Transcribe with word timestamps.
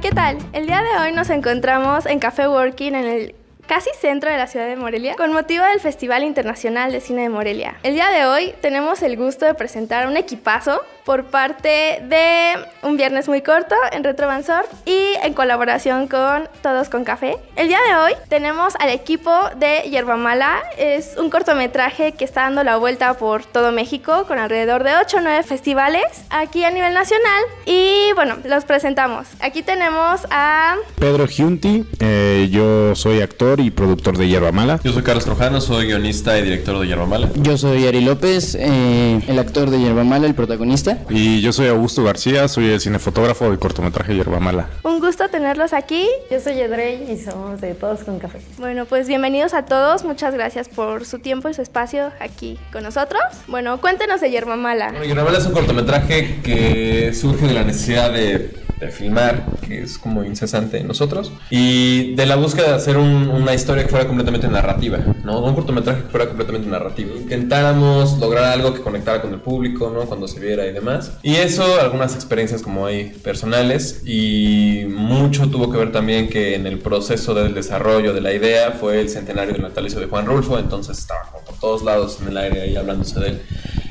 ¿qué 0.00 0.10
tal? 0.10 0.36
El 0.52 0.66
día 0.66 0.82
de 0.82 0.98
hoy 1.00 1.12
nos 1.12 1.30
encontramos 1.30 2.04
en 2.04 2.18
Café 2.18 2.46
Working 2.46 2.94
en 2.94 3.06
el 3.06 3.34
casi 3.66 3.88
centro 3.98 4.30
de 4.30 4.36
la 4.36 4.46
ciudad 4.46 4.66
de 4.66 4.76
Morelia, 4.76 5.14
con 5.14 5.32
motivo 5.32 5.64
del 5.64 5.80
Festival 5.80 6.22
Internacional 6.22 6.92
de 6.92 7.00
Cine 7.00 7.22
de 7.22 7.28
Morelia. 7.30 7.76
El 7.82 7.94
día 7.94 8.10
de 8.10 8.26
hoy 8.26 8.52
tenemos 8.60 9.00
el 9.02 9.16
gusto 9.16 9.46
de 9.46 9.54
presentar 9.54 10.06
un 10.06 10.18
equipazo 10.18 10.82
por 11.06 11.26
parte 11.26 12.02
de 12.02 12.54
Un 12.82 12.96
Viernes 12.96 13.28
Muy 13.28 13.40
Corto 13.40 13.76
en 13.92 14.02
Retrovansor 14.02 14.66
y 14.84 15.14
en 15.22 15.32
colaboración 15.34 16.08
con 16.08 16.48
Todos 16.62 16.88
con 16.88 17.04
Café. 17.04 17.36
El 17.54 17.68
día 17.68 17.78
de 17.88 17.96
hoy 17.96 18.12
tenemos 18.28 18.74
al 18.80 18.90
equipo 18.90 19.30
de 19.56 19.88
Yerba 19.88 20.16
Mala. 20.16 20.64
Es 20.76 21.14
un 21.16 21.30
cortometraje 21.30 22.12
que 22.12 22.24
está 22.24 22.42
dando 22.42 22.64
la 22.64 22.76
vuelta 22.76 23.14
por 23.14 23.44
todo 23.44 23.70
México 23.70 24.24
con 24.26 24.40
alrededor 24.40 24.82
de 24.82 24.96
8 24.96 25.18
o 25.18 25.20
9 25.20 25.44
festivales 25.44 26.02
aquí 26.28 26.64
a 26.64 26.72
nivel 26.72 26.92
nacional. 26.92 27.42
Y 27.66 28.12
bueno, 28.16 28.34
los 28.44 28.64
presentamos. 28.64 29.28
Aquí 29.38 29.62
tenemos 29.62 30.22
a 30.30 30.74
Pedro 30.98 31.28
Giunti. 31.28 31.86
Eh, 32.00 32.48
yo 32.50 32.96
soy 32.96 33.20
actor 33.20 33.60
y 33.60 33.70
productor 33.70 34.18
de 34.18 34.26
Yerba 34.26 34.50
Mala. 34.50 34.80
Yo 34.82 34.92
soy 34.92 35.04
Carlos 35.04 35.24
Trojano, 35.24 35.60
soy 35.60 35.86
guionista 35.86 36.36
y 36.36 36.42
director 36.42 36.80
de 36.80 36.88
Yerba 36.88 37.06
Mala. 37.06 37.30
Yo 37.36 37.56
soy 37.56 37.86
Ari 37.86 38.00
López, 38.00 38.56
eh, 38.58 39.20
el 39.28 39.38
actor 39.38 39.70
de 39.70 39.78
Yerba 39.78 40.02
Mala, 40.02 40.26
el 40.26 40.34
protagonista. 40.34 40.95
Y 41.08 41.40
yo 41.40 41.52
soy 41.52 41.68
Augusto 41.68 42.02
García, 42.02 42.48
soy 42.48 42.70
el 42.70 42.80
cinefotógrafo 42.80 43.48
del 43.48 43.58
cortometraje 43.58 44.14
Yerba 44.14 44.40
Mala. 44.40 44.68
Un 44.82 45.00
gusto 45.00 45.28
tenerlos 45.28 45.72
aquí. 45.72 46.06
Yo 46.30 46.40
soy 46.40 46.60
Edrey 46.60 47.10
y 47.10 47.18
somos 47.18 47.60
de 47.60 47.74
Todos 47.74 48.00
con 48.00 48.18
Café. 48.18 48.40
Bueno, 48.58 48.86
pues 48.86 49.08
bienvenidos 49.08 49.54
a 49.54 49.64
todos. 49.64 50.04
Muchas 50.04 50.34
gracias 50.34 50.68
por 50.68 51.04
su 51.04 51.18
tiempo 51.18 51.48
y 51.48 51.54
su 51.54 51.62
espacio 51.62 52.12
aquí 52.20 52.58
con 52.72 52.82
nosotros. 52.82 53.22
Bueno, 53.46 53.80
cuéntenos 53.80 54.20
de 54.20 54.30
Yerba 54.30 54.56
Mala. 54.56 54.90
Bueno, 54.90 55.04
Yerba 55.04 55.24
Mala 55.24 55.38
es 55.38 55.46
un 55.46 55.52
cortometraje 55.52 56.40
que 56.42 57.12
surge 57.14 57.46
de 57.46 57.54
la 57.54 57.64
necesidad 57.64 58.12
de 58.12 58.65
de 58.78 58.88
filmar, 58.88 59.44
que 59.66 59.82
es 59.82 59.98
como 59.98 60.24
incesante 60.24 60.78
en 60.78 60.86
nosotros, 60.86 61.32
y 61.50 62.14
de 62.14 62.26
la 62.26 62.36
búsqueda 62.36 62.68
de 62.68 62.74
hacer 62.74 62.96
una 62.96 63.54
historia 63.54 63.84
que 63.84 63.90
fuera 63.90 64.06
completamente 64.06 64.48
narrativa, 64.48 64.98
¿no? 65.24 65.40
Un 65.44 65.54
cortometraje 65.54 66.02
que 66.02 66.08
fuera 66.08 66.26
completamente 66.26 66.68
narrativo. 66.68 67.16
Intentáramos 67.16 68.18
lograr 68.18 68.44
algo 68.44 68.74
que 68.74 68.80
conectara 68.80 69.22
con 69.22 69.32
el 69.32 69.40
público, 69.40 69.90
¿no? 69.94 70.00
Cuando 70.00 70.28
se 70.28 70.40
viera 70.40 70.66
y 70.66 70.72
demás. 70.72 71.12
Y 71.22 71.36
eso, 71.36 71.80
algunas 71.80 72.14
experiencias 72.14 72.62
como 72.62 72.86
hay 72.86 73.10
personales, 73.22 74.02
y 74.04 74.84
mucho 74.88 75.48
tuvo 75.48 75.70
que 75.70 75.78
ver 75.78 75.92
también 75.92 76.28
que 76.28 76.54
en 76.54 76.66
el 76.66 76.78
proceso 76.78 77.34
del 77.34 77.54
desarrollo 77.54 78.12
de 78.12 78.20
la 78.20 78.32
idea 78.32 78.72
fue 78.72 79.00
el 79.00 79.08
centenario 79.08 79.52
del 79.52 79.62
natalicio 79.62 80.00
de 80.00 80.06
Juan 80.06 80.26
Rulfo, 80.26 80.58
entonces 80.58 80.98
estaba 80.98 81.22
por 81.32 81.58
todos 81.58 81.82
lados 81.82 82.18
en 82.20 82.28
el 82.28 82.36
aire 82.36 82.60
ahí 82.62 82.76
hablándose 82.76 83.20
de 83.20 83.28
él. 83.28 83.42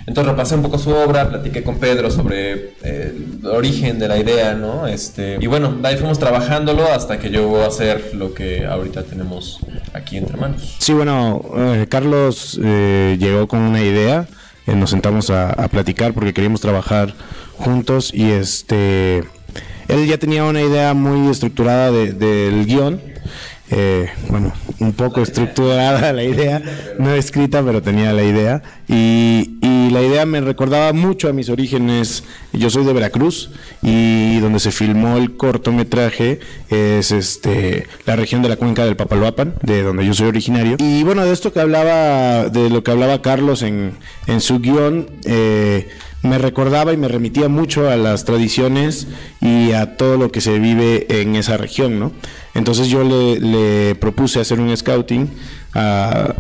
Entonces 0.08 0.32
repasé 0.32 0.56
un 0.56 0.62
poco 0.62 0.78
su 0.78 0.92
obra, 0.92 1.30
platiqué 1.30 1.64
con 1.64 1.80
Pedro 1.80 2.12
sobre 2.12 2.74
eh, 2.84 3.14
el 3.42 3.48
origen 3.48 3.98
de 3.98 4.08
la 4.08 4.20
idea, 4.20 4.54
¿no? 4.54 4.86
Este, 4.86 5.38
y 5.42 5.48
bueno, 5.48 5.80
ahí 5.84 5.98
fuimos 5.98 6.20
trabajándolo 6.20 6.92
hasta 6.92 7.18
que 7.18 7.30
llegó 7.30 7.64
a 7.64 7.72
ser 7.72 8.14
lo 8.14 8.34
que 8.34 8.66
ahorita 8.66 9.04
tenemos 9.04 9.60
aquí 9.94 10.18
entre 10.18 10.38
manos. 10.38 10.76
Sí, 10.78 10.94
bueno, 10.94 11.42
eh, 11.58 11.88
Carlos 11.90 12.60
eh, 12.64 13.18
llegó 13.20 13.48
con 13.48 13.62
una 13.62 13.82
idea, 13.82 14.28
nos 14.68 14.92
sentamos 14.92 15.32
a, 15.32 15.54
platicar 15.70 16.14
porque 16.14 16.34
queríamos 16.34 16.62
trabajar 16.62 17.14
juntos 17.58 18.12
y 18.14 18.30
este, 18.30 19.24
él 19.88 20.08
ya 20.08 20.18
tenía 20.20 20.44
una 20.44 20.62
idea 20.62 20.94
muy 20.94 21.30
estructurada 21.32 21.92
del 21.92 22.66
guion 22.66 23.00
eh, 23.72 24.10
bueno, 24.30 24.54
un 24.80 24.94
poco 24.94 25.22
estructurada 25.22 26.14
la 26.14 26.24
idea, 26.24 26.62
no 27.00 27.14
escrita, 27.14 27.64
pero 27.64 27.82
tenía 27.82 28.14
la 28.14 28.24
idea. 28.24 28.62
Y, 28.88 29.52
la 29.86 30.02
idea 30.02 30.26
me 30.26 30.42
recordaba 30.42 30.92
mucho 30.92 31.30
a 31.30 31.32
mis 31.32 31.48
orígenes. 31.48 32.26
Yo 32.52 32.70
soy 32.70 32.84
de 32.84 32.92
Veracruz 32.92 33.52
y 33.82 34.40
donde 34.40 34.60
se 34.60 34.72
filmó 34.72 35.16
el 35.16 35.38
cortometraje 35.38 36.42
es 36.70 37.12
este 37.12 37.88
la 38.06 38.18
región 38.18 38.42
de 38.42 38.50
la 38.50 38.58
cuenca 38.58 38.84
del 38.84 38.98
Papaloapan, 38.98 39.54
de 39.62 39.84
donde 39.84 40.06
yo 40.06 40.14
soy 40.14 40.28
originario. 40.28 40.76
Y 40.80 41.04
bueno, 41.04 41.24
de 41.24 41.32
esto 41.32 41.54
que 41.54 41.62
hablaba, 41.62 42.50
de 42.50 42.70
lo 42.70 42.84
que 42.84 42.92
hablaba 42.92 43.22
Carlos 43.22 43.62
en, 43.62 43.94
en 44.28 44.42
su 44.42 44.60
guion, 44.60 45.08
eh, 45.24 45.88
me 46.26 46.38
recordaba 46.38 46.94
y 46.94 46.98
me 46.98 47.08
remitía 47.08 47.50
mucho 47.50 47.90
a 47.90 47.96
las 47.96 48.26
tradiciones 48.26 49.08
y 49.42 49.72
a 49.72 49.96
todo 49.98 50.18
lo 50.18 50.32
que 50.32 50.42
se 50.42 50.60
vive 50.60 51.22
en 51.22 51.36
esa 51.36 51.58
región, 51.58 52.00
¿no? 52.00 52.12
Entonces 52.54 52.88
yo 52.88 53.04
le, 53.04 53.96
propuse 53.96 54.40
hacer 54.40 54.60
un 54.60 54.76
scouting 54.76 55.30
a, 55.74 56.34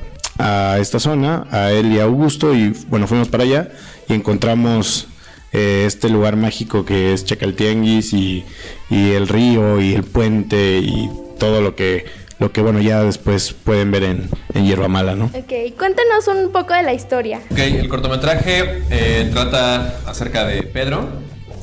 esta 0.80 1.00
zona, 1.00 1.48
a 1.52 1.72
él 1.72 1.94
y 1.94 2.00
a 2.00 2.04
Augusto, 2.04 2.54
y 2.54 2.74
bueno, 2.90 3.08
fuimos 3.08 3.30
para 3.30 3.44
allá 3.44 3.72
y 4.10 4.14
encontramos 4.14 5.08
eh, 5.54 5.86
este 5.88 6.10
lugar 6.10 6.36
mágico 6.36 6.84
que 6.84 7.14
es 7.14 7.24
Chacaltianguis 7.24 8.12
y, 8.12 8.44
y 8.90 9.12
el 9.12 9.30
río 9.30 9.80
y 9.80 9.94
el 9.94 10.04
puente 10.04 10.80
y 10.80 11.10
todo 11.40 11.62
lo 11.62 11.76
que 11.76 12.06
lo 12.40 12.52
que 12.52 12.62
bueno 12.62 12.82
ya 12.82 13.02
después 13.04 13.54
pueden 13.54 13.92
ver 13.92 14.04
en, 14.04 14.30
en 14.54 14.66
Hierba 14.66 14.88
Mala, 14.88 15.16
¿no? 15.16 15.26
Ok, 15.26 15.78
cuéntanos 15.78 16.28
un 16.28 16.52
poco 16.52 16.74
de 16.74 16.84
la 16.84 16.94
historia. 16.94 17.42
Ok, 17.50 17.60
el 17.60 17.88
cortometraje 17.88 18.84
eh, 18.90 19.30
trata 19.32 20.00
acerca 20.06 20.46
de 20.46 20.64
Pedro, 20.64 21.08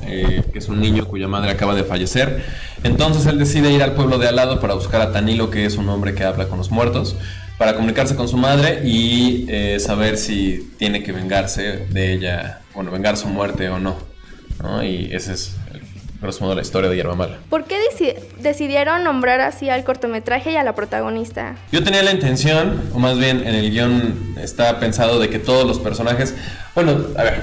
eh, 0.07 0.43
que 0.53 0.59
es 0.59 0.69
un 0.69 0.81
niño 0.81 1.07
cuya 1.07 1.29
madre 1.29 1.51
acaba 1.51 1.75
de 1.75 1.85
fallecer. 1.85 2.45
Entonces 2.85 3.27
él 3.27 3.39
decide 3.39 3.71
ir 3.71 3.83
al 3.83 3.93
pueblo 3.93 4.19
de 4.19 4.29
al 4.29 4.37
lado 4.37 4.61
para 4.61 4.75
buscar 4.75 5.01
a 5.01 5.13
Tanilo, 5.13 5.51
que 5.51 5.65
es 5.65 5.77
un 5.77 5.89
hombre 5.89 6.15
que 6.15 6.25
habla 6.25 6.49
con 6.49 6.59
los 6.59 6.71
muertos, 6.71 7.17
para 7.59 7.75
comunicarse 7.75 8.17
con 8.17 8.29
su 8.29 8.37
madre 8.37 8.81
y 8.85 9.47
eh, 9.49 9.79
saber 9.79 10.17
si 10.17 10.73
tiene 10.79 11.03
que 11.03 11.13
vengarse 11.13 11.87
de 11.91 12.13
ella, 12.15 12.61
bueno, 12.75 12.91
vengar 12.91 13.17
su 13.17 13.29
muerte 13.29 13.69
o 13.69 13.79
no. 13.79 13.97
¿no? 14.61 14.83
Y 14.83 15.11
ese 15.13 15.35
es 15.35 15.57
grosso 16.23 16.55
la 16.55 16.63
historia 16.63 16.89
de 16.89 16.97
Yerba 16.97 17.17
Mala. 17.17 17.39
¿Por 17.51 17.65
qué 17.65 17.79
decidieron 18.39 19.05
nombrar 19.05 19.41
así 19.41 19.69
al 19.69 19.85
cortometraje 19.85 20.53
y 20.53 20.57
a 20.57 20.63
la 20.63 20.75
protagonista? 20.75 21.57
Yo 21.73 21.83
tenía 21.83 22.03
la 22.03 22.13
intención, 22.13 22.81
o 22.95 22.99
más 22.99 23.19
bien 23.19 23.47
en 23.47 23.55
el 23.55 23.71
guion 23.71 24.37
está 24.41 24.79
pensado 24.79 25.19
de 25.19 25.29
que 25.29 25.39
todos 25.39 25.67
los 25.67 25.79
personajes, 25.81 26.35
bueno, 26.75 27.07
a 27.17 27.25
ver, 27.25 27.41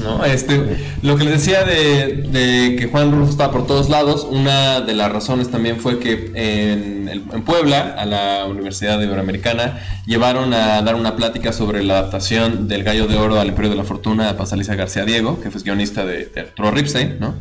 ¿no? 0.00 0.24
Este, 0.24 0.76
lo 1.02 1.16
que 1.16 1.24
les 1.24 1.34
decía 1.34 1.64
de, 1.64 2.76
que 2.78 2.88
Juan 2.90 3.12
Rulfo 3.12 3.30
estaba 3.30 3.52
por 3.52 3.66
todos 3.66 3.88
lados, 3.88 4.26
una 4.28 4.80
de 4.80 4.94
las 4.94 5.12
razones 5.12 5.50
también 5.50 5.78
fue 5.78 5.98
que 5.98 6.30
en, 6.34 7.08
en, 7.08 7.42
Puebla, 7.42 7.94
a 7.98 8.04
la 8.06 8.44
Universidad 8.46 9.00
Iberoamericana, 9.00 9.78
llevaron 10.06 10.52
a 10.54 10.82
dar 10.82 10.94
una 10.94 11.16
plática 11.16 11.52
sobre 11.52 11.82
la 11.82 11.98
adaptación 11.98 12.68
del 12.68 12.84
Gallo 12.84 13.06
de 13.06 13.16
Oro 13.16 13.38
al 13.38 13.48
Imperio 13.48 13.70
de 13.70 13.76
la 13.76 13.84
Fortuna 13.84 14.28
a 14.30 14.36
Pasaliza 14.36 14.74
García 14.74 15.04
Diego, 15.04 15.40
que 15.40 15.50
fue 15.50 15.62
guionista 15.62 16.04
de, 16.04 16.26
de 16.26 16.40
Arturo 16.40 16.70
Ripstein, 16.70 17.18
¿no? 17.20 17.34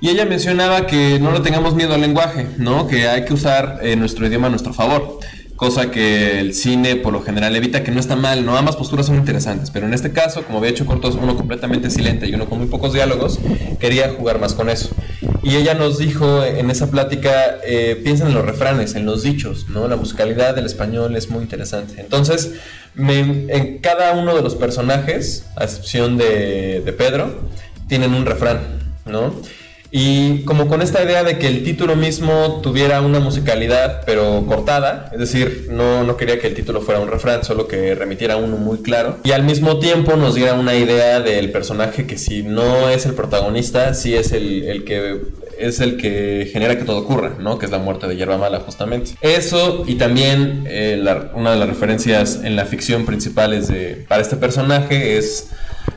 Y 0.00 0.10
ella 0.10 0.26
mencionaba 0.26 0.86
que 0.86 1.18
no 1.18 1.32
le 1.32 1.40
tengamos 1.40 1.74
miedo 1.74 1.94
al 1.94 2.02
lenguaje, 2.02 2.46
¿no? 2.58 2.86
Que 2.86 3.08
hay 3.08 3.24
que 3.24 3.32
usar 3.32 3.78
eh, 3.82 3.96
nuestro 3.96 4.26
idioma 4.26 4.48
a 4.48 4.50
nuestro 4.50 4.74
favor 4.74 5.20
cosa 5.56 5.90
que 5.90 6.38
el 6.38 6.54
cine 6.54 6.96
por 6.96 7.12
lo 7.12 7.22
general 7.22 7.56
evita, 7.56 7.82
que 7.82 7.90
no 7.90 7.98
está 7.98 8.14
mal, 8.14 8.44
¿no? 8.44 8.56
Ambas 8.56 8.76
posturas 8.76 9.06
son 9.06 9.16
interesantes, 9.16 9.70
pero 9.70 9.86
en 9.86 9.94
este 9.94 10.12
caso, 10.12 10.44
como 10.44 10.58
había 10.58 10.70
hecho 10.70 10.86
cortos, 10.86 11.16
uno 11.20 11.34
completamente 11.34 11.90
silente 11.90 12.28
y 12.28 12.34
uno 12.34 12.46
con 12.48 12.58
muy 12.58 12.68
pocos 12.68 12.92
diálogos, 12.92 13.38
quería 13.80 14.10
jugar 14.10 14.38
más 14.38 14.54
con 14.54 14.68
eso. 14.68 14.90
Y 15.42 15.56
ella 15.56 15.74
nos 15.74 15.98
dijo 15.98 16.44
en 16.44 16.70
esa 16.70 16.90
plática, 16.90 17.56
eh, 17.64 18.00
piensen 18.04 18.28
en 18.28 18.34
los 18.34 18.44
refranes, 18.44 18.94
en 18.94 19.06
los 19.06 19.22
dichos, 19.22 19.68
¿no? 19.70 19.88
La 19.88 19.96
musicalidad 19.96 20.54
del 20.54 20.66
español 20.66 21.16
es 21.16 21.30
muy 21.30 21.42
interesante. 21.42 22.00
Entonces, 22.00 22.52
en 22.96 23.78
cada 23.78 24.12
uno 24.12 24.36
de 24.36 24.42
los 24.42 24.54
personajes, 24.54 25.46
a 25.56 25.64
excepción 25.64 26.18
de, 26.18 26.82
de 26.84 26.92
Pedro, 26.92 27.48
tienen 27.88 28.12
un 28.14 28.26
refrán, 28.26 28.60
¿no? 29.06 29.34
Y 29.90 30.42
como 30.44 30.68
con 30.68 30.82
esta 30.82 31.02
idea 31.02 31.24
de 31.24 31.38
que 31.38 31.46
el 31.46 31.64
título 31.64 31.96
mismo 31.96 32.60
tuviera 32.62 33.00
una 33.00 33.20
musicalidad, 33.20 34.02
pero 34.04 34.44
cortada, 34.46 35.10
es 35.12 35.18
decir, 35.18 35.68
no, 35.70 36.04
no 36.04 36.16
quería 36.16 36.38
que 36.38 36.48
el 36.48 36.54
título 36.54 36.80
fuera 36.80 37.00
un 37.00 37.08
refrán, 37.08 37.44
solo 37.44 37.68
que 37.68 37.94
remitiera 37.94 38.36
uno 38.36 38.56
muy 38.56 38.78
claro. 38.78 39.18
Y 39.24 39.32
al 39.32 39.44
mismo 39.44 39.78
tiempo 39.78 40.16
nos 40.16 40.34
diera 40.34 40.54
una 40.54 40.74
idea 40.74 41.20
del 41.20 41.50
personaje 41.50 42.06
que 42.06 42.18
si 42.18 42.42
no 42.42 42.88
es 42.88 43.06
el 43.06 43.14
protagonista, 43.14 43.94
sí 43.94 44.14
es 44.14 44.32
el, 44.32 44.64
el 44.64 44.84
que 44.84 45.20
es 45.58 45.80
el 45.80 45.96
que 45.96 46.48
genera 46.52 46.76
que 46.76 46.84
todo 46.84 46.98
ocurra, 46.98 47.36
¿no? 47.40 47.58
Que 47.58 47.66
es 47.66 47.72
la 47.72 47.78
muerte 47.78 48.06
de 48.06 48.16
Yerba 48.16 48.38
Mala, 48.38 48.60
justamente. 48.60 49.12
Eso 49.20 49.84
y 49.86 49.94
también 49.94 50.64
eh, 50.68 51.02
una 51.34 51.52
de 51.52 51.56
las 51.58 51.68
referencias 51.68 52.40
en 52.44 52.56
la 52.56 52.66
ficción 52.66 53.06
principales 53.06 53.68
de, 53.68 54.04
para 54.08 54.22
este 54.22 54.36
personaje 54.36 55.16
es 55.16 55.50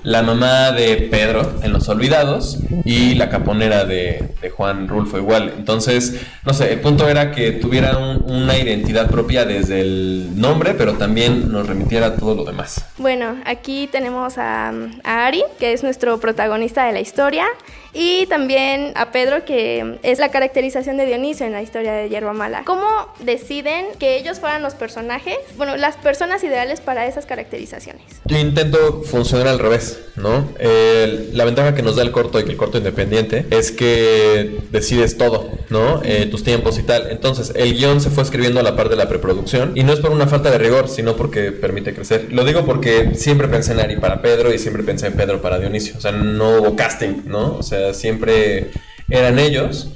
la 0.09 0.23
mamá 0.23 0.71
de 0.71 1.07
Pedro 1.11 1.59
en 1.61 1.71
Los 1.71 1.87
Olvidados 1.87 2.57
y 2.83 3.13
la 3.13 3.29
caponera 3.29 3.85
de, 3.85 4.33
Juan 4.57 4.87
Rulfo 4.87 5.19
igual. 5.19 5.53
Entonces, 5.55 6.19
no 6.43 6.53
sé, 6.55 6.73
el 6.73 6.79
punto 6.79 7.07
era 7.07 7.31
que 7.31 7.51
tuviera 7.51 7.95
una 7.95 8.57
identidad 8.57 9.11
propia 9.11 9.45
desde 9.45 9.81
el 9.81 10.31
nombre, 10.33 10.73
pero 10.73 10.93
también 10.93 11.51
nos 11.51 11.67
remitiera 11.67 12.15
todo 12.15 12.33
lo 12.33 12.43
demás. 12.43 12.83
Bueno, 12.97 13.37
aquí 13.45 13.87
tenemos 13.91 14.39
a 14.39 14.73
Ari, 15.03 15.43
que 15.59 15.73
es 15.73 15.83
nuestro 15.83 16.19
protagonista 16.19 16.85
de 16.85 16.93
la 16.93 17.01
historia. 17.01 17.45
Y 17.93 18.25
también 18.27 18.91
a 18.95 19.11
Pedro, 19.11 19.45
que 19.45 19.99
es 20.03 20.19
la 20.19 20.29
caracterización 20.29 20.97
de 20.97 21.05
Dionisio 21.05 21.45
en 21.45 21.53
la 21.53 21.61
historia 21.61 21.93
de 21.93 22.09
Yerba 22.09 22.33
Mala. 22.33 22.63
¿Cómo 22.65 22.85
deciden 23.19 23.85
que 23.99 24.17
ellos 24.17 24.39
fueran 24.39 24.61
los 24.61 24.75
personajes, 24.75 25.37
bueno, 25.57 25.75
las 25.77 25.97
personas 25.97 26.43
ideales 26.43 26.81
para 26.81 27.07
esas 27.07 27.25
caracterizaciones? 27.25 28.03
Yo 28.25 28.37
intento 28.37 29.03
funcionar 29.03 29.47
al 29.47 29.59
revés, 29.59 29.99
¿no? 30.15 30.49
Eh, 30.59 31.29
la 31.33 31.45
ventaja 31.45 31.75
que 31.75 31.81
nos 31.81 31.95
da 31.95 32.03
el 32.03 32.11
corto 32.11 32.39
y 32.39 32.43
que 32.43 32.51
el 32.51 32.57
corto 32.57 32.77
independiente 32.77 33.45
es 33.49 33.71
que 33.71 34.59
decides 34.71 35.17
todo, 35.17 35.49
¿no? 35.69 36.01
Eh, 36.03 36.27
tus 36.29 36.43
tiempos 36.43 36.77
y 36.77 36.83
tal. 36.83 37.09
Entonces, 37.09 37.53
el 37.55 37.73
guion 37.73 38.01
se 38.01 38.09
fue 38.09 38.23
escribiendo 38.23 38.59
a 38.59 38.63
la 38.63 38.75
par 38.75 38.89
de 38.89 38.95
la 38.95 39.07
preproducción 39.09 39.73
y 39.75 39.83
no 39.83 39.93
es 39.93 39.99
por 39.99 40.11
una 40.11 40.27
falta 40.27 40.51
de 40.51 40.57
rigor, 40.57 40.89
sino 40.89 41.15
porque 41.15 41.51
permite 41.51 41.93
crecer. 41.93 42.27
Lo 42.31 42.43
digo 42.45 42.65
porque 42.65 43.15
siempre 43.15 43.47
pensé 43.47 43.73
en 43.73 43.79
Ari 43.79 43.97
para 43.97 44.21
Pedro 44.21 44.53
y 44.53 44.59
siempre 44.59 44.83
pensé 44.83 45.07
en 45.07 45.13
Pedro 45.13 45.41
para 45.41 45.59
Dionisio. 45.59 45.95
O 45.97 46.01
sea, 46.01 46.11
no 46.11 46.59
hubo 46.59 46.75
casting, 46.75 47.23
¿no? 47.25 47.55
O 47.57 47.63
sea, 47.63 47.78
siempre 47.93 48.71
eran 49.09 49.39
ellos 49.39 49.89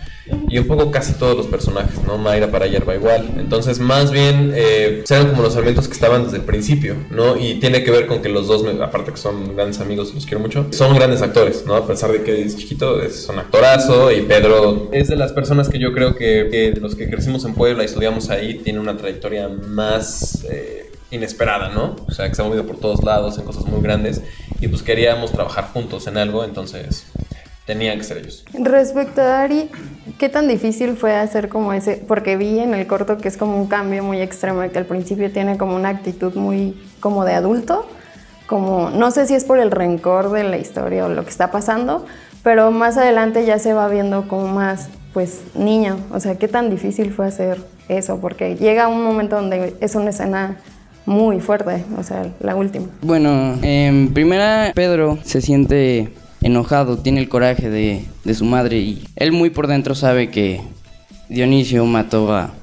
y 0.48 0.58
un 0.58 0.68
poco 0.68 0.90
casi 0.90 1.14
todos 1.14 1.36
los 1.36 1.48
personajes, 1.48 2.02
¿no? 2.06 2.18
Mayra 2.18 2.50
para 2.50 2.66
Yerba 2.66 2.96
igual. 2.96 3.30
Entonces, 3.38 3.80
más 3.80 4.12
bien, 4.12 4.54
eh, 4.56 5.04
eran 5.10 5.30
como 5.32 5.42
los 5.42 5.56
elementos 5.56 5.88
que 5.88 5.94
estaban 5.94 6.24
desde 6.24 6.38
el 6.38 6.44
principio, 6.44 6.96
¿no? 7.10 7.36
Y 7.38 7.56
tiene 7.56 7.84
que 7.84 7.92
ver 7.92 8.08
con 8.08 8.22
que 8.22 8.30
los 8.30 8.48
dos, 8.48 8.64
aparte 8.82 9.12
que 9.12 9.18
son 9.18 9.56
grandes 9.56 9.82
amigos, 9.82 10.14
los 10.14 10.26
quiero 10.26 10.40
mucho, 10.40 10.68
son 10.72 10.96
grandes 10.96 11.22
actores, 11.22 11.66
¿no? 11.66 11.76
A 11.76 11.86
pesar 11.86 12.12
de 12.12 12.24
que 12.24 12.42
es 12.42 12.56
chiquito, 12.56 13.02
es 13.02 13.28
un 13.28 13.40
actorazo 13.40 14.12
y 14.12 14.22
Pedro 14.22 14.90
es 14.94 15.10
de 15.10 15.18
las 15.18 15.34
personas 15.34 15.68
que 15.68 15.78
yo 15.78 15.92
creo 15.92 16.16
que, 16.16 16.48
que 16.50 16.72
de 16.72 16.80
los 16.80 16.96
que 16.96 17.10
crecimos 17.10 17.44
en 17.44 17.54
Puebla 17.54 17.84
y 17.84 17.88
estudiamos 17.88 18.30
ahí, 18.30 18.56
tiene 18.60 18.80
una 18.80 18.96
trayectoria 18.96 19.50
más... 19.50 20.46
Eh, 20.50 20.90
inesperada, 21.12 21.70
¿no? 21.70 21.96
O 22.08 22.12
sea, 22.12 22.28
que 22.28 22.34
se 22.34 22.42
ha 22.42 22.46
movido 22.46 22.66
por 22.66 22.80
todos 22.80 23.04
lados 23.04 23.38
en 23.38 23.46
cosas 23.46 23.66
muy 23.66 23.82
grandes 23.82 24.24
y 24.60 24.68
pues 24.68 24.82
queríamos 24.82 25.32
trabajar 25.32 25.66
juntos 25.72 26.08
en 26.08 26.18
algo, 26.18 26.44
entonces 26.44 27.06
tenían 27.66 27.98
que 27.98 28.04
ser 28.04 28.18
ellos. 28.18 28.44
Respecto 28.54 29.22
a 29.22 29.42
Ari, 29.42 29.70
¿qué 30.18 30.30
tan 30.30 30.48
difícil 30.48 30.96
fue 30.96 31.16
hacer 31.16 31.50
como 31.50 31.74
ese? 31.74 32.04
Porque 32.08 32.36
vi 32.38 32.60
en 32.60 32.74
el 32.74 32.88
corto 32.88 33.18
que 33.18 33.28
es 33.28 33.38
como 33.38 33.58
un 33.58 33.68
cambio 33.68 34.04
muy 34.04 34.22
extremo, 34.22 34.62
que 34.70 34.78
al 34.78 34.86
principio 34.86 35.32
tiene 35.32 35.58
como 35.58 35.76
una 35.76 35.90
actitud 35.90 36.34
muy 36.36 36.76
como 37.00 37.26
de 37.26 37.34
adulto, 37.34 37.86
como 38.48 38.90
no 38.90 39.12
sé 39.12 39.26
si 39.26 39.36
es 39.36 39.46
por 39.46 39.60
el 39.60 39.72
rencor 39.72 40.32
de 40.32 40.44
la 40.44 40.58
historia 40.58 41.06
o 41.06 41.10
lo 41.10 41.24
que 41.24 41.30
está 41.30 41.52
pasando, 41.52 42.06
pero 42.44 42.72
más 42.72 42.98
adelante 42.98 43.46
ya 43.46 43.60
se 43.60 43.74
va 43.74 43.88
viendo 43.88 44.28
como 44.28 44.48
más 44.48 44.90
pues 45.14 45.42
niño, 45.54 45.98
o 46.12 46.20
sea, 46.20 46.36
¿qué 46.36 46.48
tan 46.48 46.72
difícil 46.72 47.14
fue 47.14 47.28
hacer 47.28 47.60
eso? 47.88 48.20
Porque 48.20 48.56
llega 48.56 48.88
un 48.88 49.04
momento 49.04 49.36
donde 49.36 49.76
es 49.80 49.94
una 49.94 50.10
escena 50.10 50.58
muy 51.06 51.40
fuerte, 51.40 51.84
o 51.98 52.04
sea, 52.04 52.32
la 52.40 52.56
última. 52.56 52.88
Bueno, 53.02 53.60
en 53.62 54.14
primera 54.14 54.72
Pedro 54.74 55.20
se 55.24 55.42
siente 55.42 56.14
enojado, 56.44 56.98
tiene 56.98 57.20
el 57.22 57.30
coraje 57.30 57.70
de, 57.70 58.06
de 58.24 58.34
su 58.34 58.46
madre 58.46 58.80
y 58.80 59.04
él 59.16 59.32
muy 59.32 59.50
por 59.50 59.68
dentro 59.68 59.96
sabe 59.96 60.30
que 60.30 60.62
Dionisio 61.30 61.86
mató 61.86 62.32
a, 62.34 62.54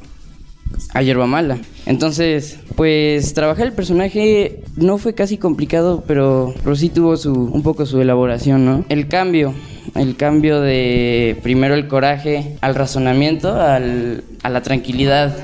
a 0.94 1.03
Yerba 1.03 1.27
Mala. 1.27 1.59
Entonces, 1.87 2.59
pues 2.77 3.35
trabajar 3.35 3.67
el 3.67 3.73
personaje 3.73 4.62
no 4.77 4.99
fue 4.99 5.15
casi 5.15 5.38
complicado, 5.38 6.05
pero, 6.06 6.55
pero 6.62 6.77
sí 6.77 6.88
tuvo 6.88 7.17
su, 7.17 7.32
un 7.32 7.62
poco 7.62 7.87
su 7.87 8.00
elaboración, 8.00 8.65
¿no? 8.65 8.85
El 8.88 9.09
cambio, 9.09 9.55
el 9.94 10.17
cambio 10.17 10.61
de 10.61 11.37
primero 11.43 11.75
el 11.75 11.88
coraje 11.88 12.56
al 12.61 12.75
razonamiento, 12.75 13.61
al, 13.61 14.25
a 14.43 14.50
la 14.50 14.62
tranquilidad 14.62 15.35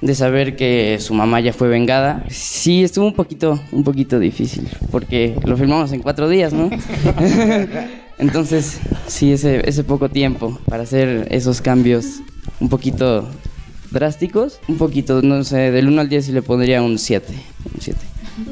de 0.00 0.14
saber 0.14 0.56
que 0.56 0.98
su 1.00 1.14
mamá 1.14 1.40
ya 1.40 1.52
fue 1.52 1.68
vengada. 1.68 2.24
Sí, 2.28 2.84
estuvo 2.84 3.06
un 3.06 3.14
poquito, 3.14 3.60
un 3.72 3.84
poquito 3.84 4.18
difícil, 4.18 4.68
porque 4.90 5.36
lo 5.44 5.56
filmamos 5.56 5.92
en 5.92 6.00
cuatro 6.00 6.28
días, 6.28 6.52
¿no? 6.52 6.70
Entonces, 8.18 8.80
sí, 9.06 9.32
ese, 9.32 9.68
ese 9.68 9.84
poco 9.84 10.08
tiempo 10.08 10.58
para 10.66 10.84
hacer 10.84 11.28
esos 11.30 11.60
cambios 11.60 12.20
un 12.60 12.68
poquito 12.68 13.28
drásticos, 13.90 14.60
un 14.68 14.78
poquito, 14.78 15.22
no 15.22 15.44
sé, 15.44 15.70
del 15.70 15.88
1 15.88 16.00
al 16.00 16.08
10 16.08 16.24
sí 16.24 16.32
le 16.32 16.42
pondría 16.42 16.82
un 16.82 16.98
7, 16.98 17.32
un 17.74 17.80
7. 17.80 17.98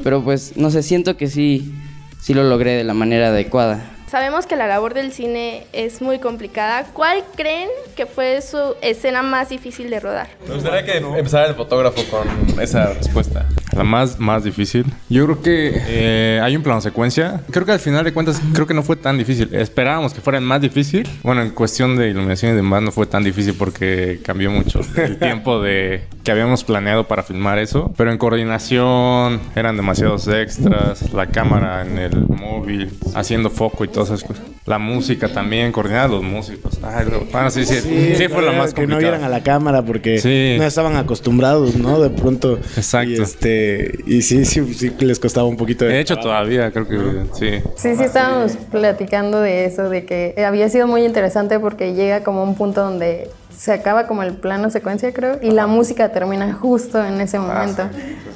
Pero 0.03 0.23
pues, 0.23 0.53
no 0.55 0.69
sé, 0.71 0.83
siento 0.83 1.17
que 1.17 1.27
sí, 1.27 1.73
sí 2.21 2.33
lo 2.33 2.43
logré 2.43 2.71
de 2.71 2.83
la 2.83 2.93
manera 2.93 3.29
adecuada. 3.29 3.94
Sabemos 4.15 4.45
que 4.45 4.55
la 4.55 4.65
labor 4.65 4.93
del 4.93 5.11
cine 5.11 5.67
es 5.73 6.01
muy 6.01 6.19
complicada. 6.19 6.85
¿Cuál 6.93 7.21
creen 7.35 7.67
que 7.97 8.05
fue 8.05 8.41
su 8.41 8.75
escena 8.81 9.21
más 9.21 9.49
difícil 9.49 9.89
de 9.89 9.99
rodar? 9.99 10.29
Me 10.47 10.53
gustaría 10.53 10.85
que 10.85 10.99
empezara 10.99 11.47
el 11.47 11.55
fotógrafo 11.55 12.01
con 12.09 12.61
esa 12.61 12.93
respuesta. 12.93 13.45
La 13.75 13.83
más, 13.83 14.17
más 14.17 14.45
difícil. 14.45 14.85
Yo 15.09 15.25
creo 15.25 15.41
que 15.41 15.81
eh, 15.87 16.39
hay 16.41 16.55
un 16.55 16.63
plano 16.63 16.79
secuencia. 16.79 17.41
Creo 17.51 17.65
que 17.65 17.73
al 17.73 17.79
final 17.81 18.05
de 18.05 18.13
cuentas, 18.13 18.41
creo 18.53 18.65
que 18.65 18.73
no 18.73 18.83
fue 18.83 18.95
tan 18.95 19.17
difícil. 19.17 19.53
Esperábamos 19.53 20.13
que 20.13 20.21
fuera 20.21 20.39
más 20.39 20.61
difícil. 20.61 21.05
Bueno, 21.21 21.41
en 21.41 21.49
cuestión 21.49 21.97
de 21.97 22.07
iluminación 22.07 22.53
y 22.53 22.55
demás, 22.55 22.83
no 22.83 22.93
fue 22.93 23.07
tan 23.07 23.21
difícil 23.21 23.55
porque 23.59 24.21
cambió 24.23 24.49
mucho 24.49 24.79
el 24.95 25.19
tiempo 25.19 25.61
de 25.61 26.07
que 26.25 26.31
habíamos 26.31 26.63
planeado 26.65 27.07
para 27.07 27.23
filmar 27.23 27.59
eso. 27.59 27.93
Pero 27.95 28.11
en 28.11 28.17
coordinación 28.17 29.39
eran 29.55 29.77
demasiados 29.77 30.27
extras. 30.27 31.13
La 31.13 31.27
cámara 31.27 31.83
en 31.85 31.97
el 31.99 32.27
móvil, 32.27 32.91
haciendo 33.13 33.49
foco 33.49 33.85
y 33.85 33.87
todas 33.87 34.09
esas 34.09 34.23
cosas. 34.23 34.43
La 34.65 34.79
música 34.79 35.29
también, 35.29 35.71
coordinar 35.71 36.05
a 36.05 36.07
los 36.07 36.23
músicos. 36.23 36.79
Ay, 36.83 37.05
lo- 37.09 37.25
bueno, 37.31 37.51
sí, 37.51 37.63
sí, 37.65 37.79
sí, 38.15 38.27
fue 38.27 38.41
la 38.41 38.51
más 38.53 38.73
Que 38.73 38.87
no 38.87 38.97
vieran 38.97 39.23
a 39.23 39.29
la 39.29 39.43
cámara 39.43 39.83
porque 39.83 40.17
Sí. 40.17 40.55
no 40.57 40.63
estaban 40.65 40.95
acostumbrados, 40.97 41.75
¿no? 41.75 41.99
De 42.01 42.09
pronto. 42.09 42.57
Exacto. 42.75 43.11
Y, 43.11 43.21
este, 43.21 43.99
y 44.07 44.23
sí, 44.23 44.43
sí, 44.45 44.73
sí 44.73 44.89
que 44.89 45.05
les 45.05 45.19
costaba 45.19 45.45
un 45.47 45.55
poquito 45.57 45.85
de. 45.85 45.93
De 45.93 45.99
hecho, 45.99 46.17
todavía 46.17 46.71
creo 46.71 46.87
que 46.87 46.97
sí. 47.33 47.61
Sí, 47.75 47.95
sí, 47.95 48.03
estábamos 48.03 48.53
platicando 48.71 49.39
de 49.39 49.65
eso, 49.65 49.87
de 49.89 50.05
que 50.05 50.33
había 50.43 50.67
sido 50.69 50.87
muy 50.87 51.05
interesante 51.05 51.59
porque 51.59 51.93
llega 51.93 52.23
como 52.23 52.43
un 52.43 52.55
punto 52.55 52.81
donde 52.81 53.29
se 53.57 53.73
acaba 53.73 54.07
como 54.07 54.23
el 54.23 54.33
plano 54.33 54.69
secuencia, 54.69 55.13
creo, 55.13 55.39
y 55.41 55.51
la 55.51 55.67
música 55.67 56.09
termina 56.09 56.53
justo 56.53 57.03
en 57.03 57.21
ese 57.21 57.39
momento. 57.39 57.83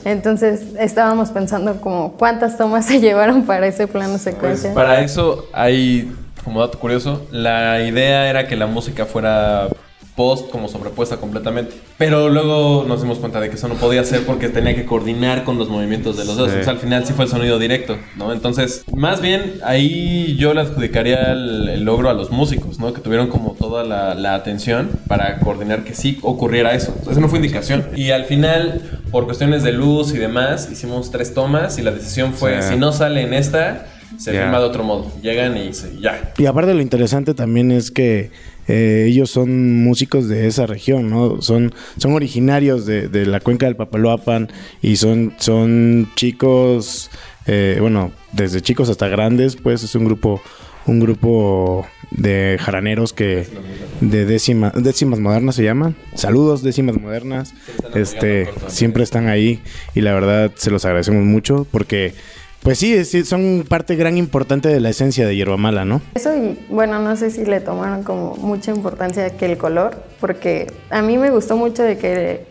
Entonces 0.05 0.61
estábamos 0.79 1.29
pensando 1.29 1.81
como 1.81 2.13
cuántas 2.13 2.57
tomas 2.57 2.85
se 2.87 2.99
llevaron 2.99 3.43
para 3.43 3.67
ese 3.67 3.87
plano 3.87 4.11
Pues 4.11 4.21
secuencia. 4.23 4.73
para 4.73 5.01
eso 5.01 5.47
hay, 5.53 6.13
como 6.43 6.61
dato 6.61 6.79
curioso, 6.79 7.27
la 7.31 7.81
idea 7.81 8.29
era 8.29 8.47
que 8.47 8.55
la 8.55 8.67
música 8.67 9.05
fuera 9.05 9.67
post 10.19 10.49
como 10.49 10.67
sobrepuesta 10.67 11.15
completamente. 11.15 11.71
Pero 11.97 12.27
luego 12.27 12.83
nos 12.85 13.01
dimos 13.01 13.19
cuenta 13.19 13.39
de 13.39 13.49
que 13.49 13.55
eso 13.55 13.69
no 13.69 13.75
podía 13.75 14.03
ser 14.03 14.25
porque 14.25 14.49
tenía 14.49 14.75
que 14.75 14.83
coordinar 14.85 15.45
con 15.45 15.57
los 15.57 15.69
movimientos 15.69 16.17
de 16.17 16.25
los 16.25 16.35
dedos. 16.35 16.51
Sí. 16.51 16.57
Sea, 16.63 16.73
al 16.73 16.79
final 16.79 17.05
sí 17.05 17.13
fue 17.13 17.23
el 17.23 17.31
sonido 17.31 17.57
directo, 17.57 17.97
¿no? 18.17 18.33
Entonces, 18.33 18.83
más 18.93 19.21
bien 19.21 19.61
ahí 19.63 20.35
yo 20.37 20.53
le 20.53 20.59
adjudicaría 20.59 21.31
el, 21.31 21.69
el 21.69 21.83
logro 21.83 22.09
a 22.09 22.13
los 22.13 22.31
músicos, 22.31 22.79
¿no? 22.79 22.91
Que 22.93 22.99
tuvieron 22.99 23.27
como 23.27 23.53
toda 23.53 23.85
la, 23.85 24.13
la 24.13 24.35
atención 24.35 24.89
para 25.07 25.39
coordinar 25.39 25.85
que 25.85 25.95
sí 25.95 26.19
ocurriera 26.21 26.73
eso. 26.73 26.93
O 26.99 27.03
sea, 27.03 27.13
esa 27.13 27.21
no 27.21 27.29
fue 27.29 27.39
indicación. 27.39 27.85
Y 27.95 28.11
al 28.11 28.25
final, 28.25 28.99
por 29.11 29.23
cuestiones 29.23 29.63
de 29.63 29.71
luz 29.71 30.13
y 30.13 30.17
demás, 30.17 30.67
hicimos 30.69 31.11
tres 31.11 31.33
tomas 31.33 31.77
y 31.79 31.81
la 31.81 31.91
decisión 31.91 32.33
fue, 32.33 32.61
Sí. 32.61 32.73
si 32.73 32.75
no 32.77 32.91
sale 32.91 33.21
en 33.21 33.33
esta, 33.33 33.85
se 34.19 34.33
Ya. 34.33 34.43
filma 34.43 34.59
de 34.59 34.65
otro 34.65 34.83
modo. 34.83 35.11
Llegan 35.21 35.57
y 35.57 35.73
se, 35.73 35.97
ya. 35.99 36.33
Y 36.37 36.45
aparte 36.45 36.73
lo 36.73 36.81
interesante 36.81 37.33
también 37.33 37.71
es 37.71 37.89
que 37.89 38.29
eh, 38.67 39.05
ellos 39.07 39.31
son 39.31 39.83
músicos 39.83 40.27
de 40.27 40.45
esa 40.45 40.67
región, 40.67 41.09
¿no? 41.09 41.41
Son, 41.41 41.73
son 41.97 42.13
originarios 42.13 42.85
de, 42.85 43.07
de 43.07 43.25
la 43.25 43.39
cuenca 43.39 43.65
del 43.65 43.75
Papaloapan 43.75 44.49
y 44.81 44.97
son, 44.97 45.33
son 45.39 46.11
chicos, 46.15 47.09
eh, 47.47 47.77
bueno, 47.81 48.11
desde 48.33 48.61
chicos 48.61 48.89
hasta 48.89 49.07
grandes, 49.07 49.55
pues 49.55 49.81
es 49.83 49.95
un 49.95 50.05
grupo, 50.05 50.39
un 50.85 50.99
grupo 50.99 51.87
de 52.11 52.57
jaraneros 52.59 53.13
que 53.13 53.47
de 54.01 54.25
décima, 54.25 54.71
décimas 54.75 55.19
modernas 55.19 55.55
se 55.55 55.63
llaman. 55.63 55.95
Saludos, 56.15 56.61
décimas 56.61 56.99
modernas. 56.99 57.53
Este, 57.95 58.49
siempre 58.67 59.03
están 59.03 59.27
ahí 59.29 59.61
y 59.95 60.01
la 60.01 60.13
verdad 60.13 60.51
se 60.55 60.69
los 60.71 60.85
agradecemos 60.85 61.23
mucho 61.23 61.65
porque 61.71 62.13
pues 62.69 62.77
sí, 62.77 62.93
es- 62.93 63.09
sí, 63.09 63.25
son 63.25 63.65
parte 63.67 63.95
gran 63.95 64.15
importante 64.15 64.69
de 64.69 64.79
la 64.79 64.89
esencia 64.91 65.25
de 65.25 65.35
Hierba 65.35 65.57
Mala, 65.57 65.85
¿no? 65.85 66.01
Eso 66.13 66.35
y 66.37 66.55
bueno, 66.69 66.99
no 66.99 67.15
sé 67.15 67.31
si 67.31 67.43
le 67.43 67.61
tomaron 67.61 68.03
como 68.03 68.35
mucha 68.35 68.69
importancia 68.69 69.27
que 69.35 69.47
el 69.47 69.57
color, 69.57 69.97
porque 70.19 70.71
a 70.91 71.01
mí 71.01 71.17
me 71.17 71.31
gustó 71.31 71.57
mucho 71.57 71.81
de 71.81 71.97
que 71.97 72.45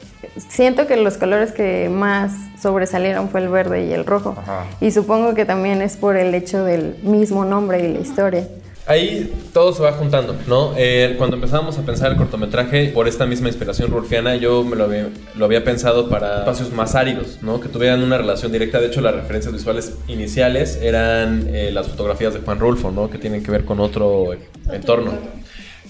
siento 0.48 0.88
que 0.88 0.96
los 0.96 1.18
colores 1.18 1.52
que 1.52 1.88
más 1.88 2.32
sobresalieron 2.60 3.28
fue 3.28 3.42
el 3.42 3.48
verde 3.48 3.87
y 3.87 3.92
el 3.92 4.04
rojo. 4.04 4.34
Y 4.80 4.90
supongo 4.90 5.34
que 5.34 5.44
también 5.44 5.82
es 5.82 5.96
por 5.96 6.16
el 6.16 6.34
hecho 6.34 6.64
del 6.64 6.96
mismo 7.04 7.44
nombre 7.44 7.78
y 7.88 7.92
la 7.92 8.00
historia. 8.00 8.48
Ahí 8.88 9.30
todo 9.52 9.75
se 9.75 9.83
va 9.83 9.92
juntando, 9.92 10.35
¿no? 10.47 10.73
Eh, 10.78 11.14
cuando 11.18 11.37
empezamos 11.37 11.76
a 11.76 11.83
pensar 11.83 12.11
el 12.11 12.16
cortometraje, 12.16 12.87
por 12.87 13.07
esta 13.07 13.26
misma 13.26 13.49
inspiración 13.49 13.90
rulfiana, 13.90 14.37
yo 14.37 14.64
me 14.64 14.76
lo 14.76 14.85
había, 14.85 15.11
lo 15.35 15.45
había 15.45 15.62
pensado 15.62 16.09
para 16.09 16.38
espacios 16.38 16.73
más 16.73 16.95
áridos, 16.95 17.38
¿no? 17.42 17.61
Que 17.61 17.68
tuvieran 17.68 18.02
una 18.02 18.16
relación 18.16 18.50
directa. 18.50 18.80
De 18.80 18.87
hecho, 18.87 19.02
las 19.02 19.14
referencias 19.14 19.52
visuales 19.52 19.99
iniciales 20.09 20.78
eran 20.80 21.50
eh, 21.52 21.71
las 21.71 21.87
fotografías 21.88 22.33
de 22.33 22.40
Juan 22.40 22.59
Rulfo, 22.59 22.90
¿no? 22.90 23.11
Que 23.11 23.18
tienen 23.18 23.42
que 23.42 23.50
ver 23.50 23.66
con 23.66 23.78
otro 23.78 24.30
entorno. 24.73 25.12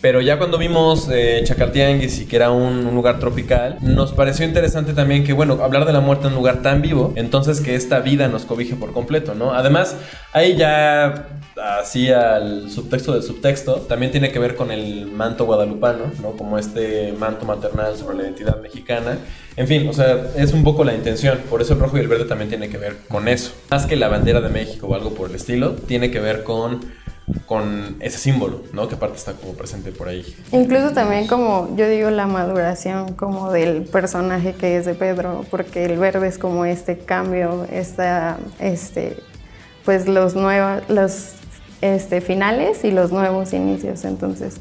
Pero 0.00 0.20
ya 0.20 0.38
cuando 0.38 0.58
vimos 0.58 1.08
eh, 1.12 1.42
Chacaltianguis 1.44 2.20
y 2.20 2.26
que 2.26 2.34
era 2.34 2.50
un, 2.50 2.84
un 2.84 2.94
lugar 2.96 3.20
tropical, 3.20 3.78
nos 3.80 4.12
pareció 4.12 4.44
interesante 4.44 4.92
también 4.92 5.22
que, 5.22 5.32
bueno, 5.32 5.58
hablar 5.62 5.86
de 5.86 5.92
la 5.92 6.00
muerte 6.00 6.26
en 6.26 6.32
un 6.32 6.36
lugar 6.36 6.62
tan 6.62 6.82
vivo, 6.82 7.12
entonces 7.14 7.60
que 7.60 7.76
esta 7.76 8.00
vida 8.00 8.26
nos 8.26 8.44
cobije 8.44 8.74
por 8.74 8.92
completo, 8.92 9.34
¿no? 9.36 9.54
Además, 9.54 9.96
ahí 10.32 10.56
ya 10.56 11.37
así 11.62 12.10
al 12.10 12.70
subtexto 12.70 13.12
del 13.12 13.22
subtexto, 13.22 13.76
también 13.82 14.12
tiene 14.12 14.32
que 14.32 14.38
ver 14.38 14.56
con 14.56 14.70
el 14.70 15.06
manto 15.06 15.44
guadalupano, 15.44 16.12
¿no? 16.22 16.32
Como 16.32 16.58
este 16.58 17.12
manto 17.18 17.46
maternal 17.46 17.96
sobre 17.96 18.16
la 18.16 18.22
identidad 18.24 18.60
mexicana. 18.60 19.18
En 19.56 19.66
fin, 19.66 19.88
o 19.88 19.92
sea, 19.92 20.30
es 20.36 20.52
un 20.52 20.62
poco 20.62 20.84
la 20.84 20.94
intención, 20.94 21.38
por 21.50 21.62
eso 21.62 21.74
el 21.74 21.80
rojo 21.80 21.96
y 21.96 22.00
el 22.00 22.08
verde 22.08 22.24
también 22.24 22.48
tiene 22.48 22.68
que 22.68 22.78
ver 22.78 22.96
con 23.08 23.28
eso. 23.28 23.52
Más 23.70 23.86
que 23.86 23.96
la 23.96 24.08
bandera 24.08 24.40
de 24.40 24.48
México 24.48 24.86
o 24.86 24.94
algo 24.94 25.14
por 25.14 25.30
el 25.30 25.36
estilo, 25.36 25.72
tiene 25.72 26.10
que 26.10 26.20
ver 26.20 26.44
con 26.44 26.98
con 27.46 27.96
ese 28.00 28.18
símbolo, 28.18 28.62
¿no? 28.72 28.88
Que 28.88 28.94
aparte 28.94 29.16
está 29.16 29.32
como 29.32 29.52
presente 29.52 29.92
por 29.92 30.08
ahí. 30.08 30.24
Incluso 30.52 30.92
también 30.92 31.26
como 31.26 31.74
yo 31.76 31.88
digo 31.88 32.10
la 32.10 32.26
maduración 32.26 33.14
como 33.14 33.52
del 33.52 33.82
personaje 33.82 34.54
que 34.54 34.76
es 34.76 34.86
de 34.86 34.94
Pedro, 34.94 35.44
porque 35.50 35.84
el 35.84 35.98
verde 35.98 36.28
es 36.28 36.38
como 36.38 36.64
este 36.64 36.98
cambio, 36.98 37.66
esta, 37.70 38.38
este, 38.58 39.16
pues 39.84 40.08
los 40.08 40.34
nuevos, 40.34 40.82
los 40.88 41.32
este, 41.80 42.20
finales 42.20 42.84
y 42.84 42.90
los 42.90 43.12
nuevos 43.12 43.52
inicios. 43.52 44.04
Entonces, 44.04 44.60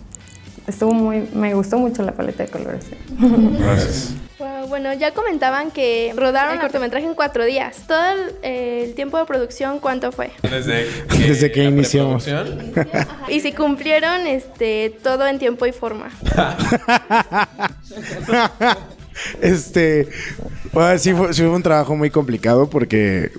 estuvo 0.67 0.93
muy, 0.93 1.27
me 1.33 1.53
gustó 1.53 1.77
mucho 1.77 2.03
la 2.03 2.11
paleta 2.11 2.43
de 2.43 2.49
colores. 2.49 2.85
Gracias. 3.17 4.13
Wow, 4.37 4.67
bueno, 4.67 4.93
ya 4.93 5.13
comentaban 5.13 5.71
que 5.71 6.13
rodaron 6.15 6.53
el 6.53 6.59
cortometraje 6.59 7.07
en 7.07 7.15
cuatro 7.15 7.45
días. 7.45 7.77
¿Todo 7.87 8.11
el, 8.11 8.35
el 8.43 8.93
tiempo 8.93 9.17
de 9.17 9.25
producción 9.25 9.79
cuánto 9.79 10.11
fue? 10.11 10.31
Desde 10.43 10.87
Desde 11.17 11.51
que 11.51 11.63
iniciamos. 11.63 12.27
Y 13.29 13.39
si 13.39 13.53
cumplieron 13.53 14.27
este 14.27 14.95
todo 15.01 15.25
en 15.25 15.39
tiempo 15.39 15.65
y 15.65 15.71
forma. 15.71 16.11
este, 19.41 20.07
bueno, 20.71 20.99
sí, 20.99 21.13
fue, 21.13 21.33
sí 21.33 21.41
fue 21.41 21.49
un 21.49 21.63
trabajo 21.63 21.95
muy 21.95 22.11
complicado 22.11 22.69
porque 22.69 23.31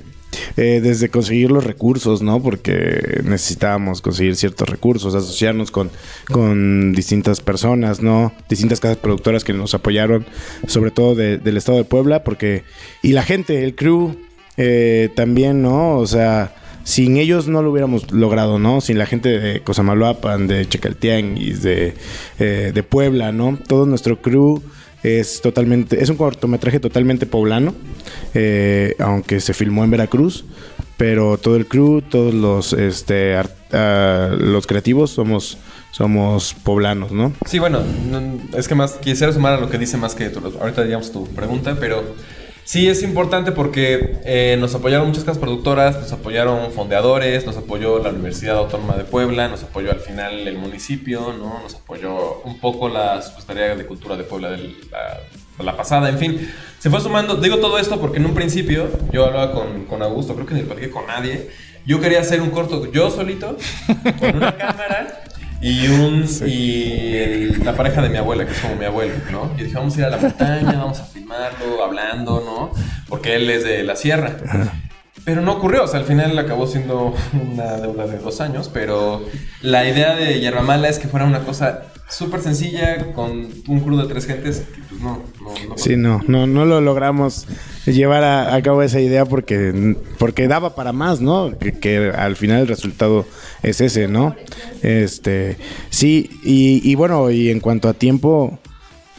eh, 0.57 0.81
desde 0.83 1.09
conseguir 1.09 1.51
los 1.51 1.65
recursos, 1.65 2.23
¿no? 2.23 2.43
Porque 2.43 3.21
necesitábamos 3.25 4.01
conseguir 4.03 4.37
ciertos 4.37 4.69
recursos, 4.69 5.15
asociarnos 5.15 5.71
con, 5.71 5.91
con 6.31 6.93
distintas 6.93 7.41
personas, 7.41 8.01
¿no? 8.03 8.33
Distintas 8.49 8.81
casas 8.81 8.99
productoras 8.99 9.45
que 9.45 9.53
nos 9.53 9.75
apoyaron, 9.75 10.27
sobre 10.67 10.91
todo 10.91 11.15
de- 11.15 11.39
del 11.39 11.57
estado 11.57 11.79
de 11.79 11.85
Puebla, 11.85 12.25
porque... 12.25 12.65
Y 13.03 13.13
la 13.13 13.23
gente, 13.23 13.65
el 13.65 13.75
crew, 13.75 14.17
eh, 14.57 15.11
también, 15.15 15.63
¿no? 15.63 15.97
O 15.99 16.07
sea... 16.07 16.55
Sin 16.85 17.19
ellos 17.19 17.49
no 17.49 17.61
lo 17.61 17.71
hubiéramos 17.71 18.11
logrado, 18.13 18.59
¿no? 18.59 18.81
Sin 18.81 18.97
la 18.97 19.05
gente 19.05 19.39
de 19.39 19.61
Cosamaloapan, 19.61 20.47
de 20.47 20.67
Chacaltianguis, 20.67 21.63
de, 21.63 21.93
eh, 22.39 22.73
de 22.75 22.83
Puebla, 22.83 23.31
¿no? 23.31 23.59
Todo 23.67 23.85
nuestro 23.85 24.23
crew 24.23 24.63
es 25.03 25.41
totalmente, 25.41 26.03
es 26.03 26.09
un 26.11 26.17
cortometraje 26.17 26.81
totalmente 26.81 27.27
poblano, 27.27 27.75
eh, 28.35 28.95
aunque 28.99 29.41
se 29.41 29.55
filmó 29.55 29.85
en 29.85 29.91
Veracruz, 29.91 30.45
pero 30.97 31.39
todo 31.39 31.57
el 31.57 31.67
crew, 31.67 32.03
todos 32.03 32.35
los, 32.35 32.73
este, 32.73 33.37
ah, 33.73 34.31
los 34.39 34.67
creativos 34.67 35.11
somos, 35.11 35.59
somos 35.93 36.55
poblanos, 36.65 37.13
¿no? 37.13 37.33
Sí, 37.47 37.59
bueno, 37.59 37.81
no- 38.11 38.59
es 38.59 38.67
que 38.69 38.75
más 38.75 38.93
quisiera 38.95 39.33
sumar 39.33 39.55
a 39.55 39.61
lo 39.61 39.71
que 39.71 39.79
dice 39.79 39.97
más 39.97 40.15
que 40.15 40.31
ahorita 40.61 40.83
digamos 40.85 41.13
tu 41.13 41.27
pregunta, 41.29 41.77
pero 41.79 42.03
sí 42.69 42.87
es 42.87 43.03
importante 43.03 43.51
porque 43.51 44.19
eh, 44.27 44.59
nos 44.61 44.75
apoyaron 44.75 45.07
muchas 45.07 45.25
casas 45.25 45.39
productoras, 45.39 45.99
nos 45.99 46.13
apoyaron 46.13 46.71
fondeadores, 46.71 47.47
nos 47.47 47.57
apoyó 47.57 47.99
la 47.99 48.11
Universidad 48.11 48.59
Autónoma 48.59 48.95
de 48.95 49.05
Puebla, 49.05 49.49
nos 49.49 49.63
apoyó 49.63 49.91
al 49.91 50.01
final 50.01 50.47
el 50.47 50.59
municipio, 50.59 51.33
¿no? 51.33 51.63
Nos 51.63 51.77
apoyó 51.77 52.43
un 52.43 52.61
poco 52.61 52.91
la 52.91 53.23
Secretaría 53.23 53.75
de 53.75 53.87
Cultura 53.87 54.19
de 54.19 54.25
Puebla 54.25 54.51
de 54.51 54.77
la, 55.65 55.77
pasada, 55.79 56.11
en 56.11 56.19
fin. 56.19 56.53
Se 56.79 56.91
fue 56.91 57.01
sumando, 57.01 57.37
digo 57.37 57.57
todo 57.57 57.79
esto 57.79 57.99
porque 57.99 58.19
en 58.19 58.27
un 58.27 58.35
principio 58.35 58.87
yo 59.13 59.25
hablaba 59.25 59.53
con, 59.53 59.87
con 59.87 60.03
Augusto, 60.03 60.35
creo 60.35 60.47
que 60.47 60.53
ni 60.53 60.63
platiqué 60.65 60.91
con 60.91 61.07
nadie. 61.07 61.49
Yo 61.87 62.03
quería 62.03 62.21
hacer 62.21 62.43
un 62.43 62.51
corto 62.51 62.93
yo 62.93 63.11
solito, 63.11 63.57
con 64.21 64.37
una 64.37 64.55
cámara 64.59 65.25
y 65.61 65.89
un 65.89 66.25
y 66.47 67.15
el- 67.17 67.65
la 67.65 67.75
pareja 67.75 68.01
de 68.03 68.09
mi 68.09 68.17
abuela, 68.19 68.45
que 68.47 68.53
es 68.53 68.59
como 68.61 68.77
mi 68.77 68.85
abuelo, 68.85 69.15
¿no? 69.31 69.51
Y 69.59 69.65
dije, 69.65 69.75
vamos 69.77 69.97
a 69.97 69.99
ir 70.01 70.05
a 70.07 70.11
la 70.11 70.17
montaña, 70.19 70.73
vamos 70.79 70.99
a 71.01 71.05
filmarlo, 71.05 71.83
hablando, 71.85 72.41
¿no? 72.45 72.71
Porque 73.09 73.35
él 73.37 73.51
es 73.51 73.65
de 73.65 73.83
la 73.83 73.97
sierra. 73.97 74.37
Pero 75.25 75.43
no 75.43 75.53
ocurrió, 75.53 75.85
o 75.85 75.87
sea, 75.89 76.01
al 76.01 76.07
final 76.07 76.39
acabó 76.39 76.67
siendo 76.67 77.15
una 77.35 77.73
deuda 77.79 78.07
de 78.07 78.19
dos 78.19 78.41
años, 78.41 78.71
pero 78.73 79.23
la 79.61 79.87
idea 79.87 80.15
de 80.15 80.41
Yerba 80.41 80.63
Mala 80.63 80.89
es 80.89 80.99
que 80.99 81.09
fuera 81.09 81.27
una 81.27 81.41
cosa 81.41 81.83
súper 82.09 82.41
sencilla, 82.41 83.13
con 83.13 83.49
un 83.69 83.81
crew 83.81 83.97
de 83.99 84.07
tres 84.09 84.27
gentes, 84.27 84.63
pues 84.89 85.01
no, 85.01 85.23
no, 85.43 85.69
no 85.69 85.77
Sí, 85.79 85.97
no, 85.97 86.23
no, 86.27 86.47
no 86.47 86.65
lo 86.65 86.81
logramos 86.81 87.47
llevar 87.87 88.25
a, 88.25 88.55
a 88.55 88.63
cabo 88.63 88.83
esa 88.83 89.01
idea 89.01 89.25
porque, 89.27 89.95
porque 90.19 90.49
daba 90.49 90.75
para 90.75 90.93
más, 90.93 91.21
¿no? 91.21 91.57
Que, 91.59 91.73
que 91.73 92.11
al 92.17 92.37
final 92.37 92.61
el 92.63 92.69
resultado 92.69 93.27
es 93.63 93.81
ese, 93.81 94.09
¿no? 94.09 94.35
Este, 94.83 95.57
sí, 95.91 96.31
y, 96.43 96.81
y 96.89 96.95
bueno, 96.95 97.31
y 97.31 97.51
en 97.51 97.61
cuanto 97.61 97.89
a 97.89 97.95
tiempo, 97.95 98.59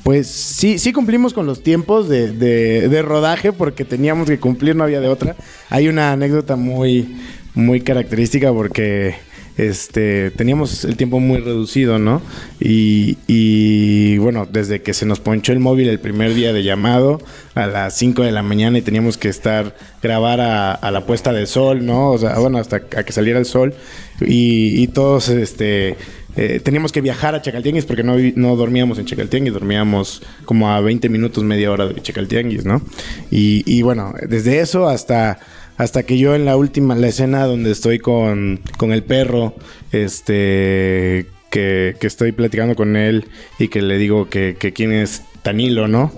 pues 0.04 0.28
sí, 0.28 0.80
sí 0.80 0.92
cumplimos 0.94 1.34
con 1.34 1.46
los 1.46 1.62
tiempos 1.62 2.10
de, 2.10 2.32
de- 2.32 2.88
de 2.90 3.02
rodaje 3.02 3.52
porque 3.54 3.86
teníamos 3.86 4.28
que 4.28 4.40
cumplir, 4.40 4.76
no 4.76 4.84
había 4.84 5.00
de 5.02 5.10
otra. 5.10 5.36
Hay 5.70 5.88
una 5.90 6.12
anécdota 6.14 6.56
muy, 6.56 7.18
muy 7.54 7.82
característica 7.82 8.52
porque 8.52 9.16
este, 9.60 10.32
teníamos 10.32 10.86
el 10.86 10.96
tiempo 10.96 11.20
muy 11.20 11.40
reducido, 11.40 12.00
¿no? 12.00 12.22
Y, 12.62 13.18
y, 13.28 14.18
bueno, 14.18 14.48
desde 14.50 14.82
que 14.82 14.94
se 14.94 15.06
nos 15.06 15.20
ponchó 15.20 15.52
el 15.52 15.60
móvil 15.60 15.90
el 15.90 16.00
primer 16.00 16.34
día 16.34 16.54
de 16.54 16.64
llamado 16.64 17.22
a 17.56 17.68
las 17.68 17.98
5 17.98 18.24
de 18.24 18.32
la 18.32 18.42
mañana 18.42 18.78
y 18.78 18.82
teníamos 18.82 19.18
que 19.18 19.28
estar, 19.28 19.76
grabar 20.02 20.40
a, 20.40 20.92
la 20.92 21.06
puesta 21.06 21.34
de 21.34 21.46
sol, 21.46 21.86
¿no? 21.86 22.12
O 22.12 22.18
sea, 22.18 22.40
bueno, 22.40 22.58
hasta 22.58 22.78
a 22.78 23.04
que 23.04 23.12
saliera 23.12 23.38
el 23.38 23.46
sol 23.46 23.74
y, 24.22 24.82
y 24.82 24.88
todos, 24.88 25.28
este... 25.28 25.98
eh, 26.38 26.62
teníamos 26.64 26.94
que 26.94 27.02
viajar 27.02 27.36
a 27.36 27.42
Chacaltianguis 27.42 27.86
porque 27.86 28.04
no, 28.04 28.16
no 28.36 28.56
dormíamos 28.56 28.98
en 28.98 29.06
Chacaltianguis, 29.06 29.54
dormíamos 29.54 30.22
como 30.46 30.70
a 30.72 30.80
20 30.80 31.10
minutos, 31.10 31.44
media 31.44 31.70
hora 31.70 31.86
de 31.86 32.02
Chacaltianguis, 32.02 32.64
¿no? 32.64 32.82
Y, 33.30 33.64
y 33.66 33.82
bueno, 33.82 34.14
desde 34.28 34.62
eso 34.62 34.88
hasta, 34.88 35.40
hasta 35.80 36.04
que 36.04 36.18
yo 36.18 36.36
en 36.36 36.44
la 36.44 36.58
última, 36.58 36.94
la 36.94 37.08
escena 37.08 37.46
donde 37.46 37.72
estoy 37.72 38.00
con, 38.00 38.60
con 38.78 38.92
el 38.92 39.02
perro, 39.02 39.56
este, 39.94 41.26
que, 41.50 41.96
que 41.98 42.06
estoy 42.06 42.34
platicando 42.34 42.76
con 42.76 42.98
él 42.98 43.26
y 43.60 43.70
que 43.70 43.82
le 43.82 43.98
digo 43.98 44.30
que, 44.30 44.58
que 44.60 44.74
quién 44.74 44.92
es 44.92 45.24
Tanilo, 45.42 45.88
¿no? 45.88 46.12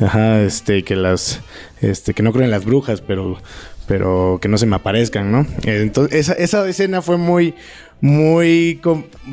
Ajá, 0.00 0.42
este, 0.42 0.82
que 0.82 0.96
las, 0.96 1.40
este, 1.80 2.12
que 2.12 2.24
no 2.24 2.32
creo 2.32 2.44
en 2.44 2.50
las 2.50 2.64
brujas, 2.64 3.02
pero, 3.02 3.38
pero 3.86 4.40
que 4.42 4.48
no 4.48 4.58
se 4.58 4.66
me 4.66 4.74
aparezcan, 4.74 5.30
¿no? 5.30 5.46
Entonces, 5.62 6.18
esa, 6.18 6.32
esa 6.32 6.68
escena 6.68 7.00
fue 7.00 7.16
muy, 7.16 7.54
muy, 8.00 8.80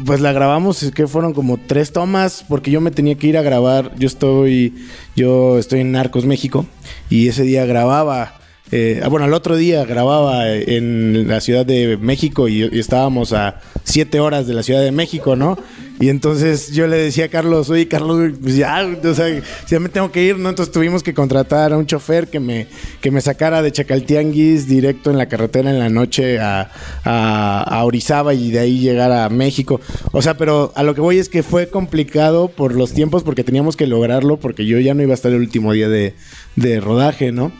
pues 0.06 0.22
la 0.22 0.32
grabamos, 0.32 0.84
es 0.84 0.92
que 0.92 1.08
fueron 1.08 1.34
como 1.34 1.58
tres 1.58 1.92
tomas, 1.92 2.46
porque 2.48 2.70
yo 2.70 2.82
me 2.82 2.92
tenía 2.92 3.16
que 3.16 3.26
ir 3.26 3.36
a 3.36 3.42
grabar, 3.42 3.96
yo 3.98 4.06
estoy, 4.06 4.76
yo 5.16 5.58
estoy 5.58 5.80
en 5.80 5.92
Narcos, 5.92 6.28
México, 6.28 6.68
y 7.10 7.30
ese 7.30 7.42
día 7.42 7.66
grababa, 7.66 8.41
eh, 8.72 9.04
bueno, 9.10 9.25
el 9.25 9.34
otro 9.34 9.56
día 9.56 9.86
grababa 9.86 10.50
en 10.50 11.28
la 11.28 11.42
Ciudad 11.42 11.66
de 11.66 11.98
México 11.98 12.48
y, 12.48 12.63
y 12.63 12.80
estábamos 12.80 13.34
a 13.34 13.60
siete 13.84 14.20
horas 14.20 14.48
de 14.48 14.54
la 14.54 14.63
Ciudad 14.63 14.82
de 14.82 14.92
México, 14.92 15.36
¿no? 15.36 15.58
Y 16.01 16.10
entonces 16.10 16.72
yo 16.72 16.88
le 16.88 16.98
decía 16.98 17.25
a 17.25 17.28
Carlos, 17.28 17.70
oye 17.70 17.88
Carlos, 17.88 18.32
pues 18.42 18.56
ya, 18.56 18.84
o 19.04 19.13
sea, 19.13 19.40
ya 19.70 19.80
me 19.80 19.88
tengo 19.88 20.12
que 20.12 20.24
ir, 20.24 20.36
¿no? 20.40 20.50
Entonces 20.50 20.74
tuvimos 20.74 21.04
que 21.04 21.13
contratar 21.13 21.74
a 21.74 21.78
un 21.78 21.86
chofer 21.86 22.28
que 22.28 22.40
me, 22.40 22.66
que 23.01 23.12
me 23.12 23.22
sacara 23.22 23.62
de 23.62 23.72
Chacaltianguis 23.72 24.68
directo 24.68 25.12
en 25.12 25.20
la 25.20 25.28
carretera 25.28 25.70
en 25.70 25.78
la 25.78 25.90
noche 25.90 26.40
a, 26.40 26.72
a, 27.04 27.62
a 27.62 27.84
Orizaba 27.86 28.34
y 28.34 28.50
de 28.50 28.58
ahí 28.58 28.80
llegar 28.80 29.12
a 29.12 29.30
México. 29.30 29.80
O 30.12 30.24
sea, 30.24 30.38
pero 30.38 30.74
a 30.75 30.82
lo 30.82 30.96
que 30.96 31.01
voy 31.01 31.20
es 31.20 31.30
que 31.30 31.44
fue 31.44 31.70
complicado 31.70 32.48
por 32.48 32.74
los 32.74 32.94
tiempos 32.94 33.22
porque 33.22 33.44
teníamos 33.44 33.75
que 33.75 33.86
lograrlo 33.86 34.38
porque 34.38 34.66
yo 34.66 34.80
ya 34.80 34.96
no 34.96 35.04
iba 35.04 35.12
a 35.12 35.16
estar 35.16 35.32
el 35.32 35.38
último 35.40 35.72
día 35.72 35.88
de, 35.88 36.16
de 36.56 36.80
rodaje, 36.80 37.32
¿no? 37.32 37.51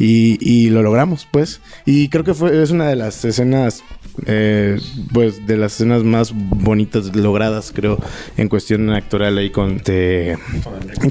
Y, 0.00 0.38
y 0.40 0.70
lo 0.70 0.82
logramos, 0.82 1.28
pues. 1.30 1.60
Y 1.86 2.08
creo 2.08 2.24
que 2.24 2.34
fue, 2.34 2.60
es 2.62 2.70
una 2.70 2.88
de 2.88 2.96
las 2.96 3.22
escenas, 3.24 3.84
eh, 4.26 4.80
pues, 5.12 5.46
de 5.46 5.56
las 5.58 5.74
escenas 5.74 6.02
más 6.04 6.32
bonitas 6.34 7.14
logradas, 7.14 7.70
creo, 7.74 7.98
en 8.38 8.48
cuestión 8.48 8.88
actoral 8.90 9.36
ahí 9.36 9.50
con, 9.50 9.78
te- 9.80 10.38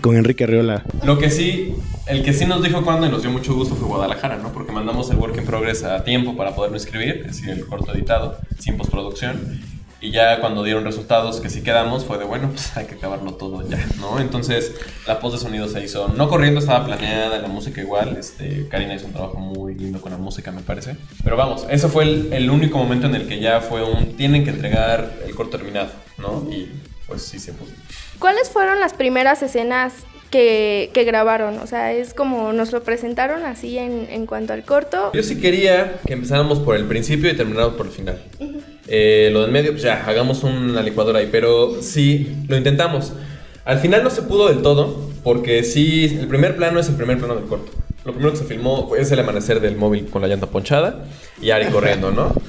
con 0.01 0.17
Enrique 0.17 0.43
Arriola. 0.46 0.84
Lo 1.05 1.19
que 1.19 1.29
sí, 1.29 1.75
el 2.08 2.24
que 2.24 2.34
sí 2.34 2.46
nos 2.46 2.63
dijo 2.63 2.84
cuándo 2.84 3.05
y 3.05 3.12
nos 3.12 3.22
dio 3.22 3.29
mucho 3.31 3.53
gusto 3.53 3.75
fue 3.75 3.88
Guadalajara, 3.88 4.38
¿no? 4.38 4.51
Porque 4.51 4.72
mandamos 4.72 5.10
el 5.12 5.17
work 5.17 5.38
in 5.38 5.46
progress 5.46 5.84
a 5.84 6.03
tiempo 6.03 6.36
para 6.36 6.55
poderlo 6.55 6.75
escribir, 6.77 7.24
es 7.27 7.38
decir, 7.38 7.50
el 7.51 7.65
corto 7.67 7.93
editado, 7.93 8.38
sin 8.58 8.75
postproducción. 8.75 9.62
Y 10.01 10.12
ya 10.12 10.39
cuando 10.39 10.63
dieron 10.63 10.86
resultados 10.86 11.41
que 11.41 11.50
sí 11.50 11.62
quedamos, 11.62 12.06
fue 12.06 12.18
de 12.18 12.24
bueno, 12.24 12.50
pues 12.50 12.75
hay 12.77 12.86
que 12.86 12.96
acabarlo 12.96 13.34
todo 13.34 13.68
ya, 13.68 13.86
¿no? 14.00 14.20
Entonces 14.20 14.74
la 15.06 15.20
post 15.20 15.36
de 15.36 15.41
sonido 15.41 15.68
se 15.68 15.84
hizo, 15.84 16.08
no 16.10 16.29
corriendo, 16.29 16.62
estaba 16.62 16.86
planeada, 16.86 17.38
la 17.39 17.48
música 17.50 17.82
igual. 17.82 18.15
Este, 18.18 18.68
Karina 18.70 18.96
hizo 18.96 19.08
un 19.08 19.13
trabajo 19.13 19.38
muy 19.39 19.75
lindo 19.75 20.00
con 20.00 20.12
la 20.12 20.18
música, 20.18 20.51
me 20.51 20.62
parece. 20.62 20.96
Pero 21.24 21.36
vamos, 21.36 21.65
ese 21.70 21.89
fue 21.89 22.03
el, 22.06 22.50
único 22.50 22.77
momento 22.77 23.08
en 23.08 23.15
el 23.15 23.27
que 23.27 23.39
ya 23.39 23.60
fue 23.60 23.84
un. 23.84 24.15
Tienen 24.15 24.46
que 24.46 24.51
entregar 24.51 25.20
el 25.25 25.36
corto 25.36 25.58
terminado, 25.58 25.89
¿no? 26.18 26.48
Y 26.50 26.72
pues 27.06 27.24
sí 27.24 27.38
se 27.38 27.51
puso. 27.51 27.74
¿Cuáles 28.20 28.50
fueron 28.50 28.79
las 28.79 28.94
primeras 28.94 29.41
escenas 29.44 29.94
que, 30.30 30.90
que 30.94 31.04
grabaron? 31.04 31.60
O 31.60 31.68
sea, 31.68 31.94
es 31.94 32.14
como 32.14 32.54
nos 32.54 32.72
lo 32.72 32.84
presentaron 32.84 33.44
así 33.44 33.78
en, 33.78 34.08
en 34.10 34.26
cuanto 34.26 34.54
al 34.54 34.64
corto. 34.64 35.12
Yo 35.14 35.24
sí 35.24 35.40
quería 35.40 36.00
que 36.06 36.14
empezáramos 36.14 36.60
por 36.60 36.76
el 36.76 36.86
principio 36.86 37.30
y 37.30 37.36
termináramos 37.36 37.76
por 37.76 37.88
el 37.88 37.92
final. 37.92 38.20
Eh, 38.88 39.30
lo 39.32 39.42
del 39.42 39.52
medio, 39.52 39.72
pues 39.72 39.84
ya, 39.84 40.04
hagamos 40.06 40.44
una 40.44 40.82
licuadora 40.82 41.20
ahí, 41.20 41.30
pero 41.32 41.82
sí, 41.82 42.36
lo 42.48 42.58
intentamos. 42.58 43.14
Al 43.66 43.80
final 43.80 44.04
no 44.04 44.10
se 44.10 44.24
pudo 44.24 44.48
del 44.48 44.64
todo, 44.64 45.10
porque 45.24 45.64
sí, 45.64 46.18
el 46.20 46.28
primer 46.28 46.56
plano 46.56 46.80
es 46.80 46.90
el 46.90 46.96
primer 46.96 47.20
plano 47.20 47.36
del 47.36 47.46
corto. 47.46 47.72
Lo 48.06 48.13
primero 48.13 48.32
que 48.32 48.38
se 48.38 48.46
filmó 48.46 48.96
es 48.96 49.12
el 49.12 49.20
amanecer 49.20 49.60
del 49.60 49.75
móvil 49.75 50.08
con 50.10 50.22
la 50.22 50.27
llanta 50.27 50.48
ponchada 50.48 51.06
y 51.41 51.51
Ari 51.51 51.68
corriendo, 51.68 52.12
¿no? 52.12 52.34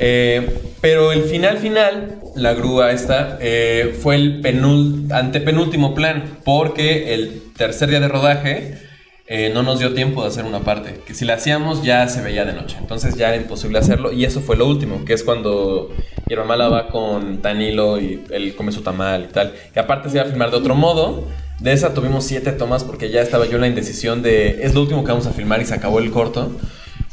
Eh, 0.00 0.60
pero 0.80 1.12
el 1.12 1.22
final 1.22 1.58
final, 1.58 2.20
la 2.34 2.52
grúa 2.52 2.90
esta, 2.90 3.38
eh, 3.40 3.96
fue 4.02 4.16
el 4.16 4.40
penul 4.40 5.06
antepenúltimo 5.10 5.94
plan, 5.94 6.38
porque 6.44 7.14
el 7.14 7.42
tercer 7.56 7.90
día 7.90 8.00
de 8.00 8.08
rodaje 8.08 8.78
eh, 9.26 9.50
no 9.54 9.62
nos 9.62 9.78
dio 9.78 9.94
tiempo 9.94 10.22
de 10.22 10.28
hacer 10.28 10.44
una 10.44 10.60
parte, 10.60 11.00
que 11.06 11.14
si 11.14 11.24
la 11.24 11.34
hacíamos 11.34 11.82
ya 11.82 12.08
se 12.08 12.22
veía 12.22 12.44
de 12.44 12.52
noche, 12.52 12.76
entonces 12.78 13.16
ya 13.16 13.28
era 13.28 13.36
imposible 13.36 13.78
hacerlo 13.78 14.12
y 14.12 14.24
eso 14.24 14.40
fue 14.40 14.56
lo 14.56 14.66
último, 14.66 15.04
que 15.04 15.14
es 15.14 15.22
cuando 15.22 15.90
Hierba 16.28 16.44
Mala 16.44 16.68
va 16.68 16.88
con 16.88 17.40
Tanilo 17.40 17.98
y 17.98 18.22
él 18.30 18.54
come 18.54 18.72
su 18.72 18.82
tamal 18.82 19.28
y 19.30 19.32
tal, 19.32 19.54
que 19.72 19.80
aparte 19.80 20.10
se 20.10 20.16
iba 20.16 20.24
a 20.24 20.28
filmar 20.28 20.50
de 20.50 20.56
otro 20.56 20.74
modo, 20.74 21.26
de 21.60 21.72
esa 21.72 21.94
tuvimos 21.94 22.24
siete 22.24 22.52
tomas 22.52 22.84
porque 22.84 23.10
ya 23.10 23.22
estaba 23.22 23.46
yo 23.46 23.54
en 23.54 23.62
la 23.62 23.68
indecisión 23.68 24.22
de 24.22 24.64
es 24.64 24.74
lo 24.74 24.82
último 24.82 25.04
que 25.04 25.12
vamos 25.12 25.26
a 25.26 25.32
filmar 25.32 25.62
y 25.62 25.66
se 25.66 25.74
acabó 25.74 25.98
el 25.98 26.10
corto, 26.10 26.52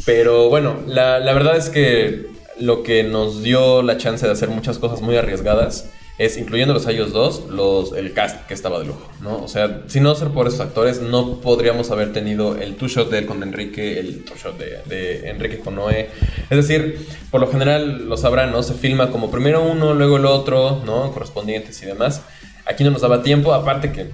pero 0.05 0.49
bueno, 0.49 0.77
la, 0.87 1.19
la 1.19 1.33
verdad 1.33 1.57
es 1.57 1.69
que 1.69 2.25
lo 2.59 2.83
que 2.83 3.03
nos 3.03 3.43
dio 3.43 3.81
la 3.81 3.97
chance 3.97 4.25
de 4.25 4.31
hacer 4.31 4.49
muchas 4.49 4.77
cosas 4.77 5.01
muy 5.01 5.15
arriesgadas 5.15 5.89
es, 6.17 6.37
incluyéndolos 6.37 6.85
a 6.85 6.91
ellos 6.91 7.13
dos, 7.13 7.45
los, 7.49 7.93
el 7.93 8.13
cast 8.13 8.45
que 8.45 8.53
estaba 8.53 8.79
de 8.79 8.85
lujo, 8.85 9.09
¿no? 9.21 9.41
O 9.43 9.47
sea, 9.47 9.81
si 9.87 9.99
no 9.99 10.13
ser 10.13 10.27
por 10.27 10.47
esos 10.47 10.59
actores, 10.59 11.01
no 11.01 11.39
podríamos 11.41 11.89
haber 11.89 12.13
tenido 12.13 12.55
el 12.57 12.75
two-shot 12.75 13.09
de 13.09 13.19
él 13.19 13.25
con 13.25 13.41
Enrique, 13.41 13.99
el 13.99 14.23
two-shot 14.23 14.55
de, 14.57 14.83
de 14.85 15.29
Enrique 15.29 15.57
con 15.57 15.75
Noé. 15.75 16.09
Es 16.49 16.57
decir, 16.57 17.07
por 17.31 17.41
lo 17.41 17.47
general, 17.47 18.07
lo 18.07 18.17
sabrán, 18.17 18.51
¿no? 18.51 18.61
Se 18.61 18.75
filma 18.75 19.09
como 19.09 19.31
primero 19.31 19.63
uno, 19.63 19.95
luego 19.95 20.17
el 20.17 20.25
otro, 20.27 20.83
¿no? 20.85 21.11
Correspondientes 21.11 21.81
y 21.81 21.87
demás. 21.87 22.21
Aquí 22.65 22.83
no 22.83 22.91
nos 22.91 23.01
daba 23.01 23.23
tiempo, 23.23 23.53
aparte 23.53 23.91
que 23.91 24.11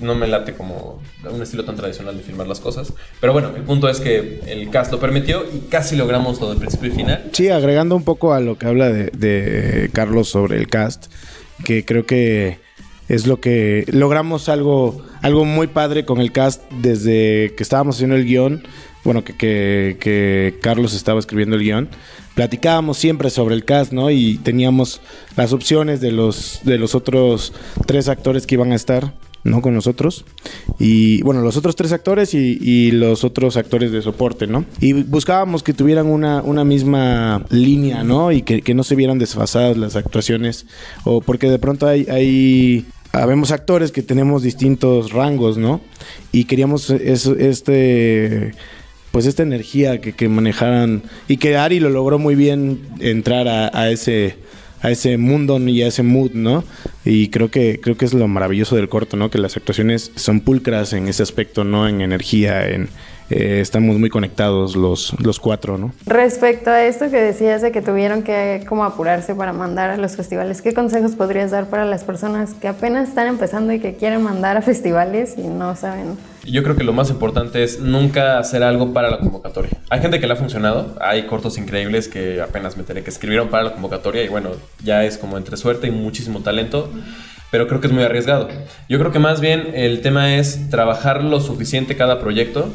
no 0.00 0.14
me, 0.14 0.26
late 0.26 0.54
como 0.54 1.00
un 1.30 1.42
estilo 1.42 1.64
tan 1.64 1.76
tradicional 1.76 2.16
de 2.16 2.22
filmar 2.22 2.46
las 2.46 2.60
cosas. 2.60 2.92
Pero 3.20 3.32
bueno, 3.32 3.52
el 3.56 3.62
punto 3.62 3.88
es 3.88 4.00
que 4.00 4.40
el 4.46 4.70
cast 4.70 4.92
lo 4.92 5.00
permitió 5.00 5.44
y 5.44 5.68
casi 5.68 5.96
logramos 5.96 6.40
lo 6.40 6.50
del 6.50 6.58
principio 6.58 6.90
y 6.90 6.92
final. 6.92 7.30
Sí, 7.32 7.48
agregando 7.48 7.96
un 7.96 8.04
poco 8.04 8.32
a 8.34 8.40
lo 8.40 8.58
que 8.58 8.66
habla 8.66 8.90
de, 8.90 9.90
Carlos 9.92 10.28
sobre 10.28 10.58
el 10.58 10.68
cast, 10.68 11.06
que 11.64 11.84
creo 11.84 12.06
que 12.06 12.58
es 13.08 13.26
lo 13.26 13.40
que 13.40 13.84
logramos 13.88 14.48
algo, 14.48 15.02
algo 15.22 15.44
muy 15.44 15.66
padre 15.66 16.04
con 16.04 16.20
el 16.20 16.32
cast 16.32 16.62
desde 16.70 17.54
que 17.56 17.62
estábamos 17.62 17.96
haciendo 17.96 18.16
el 18.16 18.24
guion, 18.24 18.62
bueno, 19.04 19.24
que, 19.24 19.34
que 19.36 20.58
Carlos 20.62 20.94
estaba 20.94 21.18
escribiendo 21.18 21.56
el 21.56 21.62
guion. 21.62 21.88
Platicábamos 22.34 22.96
siempre 22.96 23.28
sobre 23.30 23.54
el 23.54 23.64
cast, 23.64 23.92
¿no? 23.92 24.10
Y 24.10 24.38
teníamos 24.38 25.00
las 25.36 25.52
opciones 25.52 26.00
de 26.00 26.12
los, 26.12 26.60
de 26.64 26.78
los 26.78 26.94
otros 26.94 27.52
tres 27.86 28.08
actores 28.08 28.46
que 28.46 28.54
iban 28.54 28.72
a 28.72 28.74
estar, 28.74 29.12
¿no? 29.44 29.60
Con 29.60 29.74
nosotros. 29.74 30.24
Y 30.78 31.20
bueno, 31.22 31.42
los 31.42 31.58
otros 31.58 31.76
tres 31.76 31.92
actores 31.92 32.32
y, 32.32 32.90
los 32.92 33.22
otros 33.24 33.56
actores 33.58 33.92
de 33.92 34.00
soporte, 34.00 34.46
¿no? 34.46 34.64
Y 34.80 34.94
buscábamos 34.94 35.62
que 35.62 35.74
tuvieran 35.74 36.06
una, 36.06 36.40
una 36.42 36.64
misma 36.64 37.44
línea, 37.50 38.02
¿no? 38.02 38.32
Y 38.32 38.40
que, 38.42 38.62
que 38.62 38.72
no 38.74 38.82
se 38.82 38.94
vieran 38.94 39.18
desfasadas 39.18 39.76
las 39.76 39.94
actuaciones. 39.96 40.64
O 41.04 41.20
porque 41.20 41.50
de 41.50 41.58
pronto 41.58 41.86
hay, 41.86 42.06
hay 42.08 42.86
habemos 43.12 43.50
actores 43.50 43.92
que 43.92 44.00
tenemos 44.02 44.42
distintos 44.42 45.12
rangos, 45.12 45.58
¿no? 45.58 45.82
Y 46.32 46.44
queríamos 46.44 46.88
es- 46.88 47.26
este 47.26 48.52
pues 49.12 49.26
esta 49.26 49.44
energía 49.44 50.00
que, 50.00 50.14
que 50.14 50.28
manejaran 50.28 51.02
y 51.28 51.36
que 51.36 51.56
Ari 51.56 51.78
lo 51.78 51.90
logró 51.90 52.18
muy 52.18 52.34
bien 52.34 52.80
entrar 52.98 53.46
a, 53.46 53.70
a 53.72 53.90
ese 53.90 54.36
a 54.82 54.90
ese 54.90 55.16
mundo 55.16 55.60
y 55.60 55.82
a 55.82 55.86
ese 55.86 56.02
mood, 56.02 56.32
¿no? 56.32 56.64
Y 57.04 57.28
creo 57.28 57.50
que 57.50 57.78
creo 57.80 57.96
que 57.96 58.04
es 58.04 58.14
lo 58.14 58.26
maravilloso 58.26 58.74
del 58.74 58.88
corto, 58.88 59.16
¿no? 59.16 59.30
Que 59.30 59.38
las 59.38 59.56
actuaciones 59.56 60.10
son 60.16 60.40
pulcras 60.40 60.92
en 60.92 61.06
ese 61.06 61.22
aspecto, 61.22 61.62
¿no? 61.62 61.88
En 61.88 62.00
energía, 62.00 62.68
en 62.68 62.88
eh, 63.32 63.60
estamos 63.60 63.98
muy 63.98 64.10
conectados 64.10 64.76
los 64.76 65.14
los 65.20 65.40
cuatro, 65.40 65.78
¿no? 65.78 65.92
Respecto 66.06 66.70
a 66.70 66.84
esto 66.84 67.10
que 67.10 67.16
decías 67.16 67.62
de 67.62 67.72
que 67.72 67.80
tuvieron 67.80 68.22
que 68.22 68.64
como 68.68 68.84
apurarse 68.84 69.34
para 69.34 69.52
mandar 69.52 69.90
a 69.90 69.96
los 69.96 70.16
festivales, 70.16 70.60
¿qué 70.60 70.74
consejos 70.74 71.12
podrías 71.12 71.50
dar 71.50 71.68
para 71.70 71.84
las 71.86 72.04
personas 72.04 72.54
que 72.54 72.68
apenas 72.68 73.08
están 73.08 73.26
empezando 73.28 73.72
y 73.72 73.80
que 73.80 73.96
quieren 73.96 74.22
mandar 74.22 74.56
a 74.56 74.62
festivales 74.62 75.34
y 75.38 75.42
no 75.42 75.74
saben? 75.76 76.16
Yo 76.44 76.62
creo 76.62 76.76
que 76.76 76.84
lo 76.84 76.92
más 76.92 77.08
importante 77.08 77.62
es 77.62 77.78
nunca 77.78 78.38
hacer 78.38 78.62
algo 78.62 78.92
para 78.92 79.10
la 79.10 79.18
convocatoria. 79.18 79.70
Hay 79.90 80.00
gente 80.00 80.18
que 80.20 80.26
le 80.26 80.32
ha 80.32 80.36
funcionado, 80.36 80.96
hay 81.00 81.26
cortos 81.26 81.56
increíbles 81.56 82.08
que 82.08 82.42
apenas 82.42 82.76
me 82.76 82.80
enteré 82.80 83.02
que 83.02 83.10
escribieron 83.10 83.48
para 83.48 83.62
la 83.62 83.72
convocatoria 83.72 84.24
y 84.24 84.28
bueno, 84.28 84.50
ya 84.82 85.04
es 85.04 85.18
como 85.18 85.38
entre 85.38 85.56
suerte 85.56 85.86
y 85.86 85.90
muchísimo 85.90 86.40
talento, 86.40 86.90
pero 87.50 87.68
creo 87.68 87.80
que 87.80 87.86
es 87.86 87.92
muy 87.92 88.02
arriesgado. 88.02 88.48
Yo 88.88 88.98
creo 88.98 89.12
que 89.12 89.20
más 89.20 89.40
bien 89.40 89.68
el 89.74 90.00
tema 90.00 90.34
es 90.34 90.68
trabajar 90.68 91.22
lo 91.22 91.40
suficiente 91.40 91.96
cada 91.96 92.18
proyecto 92.18 92.72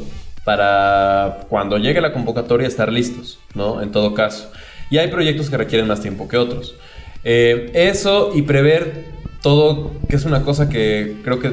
para 0.48 1.40
cuando 1.50 1.76
llegue 1.76 2.00
la 2.00 2.10
convocatoria 2.14 2.66
estar 2.66 2.90
listos, 2.90 3.38
¿no? 3.54 3.82
En 3.82 3.90
todo 3.92 4.14
caso. 4.14 4.50
Y 4.90 4.96
hay 4.96 5.08
proyectos 5.08 5.50
que 5.50 5.58
requieren 5.58 5.86
más 5.86 6.00
tiempo 6.00 6.26
que 6.26 6.38
otros. 6.38 6.74
Eh, 7.22 7.70
eso 7.74 8.30
y 8.34 8.40
prever 8.40 9.04
todo, 9.42 9.92
que 10.08 10.16
es 10.16 10.24
una 10.24 10.44
cosa 10.44 10.70
que 10.70 11.16
creo 11.22 11.38
que 11.38 11.52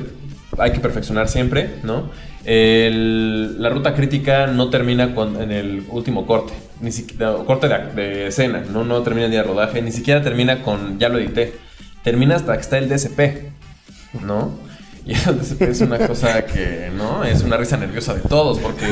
hay 0.58 0.72
que 0.72 0.80
perfeccionar 0.80 1.28
siempre, 1.28 1.72
¿no? 1.84 2.10
El- 2.46 3.62
la 3.62 3.70
ruta 3.70 3.94
crítica 3.96 4.48
no 4.48 4.70
termina 4.70 5.14
con- 5.14 5.42
en 5.42 5.52
el 5.52 5.84
último 5.90 6.26
corte, 6.26 6.54
ni 6.80 6.94
siquiera 6.94 7.34
corte 7.46 7.68
de, 7.68 7.78
de 8.02 8.28
escena, 8.28 8.64
¿no? 8.72 8.86
no 8.86 9.02
termina 9.02 9.26
el 9.26 9.32
día 9.32 9.42
de 9.42 9.48
rodaje, 9.50 9.82
ni 9.82 9.92
siquiera 9.92 10.22
termina 10.22 10.62
con 10.62 11.00
ya 11.00 11.10
lo 11.10 11.18
edité, 11.20 11.54
termina 12.02 12.36
hasta 12.38 12.54
que 12.54 12.62
está 12.62 12.78
el 12.78 12.88
DSP, 12.88 13.20
¿no? 14.26 14.52
Y 15.06 15.14
es 15.14 15.82
una 15.82 16.00
cosa 16.08 16.46
que, 16.46 16.90
¿no? 16.96 17.24
Es 17.24 17.44
una 17.44 17.58
risa 17.58 17.78
nerviosa 17.78 18.16
de 18.16 18.22
todos, 18.22 18.58
porque 18.58 18.86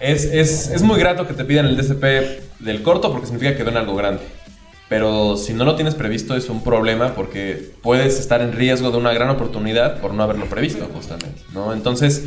es, 0.00 0.24
es, 0.24 0.70
es 0.70 0.82
muy 0.82 0.98
grato 0.98 1.26
que 1.26 1.34
te 1.34 1.44
pidan 1.44 1.66
el 1.66 1.76
DSP 1.76 2.04
del 2.60 2.82
corto 2.82 3.12
porque 3.12 3.26
significa 3.26 3.54
que 3.54 3.62
ven 3.62 3.76
algo 3.76 3.94
grande. 3.94 4.22
Pero 4.88 5.36
si 5.36 5.52
no 5.52 5.64
lo 5.64 5.76
tienes 5.76 5.94
previsto 5.94 6.34
es 6.34 6.48
un 6.48 6.64
problema 6.64 7.14
porque 7.14 7.70
puedes 7.82 8.18
estar 8.18 8.40
en 8.40 8.52
riesgo 8.52 8.90
de 8.90 8.96
una 8.96 9.12
gran 9.12 9.28
oportunidad 9.30 10.00
por 10.00 10.14
no 10.14 10.22
haberlo 10.22 10.46
previsto, 10.46 10.88
justamente, 10.92 11.42
¿no? 11.52 11.72
Entonces, 11.72 12.24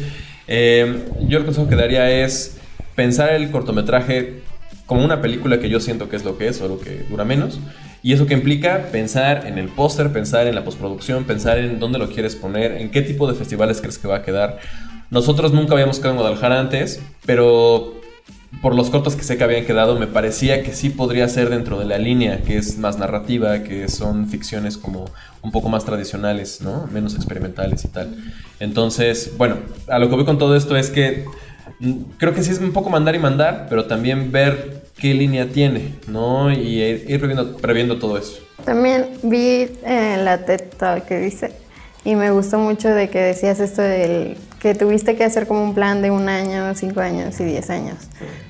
eh, 0.48 1.04
yo 1.28 1.40
el 1.40 1.46
consejo 1.46 1.68
que 1.68 1.76
daría 1.76 2.10
es 2.10 2.58
pensar 2.96 3.34
el 3.34 3.52
cortometraje 3.52 4.44
como 4.86 5.04
una 5.04 5.22
película 5.22 5.60
que 5.60 5.68
yo 5.70 5.80
siento 5.80 6.10
que 6.10 6.16
es 6.16 6.24
lo 6.24 6.38
que 6.38 6.48
es, 6.48 6.58
solo 6.58 6.80
que 6.80 7.04
dura 7.10 7.26
menos. 7.26 7.60
Y 8.04 8.12
eso 8.12 8.28
que 8.28 8.34
implica 8.34 8.90
pensar 8.92 9.48
en 9.48 9.58
el 9.58 9.70
póster, 9.70 10.12
pensar 10.12 10.46
en 10.46 10.56
la 10.56 10.66
postproducción, 10.66 11.24
pensar 11.24 11.58
en 11.58 11.80
dónde 11.80 11.98
lo 11.98 12.10
quieres 12.10 12.36
poner, 12.36 12.74
en 12.74 12.92
qué 12.92 13.02
tipo 13.02 13.28
de 13.28 13.34
festivales 13.34 13.80
crees 13.80 13.98
que 13.98 14.10
va 14.10 14.18
a 14.18 14.22
quedar. 14.24 14.60
Nosotros 15.10 15.54
nunca 15.54 15.74
habíamos 15.74 16.00
quedado 16.00 16.16
en 16.16 16.18
Guadalajara 16.18 16.60
antes, 16.60 17.02
pero 17.26 18.02
por 18.62 18.76
los 18.76 18.90
cortos 18.90 19.16
que 19.16 19.24
sé 19.24 19.38
que 19.38 19.44
habían 19.46 19.66
quedado, 19.66 19.98
me 19.98 20.08
parecía 20.08 20.64
que 20.64 20.74
sí 20.74 20.90
podría 20.90 21.30
ser 21.30 21.50
dentro 21.50 21.80
de 21.80 21.86
la 21.86 21.98
línea, 21.98 22.42
que 22.42 22.58
es 22.58 22.78
más 22.78 22.98
narrativa, 22.98 23.64
que 23.64 23.88
son 23.88 24.28
ficciones 24.28 24.78
como 24.78 25.06
un 25.42 25.52
poco 25.52 25.70
más 25.70 25.86
tradicionales, 25.86 26.60
¿no? 26.62 26.88
Menos 26.92 27.16
experimentales 27.16 27.86
y 27.86 27.88
tal. 27.88 28.18
Entonces, 28.60 29.32
bueno, 29.38 29.58
a 29.88 29.98
lo 29.98 30.10
que 30.10 30.16
voy 30.16 30.26
con 30.26 30.38
todo 30.38 30.58
esto 30.58 30.76
es 30.76 30.90
que 30.90 31.26
mm, 31.80 31.94
creo 32.18 32.34
que 32.34 32.44
sí 32.44 32.52
es 32.52 32.60
un 32.60 32.74
poco 32.74 32.90
mandar 32.90 33.16
y 33.16 33.20
mandar, 33.20 33.68
pero 33.70 33.86
también 33.86 34.32
ver 34.32 34.83
qué 35.04 35.14
línea 35.14 35.50
tiene, 35.50 35.96
¿no? 36.08 36.50
Y 36.50 36.82
ir, 36.82 37.06
ir 37.10 37.20
previendo, 37.20 37.58
previendo 37.58 38.00
todo 38.00 38.18
eso. 38.18 38.40
También 38.64 39.10
vi 39.22 39.68
eh, 39.86 40.18
la 40.24 40.46
TED 40.46 40.62
Talk 40.78 41.04
que 41.04 41.20
dice 41.20 41.52
y 42.06 42.16
me 42.16 42.32
gustó 42.32 42.58
mucho 42.58 42.88
de 42.88 43.10
que 43.10 43.20
decías 43.20 43.60
esto 43.60 43.82
del 43.82 44.38
que 44.62 44.76
tuviste 44.76 45.18
que 45.18 45.26
hacer 45.26 45.46
como 45.46 45.62
un 45.62 45.74
plan 45.74 46.02
de 46.02 46.10
un 46.10 46.30
año, 46.30 46.74
cinco 46.76 47.02
años 47.02 47.38
y 47.42 47.44
diez 47.44 47.70
años. 47.70 47.98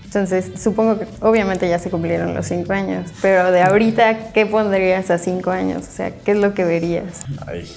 Entonces, 0.06 0.52
supongo 0.62 1.00
que 1.00 1.08
obviamente 1.22 1.68
ya 1.68 1.80
se 1.80 1.90
cumplieron 1.90 2.36
los 2.36 2.46
cinco 2.46 2.72
años, 2.74 3.10
pero 3.20 3.52
de 3.52 3.64
ahorita, 3.64 4.32
¿qué 4.32 4.46
pondrías 4.46 5.10
a 5.10 5.18
cinco 5.18 5.50
años? 5.50 5.88
O 5.90 5.92
sea, 5.92 6.12
¿qué 6.12 6.34
es 6.34 6.38
lo 6.38 6.54
que 6.54 6.66
verías? 6.66 7.22
Ay. 7.48 7.68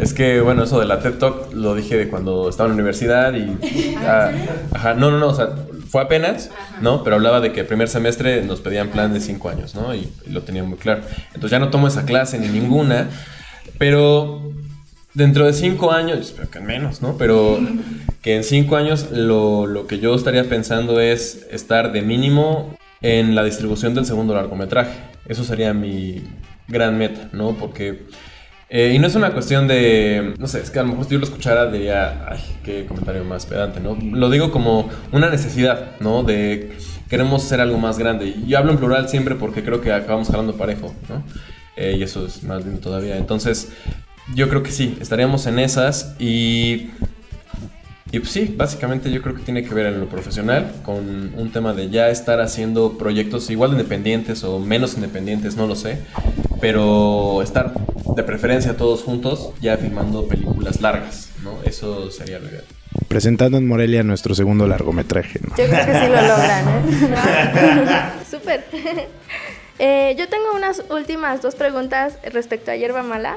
Es 0.00 0.12
que, 0.12 0.40
bueno, 0.40 0.64
eso 0.64 0.80
de 0.80 0.86
la 0.86 0.98
TED 0.98 1.18
Talk 1.18 1.52
lo 1.52 1.76
dije 1.76 1.96
de 1.96 2.08
cuando 2.08 2.48
estaba 2.48 2.68
en 2.68 2.72
la 2.72 2.82
universidad 2.82 3.32
y... 3.34 3.94
ah, 4.04 4.32
ajá, 4.72 4.94
no, 4.94 5.12
no, 5.12 5.20
no, 5.20 5.28
o 5.28 5.34
sea, 5.34 5.50
fue 5.90 6.02
apenas, 6.02 6.50
¿no? 6.80 7.02
Pero 7.02 7.16
hablaba 7.16 7.40
de 7.40 7.52
que 7.52 7.60
el 7.60 7.66
primer 7.66 7.88
semestre 7.88 8.42
nos 8.42 8.60
pedían 8.60 8.88
plan 8.88 9.12
de 9.12 9.20
cinco 9.20 9.48
años, 9.48 9.74
¿no? 9.74 9.94
Y, 9.94 10.10
y 10.26 10.30
lo 10.30 10.42
tenía 10.42 10.62
muy 10.62 10.78
claro. 10.78 11.02
Entonces 11.28 11.50
ya 11.50 11.58
no 11.58 11.70
tomo 11.70 11.88
esa 11.88 12.04
clase 12.04 12.38
ni 12.38 12.48
ninguna, 12.48 13.08
pero 13.78 14.52
dentro 15.14 15.46
de 15.46 15.52
cinco 15.52 15.92
años, 15.92 16.18
espero 16.18 16.50
que 16.50 16.58
en 16.58 16.66
menos, 16.66 17.02
¿no? 17.02 17.16
Pero 17.18 17.58
que 18.22 18.36
en 18.36 18.44
cinco 18.44 18.76
años 18.76 19.10
lo, 19.10 19.66
lo 19.66 19.86
que 19.86 19.98
yo 19.98 20.14
estaría 20.14 20.48
pensando 20.48 21.00
es 21.00 21.46
estar 21.50 21.92
de 21.92 22.02
mínimo 22.02 22.76
en 23.02 23.34
la 23.34 23.42
distribución 23.44 23.94
del 23.94 24.06
segundo 24.06 24.34
largometraje. 24.34 24.92
Eso 25.26 25.44
sería 25.44 25.74
mi, 25.74 26.22
gran 26.70 26.96
meta, 26.96 27.28
¿no? 27.32 27.52
Porque... 27.54 28.06
eh, 28.72 28.92
y 28.94 29.00
no 29.00 29.08
es 29.08 29.16
una 29.16 29.32
cuestión 29.32 29.66
de, 29.66 30.34
no 30.38 30.46
sé, 30.46 30.60
es 30.60 30.70
que 30.70 30.78
a 30.78 30.82
lo 30.82 30.90
mejor 30.90 31.04
si 31.04 31.10
yo 31.10 31.18
lo 31.18 31.24
escuchara 31.24 31.68
diría, 31.70 32.24
ay, 32.30 32.38
qué 32.64 32.86
comentario 32.86 33.24
más 33.24 33.44
pedante, 33.44 33.80
¿no? 33.80 33.98
Lo 34.00 34.30
digo 34.30 34.52
como 34.52 34.88
una 35.10 35.28
necesidad, 35.28 35.98
¿no? 35.98 36.22
De 36.22 36.70
queremos 37.08 37.44
hacer 37.44 37.60
algo 37.60 37.78
más 37.78 37.98
grande. 37.98 38.32
Yo 38.46 38.58
hablo 38.58 38.70
en 38.70 38.78
plural 38.78 39.08
siempre 39.08 39.34
porque 39.34 39.64
creo 39.64 39.80
que 39.80 39.92
acabamos 39.92 40.28
jalando 40.28 40.56
parejo, 40.56 40.94
¿no? 41.08 41.24
Eh, 41.76 41.96
y 41.98 42.02
eso 42.04 42.24
es 42.24 42.44
más 42.44 42.64
lindo 42.64 42.80
todavía. 42.80 43.16
Entonces, 43.16 43.72
yo 44.36 44.48
creo 44.48 44.62
que 44.62 44.70
sí, 44.70 44.96
estaríamos 45.00 45.46
en 45.46 45.58
esas 45.58 46.14
y 46.20 46.90
y 48.12 48.18
pues 48.18 48.32
sí, 48.32 48.52
básicamente 48.56 49.10
yo 49.12 49.22
creo 49.22 49.36
que 49.36 49.42
tiene 49.42 49.62
que 49.62 49.72
ver 49.72 49.86
en 49.86 50.00
lo 50.00 50.08
profesional 50.08 50.72
con 50.82 51.32
un 51.36 51.52
tema 51.52 51.74
de 51.74 51.90
ya 51.90 52.10
estar 52.10 52.40
haciendo 52.40 52.98
proyectos 52.98 53.50
igual 53.50 53.70
de 53.70 53.76
independientes 53.76 54.42
o 54.42 54.58
menos 54.58 54.94
independientes, 54.94 55.56
no 55.56 55.68
lo 55.68 55.76
sé, 55.76 56.00
pero 56.60 57.42
estar 57.42 57.72
de 58.16 58.22
preferencia 58.22 58.76
todos 58.76 59.02
juntos 59.02 59.50
ya 59.60 59.76
filmando 59.76 60.26
películas 60.26 60.80
largas, 60.80 61.30
¿no? 61.42 61.58
Eso 61.64 62.10
sería 62.10 62.38
lo 62.38 62.48
ideal. 62.48 62.64
Presentando 63.08 63.56
en 63.58 63.66
Morelia 63.68 64.02
nuestro 64.02 64.34
segundo 64.34 64.66
largometraje. 64.66 65.40
¿no? 65.42 65.48
Yo 65.56 65.64
creo 65.66 65.86
que 65.86 65.92
sí 65.94 66.06
lo 66.08 66.22
logran, 66.22 66.68
¿eh? 66.68 68.10
Súper. 68.30 68.64
Eh, 69.82 70.14
yo 70.18 70.28
tengo 70.28 70.44
unas 70.54 70.82
últimas 70.90 71.40
dos 71.40 71.54
preguntas 71.54 72.18
respecto 72.30 72.70
a 72.70 72.76
Hierba 72.76 73.02
Mala. 73.02 73.36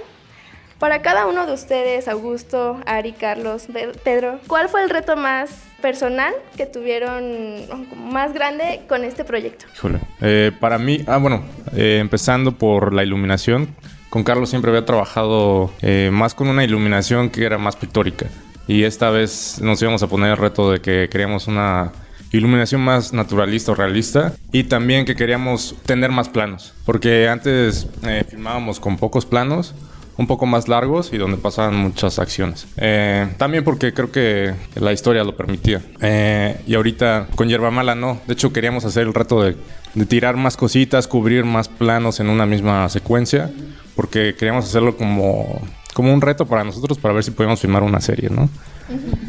Para 0.78 1.02
cada 1.02 1.26
uno 1.26 1.46
de 1.46 1.54
ustedes, 1.54 2.10
Augusto, 2.10 2.82
Ari, 2.86 3.14
Carlos, 3.14 3.68
Pe- 3.72 3.94
Pedro, 4.04 4.42
¿cuál 4.48 4.68
fue 4.68 4.84
el 4.84 4.90
reto 4.90 5.16
más 5.16 5.52
personal 5.84 6.34
que 6.56 6.66
tuvieron, 6.66 7.68
más 7.98 8.34
grande 8.34 8.84
con 8.88 9.04
este 9.04 9.26
proyecto? 9.26 9.66
Híjole. 9.76 10.00
Eh, 10.22 10.54
para 10.58 10.80
mí, 10.80 11.04
ah, 11.08 11.18
bueno, 11.18 11.44
eh, 11.76 11.98
empezando 12.00 12.54
por 12.54 12.94
la 12.94 13.04
iluminación. 13.04 13.68
Con 14.10 14.24
Carlos 14.24 14.50
siempre 14.50 14.72
había 14.72 14.86
trabajado 14.86 15.72
eh, 15.82 16.10
más 16.12 16.36
con 16.36 16.48
una 16.48 16.64
iluminación 16.64 17.30
que 17.30 17.44
era 17.44 17.58
más 17.58 17.76
pictórica. 17.76 18.28
Y 18.66 18.84
esta 18.84 19.10
vez 19.10 19.60
nos 19.62 19.82
íbamos 19.82 20.02
a 20.04 20.08
poner 20.08 20.32
el 20.32 20.38
reto 20.38 20.72
de 20.72 20.80
que 20.80 21.10
queríamos 21.12 21.48
una 21.48 21.92
iluminación 22.32 22.80
más 22.80 23.12
naturalista 23.12 23.74
o 23.74 23.76
realista. 23.76 24.34
Y 24.54 24.64
también 24.64 25.04
que 25.04 25.18
queríamos 25.18 25.76
tener 25.86 26.12
más 26.12 26.30
planos. 26.30 26.74
Porque 26.86 27.28
antes 27.28 27.88
filmábamos 28.30 28.80
con 28.80 28.96
pocos 28.96 29.26
planos 29.26 29.76
un 30.18 30.28
poco 30.28 30.46
más 30.46 30.68
largos 30.68 31.12
y 31.12 31.18
donde 31.18 31.38
pasaban 31.38 31.76
muchas 31.76 32.20
acciones. 32.20 32.68
Eh, 32.78 33.28
también 33.38 33.64
porque 33.64 33.94
creo 33.94 34.12
que 34.12 34.54
la 34.76 34.94
historia 34.94 35.24
lo 35.24 35.36
permitía. 35.36 35.82
Eh, 36.02 36.62
y 36.68 36.76
ahorita 36.76 37.28
con 37.36 37.50
Yerba 37.50 37.72
Mala 37.72 37.96
no. 37.96 38.20
De 38.28 38.34
hecho 38.34 38.54
queríamos 38.54 38.86
hacer 38.86 39.08
el 39.08 39.14
reto 39.14 39.42
de, 39.42 39.56
de 39.94 40.06
tirar 40.06 40.36
más 40.36 40.58
cositas, 40.58 41.08
cubrir 41.08 41.46
más 41.46 41.68
planos 41.68 42.20
en 42.20 42.30
una 42.30 42.46
misma 42.46 42.88
secuencia, 42.90 43.52
porque 43.96 44.36
queríamos 44.38 44.66
hacerlo 44.66 44.98
como, 44.98 45.62
como 45.94 46.14
un 46.14 46.22
reto 46.22 46.46
para 46.46 46.64
nosotros 46.64 46.98
para 47.00 47.14
ver 47.14 47.24
si 47.24 47.32
podíamos 47.32 47.60
filmar 47.60 47.84
una 47.84 48.02
serie, 48.02 48.30
¿no? 48.30 48.50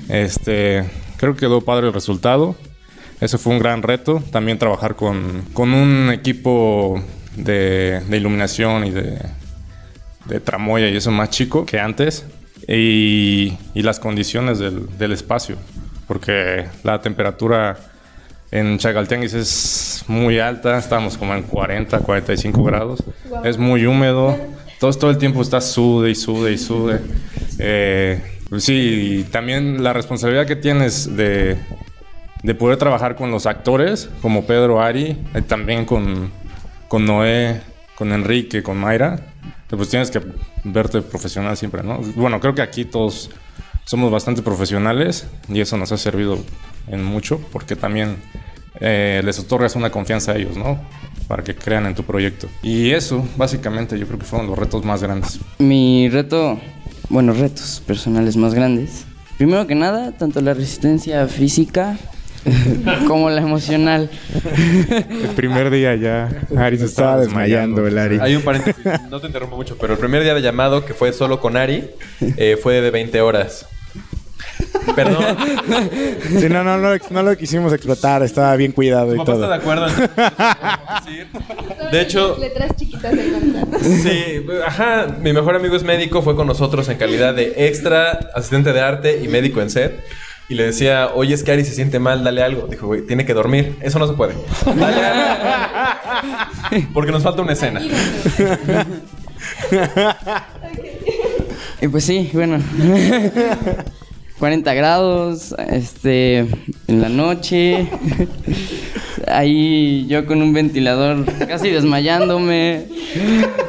Este, 0.09 0.85
creo 1.17 1.35
que 1.35 1.41
quedó 1.41 1.61
padre 1.63 1.87
el 1.87 1.95
resultado. 1.95 2.57
Ese 3.21 3.39
fue 3.39 3.55
un 3.55 3.59
gran 3.59 3.83
reto. 3.83 4.23
También 4.33 4.59
trabajar 4.59 4.97
con, 4.97 5.45
con 5.55 5.73
un 5.73 6.11
equipo 6.11 7.01
de, 7.37 8.03
de 8.07 8.17
iluminación 8.17 8.85
y 8.85 8.91
de, 8.91 9.19
de 10.27 10.41
tramoya 10.41 10.89
y 10.89 10.97
eso 10.97 11.11
más 11.11 11.31
chico 11.31 11.67
que 11.67 11.79
antes. 11.79 12.25
Y, 12.67 13.59
y 13.75 13.83
las 13.83 14.01
condiciones 14.01 14.59
del, 14.59 14.97
del 14.99 15.13
espacio. 15.13 15.57
Porque 16.07 16.67
la 16.83 17.01
temperatura 17.01 17.77
en 18.51 18.79
Chagaltianguis 18.79 19.35
es 19.35 20.05
muy 20.09 20.39
alta. 20.39 20.79
Estamos 20.79 21.19
como 21.19 21.35
en 21.35 21.43
40, 21.43 21.99
45 21.99 22.63
grados. 22.65 23.03
Es 23.45 23.59
muy 23.59 23.85
húmedo. 23.87 24.37
Todo, 24.81 24.93
todo 24.93 25.11
el 25.11 25.19
tiempo 25.19 25.43
está 25.43 25.61
sude 25.61 26.11
y 26.11 26.15
sude 26.15 26.53
y 26.53 26.59
sude. 26.59 27.01
Eh, 27.59 28.21
pues 28.49 28.65
sí, 28.65 29.21
y 29.21 29.25
también 29.25 29.83
la 29.83 29.93
responsabilidad 29.93 30.47
que 30.47 30.57
tienes 30.57 31.17
de, 31.17 31.57
de 32.43 32.55
poder 32.55 32.77
trabajar 32.77 33.17
con 33.17 33.31
los 33.31 33.47
actores, 33.47 34.09
como 34.23 34.47
Pedro 34.47 34.81
Ari, 34.83 35.17
también 35.49 35.85
con, 35.85 36.31
con 36.89 37.07
Noé, 37.07 37.61
con 37.97 38.13
Enrique, 38.13 38.63
con 38.63 38.77
Mayra, 38.77 39.19
pues 39.77 39.89
tienes 39.89 40.11
que 40.11 40.21
verte 40.65 41.03
profesional 41.03 41.57
siempre, 41.57 41.83
¿no? 41.83 41.99
Bueno, 42.17 42.41
creo 42.41 42.55
que 42.55 42.63
aquí 42.63 42.85
todos 42.85 43.31
somos 43.85 44.11
bastante 44.11 44.43
profesionales 44.43 45.27
y 45.49 45.61
eso 45.61 45.77
nos 45.77 45.93
ha 45.93 45.97
servido 45.97 46.39
en 46.89 47.05
mucho 47.05 47.41
porque 47.53 47.77
también 47.77 48.17
eh, 48.81 49.23
les 49.25 49.39
otorgas 49.39 49.77
una 49.77 49.91
confianza 49.91 50.33
a 50.33 50.37
ellos, 50.37 50.57
¿no? 50.57 50.79
Para 51.29 51.43
que 51.43 51.55
crean 51.55 51.87
en 51.87 51.95
tu 51.95 52.03
proyecto. 52.03 52.49
Y 52.63 52.91
eso, 52.91 53.27
básicamente, 53.37 53.99
yo 53.99 54.07
creo 54.07 54.19
que 54.19 54.25
fueron 54.25 54.49
los 54.49 54.59
retos 54.59 54.85
más 54.85 55.03
grandes. 55.03 55.39
Mi 55.59 56.09
reto, 56.09 56.59
bueno, 57.09 57.33
retos 57.33 57.83
personales 57.87 58.37
más 58.37 58.55
grandes. 58.55 59.05
Primero 59.37 59.67
que 59.67 59.75
nada, 59.75 60.13
tanto 60.13 60.41
la 60.41 60.55
resistencia 60.55 61.27
física 61.27 61.99
como 63.09 63.31
la 63.31 63.41
emocional. 63.41 64.11
El 65.11 65.31
primer 65.35 65.71
día 65.71 65.95
ya 65.97 66.29
Ari 66.57 66.79
se 66.79 66.85
Estaba 66.85 67.19
desmayando 67.19 67.87
el 67.87 67.97
Ari. 67.99 68.19
Hay 68.21 68.37
un 68.37 68.43
paréntesis, 68.43 68.85
no 69.11 69.21
te 69.21 69.27
interrumpo 69.27 69.57
mucho, 69.57 69.77
pero 69.79 69.95
el 69.95 69.99
primer 69.99 70.23
día 70.23 70.35
de 70.35 70.43
llamado, 70.43 70.85
que 70.85 70.95
fue 70.95 71.13
solo 71.13 71.41
con 71.41 71.57
Ari, 71.57 71.91
eh, 72.37 72.59
fue 72.63 72.81
de 72.81 72.91
20 72.91 73.21
horas. 73.21 73.67
Perdón, 74.95 75.37
Sí, 76.39 76.49
no, 76.49 76.63
no, 76.63 76.77
no, 76.79 76.91
no 77.11 77.23
lo 77.23 77.37
quisimos 77.37 77.73
explotar, 77.73 78.23
estaba 78.23 78.55
bien 78.57 78.73
cuidado 78.73 79.09
tu 79.09 79.15
y 79.15 79.19
papá 79.19 79.33
está 79.33 79.41
de 79.41 79.47
todo. 79.47 79.55
acuerdo. 79.55 79.87
en. 81.07 81.91
De 81.91 82.01
hecho, 82.01 82.37
Letras 82.39 82.77
chiquitas 82.77 83.13
sí, 83.83 84.45
ajá, 84.67 85.07
mi 85.21 85.33
mejor 85.33 85.57
amigo 85.57 85.77
es 85.77 85.83
médico, 85.83 86.23
fue 86.23 86.37
con 86.37 86.47
nosotros 86.47 86.89
en 86.89 86.99
calidad 86.99 87.35
de 87.35 87.67
extra, 87.69 88.31
asistente 88.35 88.73
de 88.73 88.81
arte 88.81 89.21
y 89.25 89.29
médico 89.29 89.61
en 89.61 89.71
set. 89.71 90.05
Y 90.49 90.55
le 90.55 90.65
decía, 90.65 91.11
oye, 91.15 91.35
es 91.35 91.43
que 91.43 91.53
Ari 91.53 91.65
se 91.65 91.75
siente 91.75 91.99
mal, 91.99 92.23
dale 92.23 92.43
algo. 92.43 92.67
Dijo, 92.67 92.87
güey, 92.87 93.07
tiene 93.07 93.25
que 93.25 93.33
dormir. 93.33 93.77
Eso 93.81 93.99
no 93.99 94.07
se 94.07 94.13
puede. 94.13 94.35
Dale 94.67 95.05
algo. 95.07 96.89
Porque 96.93 97.13
nos 97.13 97.23
falta 97.23 97.43
una 97.43 97.53
escena. 97.53 97.81
Y 101.81 101.89
pues 101.89 102.05
sí, 102.05 102.31
bueno. 102.33 102.59
40 104.45 104.75
grados, 104.75 105.55
este, 105.71 106.41
en 106.87 107.01
la 107.01 107.09
noche. 107.09 107.89
Ahí 109.27 110.07
yo 110.07 110.27
con 110.27 110.43
un 110.43 110.53
ventilador 110.53 111.25
casi 111.49 111.71
desmayándome. 111.71 112.85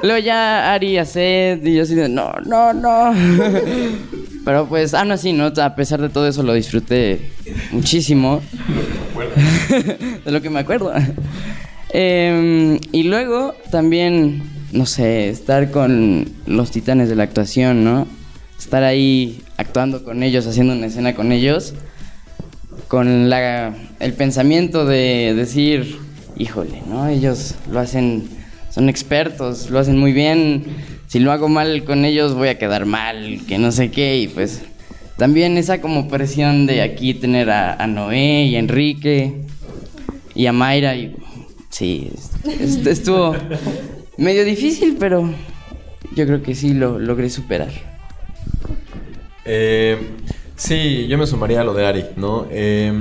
Luego 0.03 0.17
ya 0.17 0.73
Ari 0.73 0.97
a 0.97 1.05
sed 1.05 1.65
y 1.65 1.75
yo 1.75 1.83
así 1.83 1.95
de, 1.95 2.09
no, 2.09 2.29
no, 2.45 2.73
no. 2.73 3.13
Pero 4.43 4.67
pues 4.67 4.93
aún 4.93 5.13
así, 5.13 5.31
¿no? 5.31 5.45
A 5.45 5.75
pesar 5.75 6.01
de 6.01 6.09
todo 6.09 6.27
eso 6.27 6.43
lo 6.43 6.53
disfruté 6.53 7.31
muchísimo. 7.71 8.41
de 10.25 10.29
lo 10.29 10.41
que 10.41 10.49
me 10.49 10.59
acuerdo. 10.59 10.91
Em, 11.91 12.79
y 12.91 13.03
luego 13.03 13.55
también, 13.71 14.43
no 14.73 14.85
sé, 14.85 15.29
estar 15.29 15.71
con 15.71 16.27
los 16.45 16.71
titanes 16.71 17.07
de 17.07 17.15
la 17.15 17.23
actuación, 17.23 17.85
¿no? 17.85 18.07
Estar 18.57 18.83
ahí 18.83 19.41
actuando 19.57 20.03
con 20.03 20.23
ellos, 20.23 20.47
haciendo 20.47 20.73
una 20.73 20.87
escena 20.87 21.13
con 21.13 21.31
ellos, 21.31 21.73
con 22.87 23.29
la, 23.29 23.73
el 23.99 24.13
pensamiento 24.13 24.85
de 24.85 25.33
decir, 25.35 25.97
híjole, 26.37 26.81
¿no? 26.89 27.07
Ellos 27.07 27.55
lo 27.71 27.79
hacen, 27.79 28.27
son 28.71 28.89
expertos, 28.89 29.69
lo 29.69 29.79
hacen 29.79 29.97
muy 29.97 30.13
bien. 30.13 30.63
Si 31.07 31.19
lo 31.19 31.31
hago 31.31 31.47
mal 31.47 31.83
con 31.83 32.05
ellos 32.05 32.33
voy 32.33 32.47
a 32.49 32.57
quedar 32.57 32.85
mal, 32.85 33.39
que 33.47 33.57
no 33.57 33.71
sé 33.71 33.91
qué, 33.91 34.19
y 34.19 34.27
pues 34.27 34.61
también 35.17 35.57
esa 35.57 35.79
como 35.79 36.07
presión 36.07 36.65
de 36.65 36.81
aquí 36.81 37.13
tener 37.13 37.49
a, 37.49 37.73
a 37.75 37.87
Noé 37.87 38.45
y 38.45 38.55
a 38.55 38.59
Enrique 38.59 39.41
y 40.33 40.47
a 40.47 40.51
Mayra 40.51 40.95
y 40.95 41.15
sí, 41.69 42.11
est- 42.59 42.87
estuvo 42.87 43.35
medio 44.17 44.43
difícil, 44.43 44.97
pero 44.99 45.29
yo 46.15 46.25
creo 46.25 46.41
que 46.41 46.55
sí 46.55 46.73
lo 46.73 46.99
logré 46.99 47.29
superar. 47.29 47.94
Eh, 49.45 49.97
sí, 50.55 51.07
yo 51.07 51.17
me 51.17 51.27
sumaría 51.27 51.61
a 51.61 51.63
lo 51.63 51.73
de 51.73 51.85
Ari, 51.85 52.05
¿no? 52.15 52.47
Eh, 52.51 52.91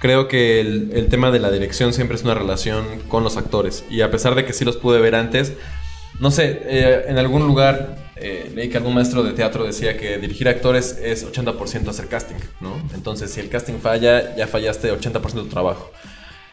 creo 0.00 0.28
que 0.28 0.60
el, 0.60 0.90
el 0.94 1.08
tema 1.08 1.30
de 1.30 1.40
la 1.40 1.50
dirección 1.50 1.92
siempre 1.92 2.16
es 2.16 2.22
una 2.22 2.34
relación 2.34 2.84
con 3.08 3.24
los 3.24 3.36
actores. 3.36 3.84
Y 3.90 4.02
a 4.02 4.10
pesar 4.10 4.34
de 4.34 4.44
que 4.44 4.52
sí 4.52 4.64
los 4.64 4.76
pude 4.76 5.00
ver 5.00 5.14
antes, 5.14 5.54
no 6.20 6.30
sé, 6.30 6.62
eh, 6.64 7.04
en 7.06 7.18
algún 7.18 7.46
lugar 7.46 7.96
eh, 8.16 8.50
leí 8.54 8.68
que 8.68 8.76
algún 8.76 8.94
maestro 8.94 9.22
de 9.22 9.32
teatro 9.32 9.64
decía 9.64 9.96
que 9.96 10.18
dirigir 10.18 10.48
actores 10.48 10.98
es 11.00 11.24
80% 11.24 11.88
hacer 11.88 12.08
casting, 12.08 12.36
¿no? 12.60 12.76
Entonces, 12.94 13.30
si 13.30 13.40
el 13.40 13.48
casting 13.48 13.78
falla, 13.78 14.34
ya 14.36 14.48
fallaste 14.48 14.92
80% 14.92 15.32
de 15.34 15.42
tu 15.42 15.48
trabajo. 15.48 15.92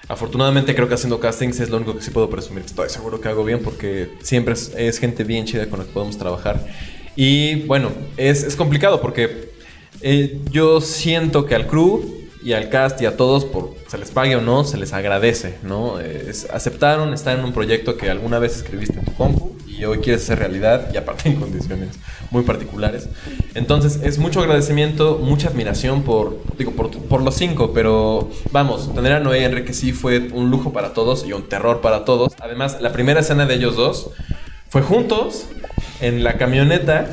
Afortunadamente 0.07 0.75
creo 0.75 0.87
que 0.87 0.93
haciendo 0.93 1.19
castings 1.19 1.59
es 1.61 1.69
lo 1.71 1.77
único 1.77 1.95
que 1.95 2.03
sí 2.03 2.11
puedo 2.11 2.29
presumir. 2.29 2.63
Estoy 2.63 2.89
seguro 2.89 3.19
que 3.19 3.27
hago 3.27 3.43
bien 3.43 3.61
porque 3.63 4.11
siempre 4.21 4.53
es, 4.53 4.71
es 4.77 4.99
gente 4.99 5.23
bien 5.23 5.45
chida 5.45 5.67
con 5.67 5.79
la 5.79 5.85
que 5.85 5.91
podemos 5.91 6.15
trabajar. 6.19 6.63
Y 7.15 7.61
bueno, 7.63 7.91
es, 8.17 8.43
es 8.43 8.55
complicado 8.55 9.01
porque 9.01 9.49
eh, 10.01 10.39
yo 10.51 10.81
siento 10.81 11.45
que 11.45 11.55
al 11.55 11.67
crew 11.67 12.03
y 12.43 12.53
al 12.53 12.69
cast 12.69 13.01
y 13.01 13.05
a 13.05 13.17
todos, 13.17 13.45
por 13.45 13.73
se 13.87 13.97
les 13.97 14.11
pague 14.11 14.35
o 14.35 14.41
no, 14.41 14.63
se 14.65 14.77
les 14.77 14.93
agradece, 14.93 15.55
¿no? 15.63 15.99
Es- 15.99 16.47
aceptaron 16.51 17.13
estar 17.13 17.37
en 17.37 17.45
un 17.45 17.53
proyecto 17.53 17.97
que 17.97 18.09
alguna 18.09 18.39
vez 18.39 18.55
escribiste 18.57 18.99
en 18.99 19.05
tu 19.05 19.13
compu 19.13 19.55
y 19.67 19.83
hoy 19.85 19.97
quieres 19.99 20.23
hacer 20.23 20.39
realidad 20.39 20.89
y 20.93 20.97
aparte 20.97 21.27
en 21.29 21.35
condiciones 21.37 21.89
muy 22.31 22.43
particulares. 22.43 23.09
Entonces 23.55 23.99
es 24.03 24.19
mucho 24.19 24.41
agradecimiento, 24.41 25.19
mucha 25.21 25.47
admiración 25.49 26.03
por, 26.03 26.39
digo, 26.57 26.71
por, 26.71 26.91
por 26.91 27.21
los 27.21 27.35
cinco, 27.35 27.71
pero 27.73 28.29
vamos, 28.51 28.93
tener 28.93 29.13
a 29.13 29.19
Noé 29.19 29.41
y 29.41 29.43
Enrique 29.45 29.73
sí 29.73 29.91
fue 29.91 30.29
un 30.33 30.51
lujo 30.51 30.71
para 30.71 30.93
todos 30.93 31.25
y 31.25 31.33
un 31.33 31.49
terror 31.49 31.81
para 31.81 32.05
todos. 32.05 32.33
Además, 32.41 32.77
la 32.81 32.91
primera 32.91 33.21
escena 33.21 33.45
de 33.45 33.55
ellos 33.55 33.75
dos 33.75 34.11
fue 34.75 34.81
juntos 34.81 35.45
en 36.01 36.21
la 36.25 36.33
camioneta 36.33 37.09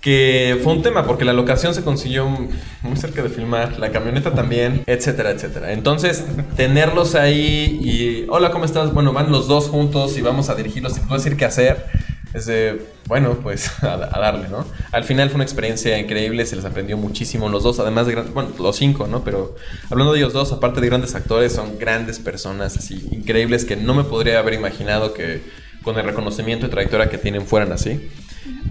que 0.00 0.58
fue 0.62 0.72
un 0.72 0.80
tema 0.80 1.04
porque 1.06 1.26
la 1.26 1.34
locación 1.34 1.74
se 1.74 1.82
consiguió 1.84 2.26
muy 2.26 2.96
cerca 2.96 3.22
de 3.22 3.28
filmar, 3.28 3.78
la 3.78 3.90
camioneta 3.90 4.32
también, 4.32 4.82
etcétera, 4.86 5.32
etcétera. 5.32 5.72
Entonces, 5.72 6.24
tenerlos 6.56 7.16
ahí 7.16 7.80
y, 7.82 8.26
hola, 8.30 8.50
¿cómo 8.50 8.64
estás? 8.64 8.94
Bueno, 8.94 9.12
van 9.12 9.30
los 9.30 9.46
dos 9.46 9.68
juntos 9.68 10.16
y 10.16 10.22
vamos 10.22 10.48
a 10.48 10.54
dirigirlos 10.54 10.94
sin 10.94 11.02
poder 11.02 11.22
decir 11.22 11.36
qué 11.36 11.44
hacer. 11.44 11.84
Es 12.32 12.46
de, 12.46 12.80
bueno, 13.08 13.36
pues 13.42 13.70
a, 13.82 13.92
a 13.92 14.18
darle, 14.18 14.48
¿no? 14.48 14.64
Al 14.90 15.04
final 15.04 15.28
fue 15.28 15.34
una 15.34 15.44
experiencia 15.44 15.98
increíble, 15.98 16.46
se 16.46 16.56
les 16.56 16.64
aprendió 16.64 16.96
muchísimo 16.96 17.50
los 17.50 17.62
dos, 17.62 17.78
además 17.78 18.06
de, 18.06 18.12
gran- 18.12 18.32
bueno, 18.32 18.48
los 18.58 18.74
cinco, 18.76 19.06
¿no? 19.06 19.22
Pero 19.22 19.54
hablando 19.90 20.14
de 20.14 20.18
ellos 20.20 20.32
dos, 20.32 20.50
aparte 20.50 20.80
de 20.80 20.86
grandes 20.86 21.14
actores, 21.14 21.52
son 21.52 21.78
grandes 21.78 22.18
personas 22.20 22.78
así 22.78 23.06
increíbles 23.12 23.66
que 23.66 23.76
no 23.76 23.92
me 23.92 24.04
podría 24.04 24.38
haber 24.38 24.54
imaginado 24.54 25.12
que 25.12 25.42
con 25.84 25.98
el 25.98 26.04
reconocimiento 26.04 26.66
y 26.66 26.70
trayectoria 26.70 27.08
que 27.08 27.18
tienen 27.18 27.46
fueran 27.46 27.72
así. 27.72 28.08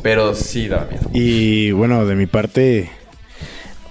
Pero 0.01 0.35
sí 0.35 0.67
daba 0.67 0.87
miedo. 0.87 1.09
Y 1.13 1.71
bueno, 1.71 2.05
de 2.05 2.15
mi 2.15 2.25
parte, 2.25 2.89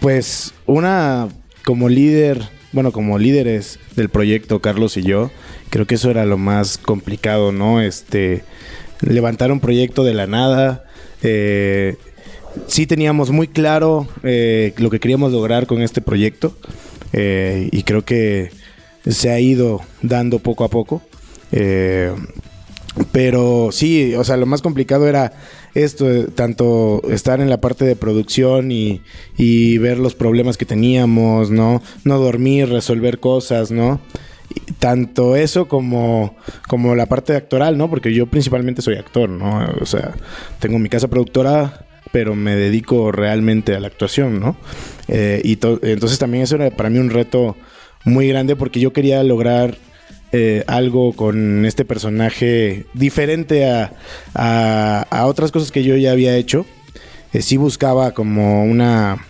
pues 0.00 0.52
una 0.66 1.28
como 1.64 1.88
líder, 1.88 2.42
bueno, 2.72 2.92
como 2.92 3.18
líderes 3.18 3.78
del 3.96 4.08
proyecto, 4.08 4.61
Carlos 4.61 4.96
y 4.96 5.02
yo, 5.02 5.30
creo 5.70 5.87
que 5.87 5.94
eso 5.94 6.11
era 6.11 6.26
lo 6.26 6.38
más 6.38 6.76
complicado, 6.76 7.52
¿no? 7.52 7.80
Este, 7.80 8.44
levantar 9.00 9.50
un 9.52 9.61
proyecto 9.61 10.04
de 10.04 10.14
la 10.14 10.26
nada. 10.26 10.85
eh, 11.22 11.96
sí 12.66 12.87
teníamos 12.87 13.30
muy 13.30 13.48
claro 13.48 14.06
eh, 14.22 14.74
lo 14.76 14.90
que 14.90 15.00
queríamos 15.00 15.32
lograr 15.32 15.66
con 15.66 15.82
este 15.82 16.00
proyecto 16.00 16.54
eh, 17.12 17.68
y 17.72 17.82
creo 17.82 18.04
que 18.04 18.50
se 19.06 19.30
ha 19.30 19.40
ido 19.40 19.80
dando 20.02 20.38
poco 20.38 20.64
a 20.64 20.68
poco. 20.68 21.02
Eh, 21.50 22.12
pero 23.12 23.70
sí, 23.72 24.14
o 24.14 24.24
sea, 24.24 24.37
lo 24.37 24.46
más 24.46 24.62
complicado 24.62 25.09
era 25.09 25.33
esto, 25.74 26.11
eh, 26.11 26.26
tanto 26.35 27.00
estar 27.11 27.40
en 27.40 27.48
la 27.48 27.61
parte 27.61 27.85
de 27.85 27.96
producción 27.96 28.70
y, 28.70 29.00
y 29.38 29.78
ver 29.78 29.98
los 29.98 30.14
problemas 30.14 30.57
que 30.59 30.66
teníamos, 30.66 31.50
¿no? 31.50 31.83
No 32.05 32.18
dormir, 32.18 32.68
resolver 32.68 33.18
cosas, 33.20 33.70
¿no? 33.70 34.00
Y 34.55 34.72
tanto 34.74 35.37
eso 35.37 35.66
como, 35.68 36.37
como 36.68 36.94
la 36.94 37.07
parte 37.07 37.35
actoral, 37.35 37.78
¿no? 37.78 37.88
Porque 37.88 38.12
yo 38.12 38.26
principalmente 38.26 38.83
soy 38.83 38.96
actor, 38.96 39.31
¿no? 39.31 39.66
O 39.81 39.87
sea, 39.87 40.12
tengo 40.61 40.78
mi 40.78 40.90
casa 40.90 41.09
productora, 41.09 41.87
pero 42.12 42.35
me 42.35 42.55
dedico 42.55 43.11
realmente 43.11 43.74
a 43.74 43.81
la 43.81 43.87
actuación, 43.87 44.38
¿no? 44.40 44.57
Eh, 45.09 45.40
y 45.42 45.57
to- 45.57 45.81
entonces 45.83 46.18
también 46.18 46.44
eso 46.44 46.57
era 46.57 46.70
para 46.70 46.90
mí 46.90 46.98
un 46.98 47.09
reto 47.09 47.57
muy 48.05 48.28
grande 48.28 48.55
porque 48.57 48.81
yo 48.81 48.92
quería 48.92 49.22
lograr 49.22 49.78
eh, 50.33 50.64
algo 50.66 51.12
con 51.12 51.64
este 51.66 51.85
personaje 51.85 52.87
diferente 52.95 53.68
a, 53.71 53.92
a- 54.35 55.07
a 55.11 55.27
otras 55.27 55.53
cosas 55.53 55.71
que 55.71 55.85
yo 55.85 55.97
ya 55.97 56.12
había 56.12 56.37
hecho. 56.37 56.66
Eh, 57.33 57.42
sí 57.42 57.57
buscaba 57.57 58.12
como 58.12 58.64
una... 58.64 59.27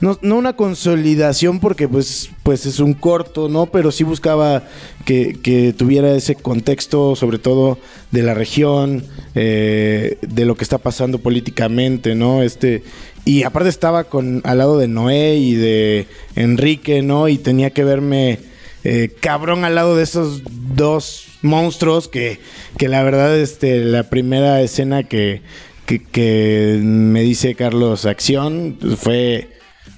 No, 0.00 0.18
no 0.22 0.36
una 0.36 0.54
consolidación 0.54 1.60
porque 1.60 1.88
pues, 1.88 2.30
pues 2.42 2.64
es 2.64 2.78
un 2.78 2.94
corto, 2.94 3.48
¿no? 3.48 3.66
Pero 3.66 3.90
sí 3.90 4.04
buscaba 4.04 4.62
que, 5.04 5.74
tuviera 5.76 6.14
ese 6.14 6.36
contexto, 6.36 7.16
sobre 7.16 7.38
todo 7.38 7.78
de 8.10 8.22
la 8.22 8.34
región, 8.34 9.04
eh, 9.34 10.16
de 10.22 10.44
lo 10.46 10.56
que 10.56 10.64
está 10.64 10.78
pasando 10.78 11.18
políticamente, 11.18 12.14
¿no? 12.14 12.42
Este, 12.42 12.82
y 13.24 13.42
aparte 13.42 13.68
estaba 13.68 14.04
con, 14.04 14.40
al 14.44 14.58
lado 14.58 14.78
de 14.78 14.88
Noé 14.88 15.36
y 15.36 15.54
de 15.54 16.06
Enrique, 16.36 17.02
¿no? 17.02 17.28
Y 17.28 17.36
tenía 17.38 17.70
que 17.70 17.84
verme 17.84 18.38
eh, 18.84 19.10
cabrón 19.20 19.64
al 19.64 19.74
lado 19.74 19.96
de 19.96 20.04
esos 20.04 20.42
dos 20.74 21.26
monstruos 21.42 22.08
que, 22.08 22.38
que 22.78 22.88
la 22.88 23.02
verdad, 23.02 23.36
este, 23.38 23.84
la 23.84 24.04
primera 24.04 24.60
escena 24.60 25.02
que, 25.04 25.42
que, 25.86 26.80
me 26.82 27.22
dice 27.22 27.54
Carlos 27.54 28.06
acción 28.06 28.76
pues, 28.80 28.98
fue, 28.98 29.48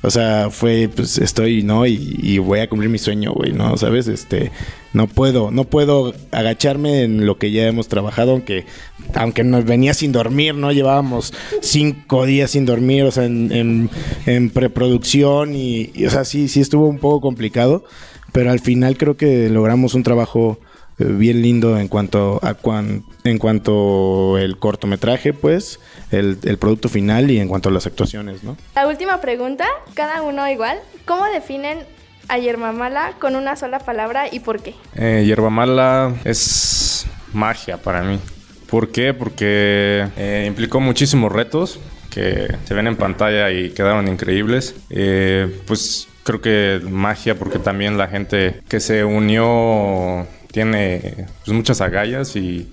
o 0.02 0.10
sea, 0.10 0.50
fue, 0.50 0.88
pues 0.94 1.18
estoy, 1.18 1.62
¿no? 1.62 1.86
Y, 1.86 2.16
y 2.22 2.38
voy 2.38 2.60
a 2.60 2.68
cumplir 2.68 2.90
mi 2.90 2.98
sueño, 2.98 3.32
güey, 3.32 3.52
¿no? 3.52 3.76
¿Sabes? 3.76 4.08
Este, 4.08 4.50
no 4.92 5.08
puedo, 5.08 5.50
no 5.50 5.64
puedo 5.64 6.14
agacharme 6.32 7.02
en 7.02 7.26
lo 7.26 7.38
que 7.38 7.50
ya 7.50 7.66
hemos 7.66 7.88
trabajado, 7.88 8.32
aunque, 8.32 8.64
aunque 9.14 9.44
nos 9.44 9.64
venía 9.64 9.94
sin 9.94 10.10
dormir, 10.10 10.54
¿no? 10.54 10.72
Llevábamos 10.72 11.34
cinco 11.60 12.24
días 12.24 12.52
sin 12.52 12.64
dormir, 12.66 13.04
o 13.04 13.10
sea, 13.10 13.24
en, 13.24 13.52
en, 13.52 13.90
en 14.24 14.50
preproducción 14.50 15.54
y, 15.54 15.90
y, 15.94 16.06
o 16.06 16.10
sea, 16.10 16.24
sí, 16.24 16.48
sí 16.48 16.60
estuvo 16.60 16.88
un 16.88 16.98
poco 16.98 17.20
complicado, 17.20 17.84
pero 18.32 18.50
al 18.50 18.60
final 18.60 18.96
creo 18.96 19.16
que 19.16 19.48
logramos 19.48 19.94
un 19.94 20.02
trabajo 20.02 20.58
eh, 20.98 21.04
bien 21.04 21.42
lindo 21.42 21.78
en 21.78 21.88
cuanto 21.88 22.40
a 22.42 22.54
cuan- 22.54 23.04
en 23.24 23.38
cuanto 23.38 24.38
el 24.38 24.58
cortometraje, 24.58 25.32
pues, 25.32 25.78
el, 26.10 26.38
el 26.44 26.58
producto 26.58 26.88
final 26.88 27.30
y 27.30 27.38
en 27.38 27.48
cuanto 27.48 27.68
a 27.68 27.72
las 27.72 27.86
actuaciones, 27.86 28.42
¿no? 28.44 28.56
La 28.74 28.86
última 28.86 29.20
pregunta, 29.20 29.66
cada 29.94 30.22
uno 30.22 30.48
igual. 30.48 30.78
¿Cómo 31.04 31.24
definen 31.26 31.80
a 32.28 32.38
Yermamala 32.38 33.12
con 33.20 33.36
una 33.36 33.56
sola 33.56 33.78
palabra 33.78 34.26
y 34.32 34.40
por 34.40 34.62
qué? 34.62 34.74
Eh, 34.94 35.34
Mala 35.50 36.14
es 36.24 37.06
magia 37.32 37.76
para 37.76 38.02
mí. 38.02 38.18
¿Por 38.68 38.90
qué? 38.90 39.14
Porque 39.14 40.06
eh, 40.16 40.44
implicó 40.46 40.80
muchísimos 40.80 41.30
retos 41.30 41.78
que 42.10 42.48
se 42.64 42.74
ven 42.74 42.86
en 42.88 42.96
pantalla 42.96 43.50
y 43.52 43.70
quedaron 43.70 44.08
increíbles. 44.08 44.74
Eh, 44.90 45.60
pues 45.66 46.08
creo 46.26 46.40
que 46.40 46.80
magia 46.90 47.38
porque 47.38 47.60
también 47.60 47.96
la 47.96 48.08
gente 48.08 48.60
que 48.68 48.80
se 48.80 49.04
unió 49.04 50.26
tiene 50.50 51.28
pues, 51.44 51.56
muchas 51.56 51.80
agallas 51.80 52.34
y, 52.36 52.72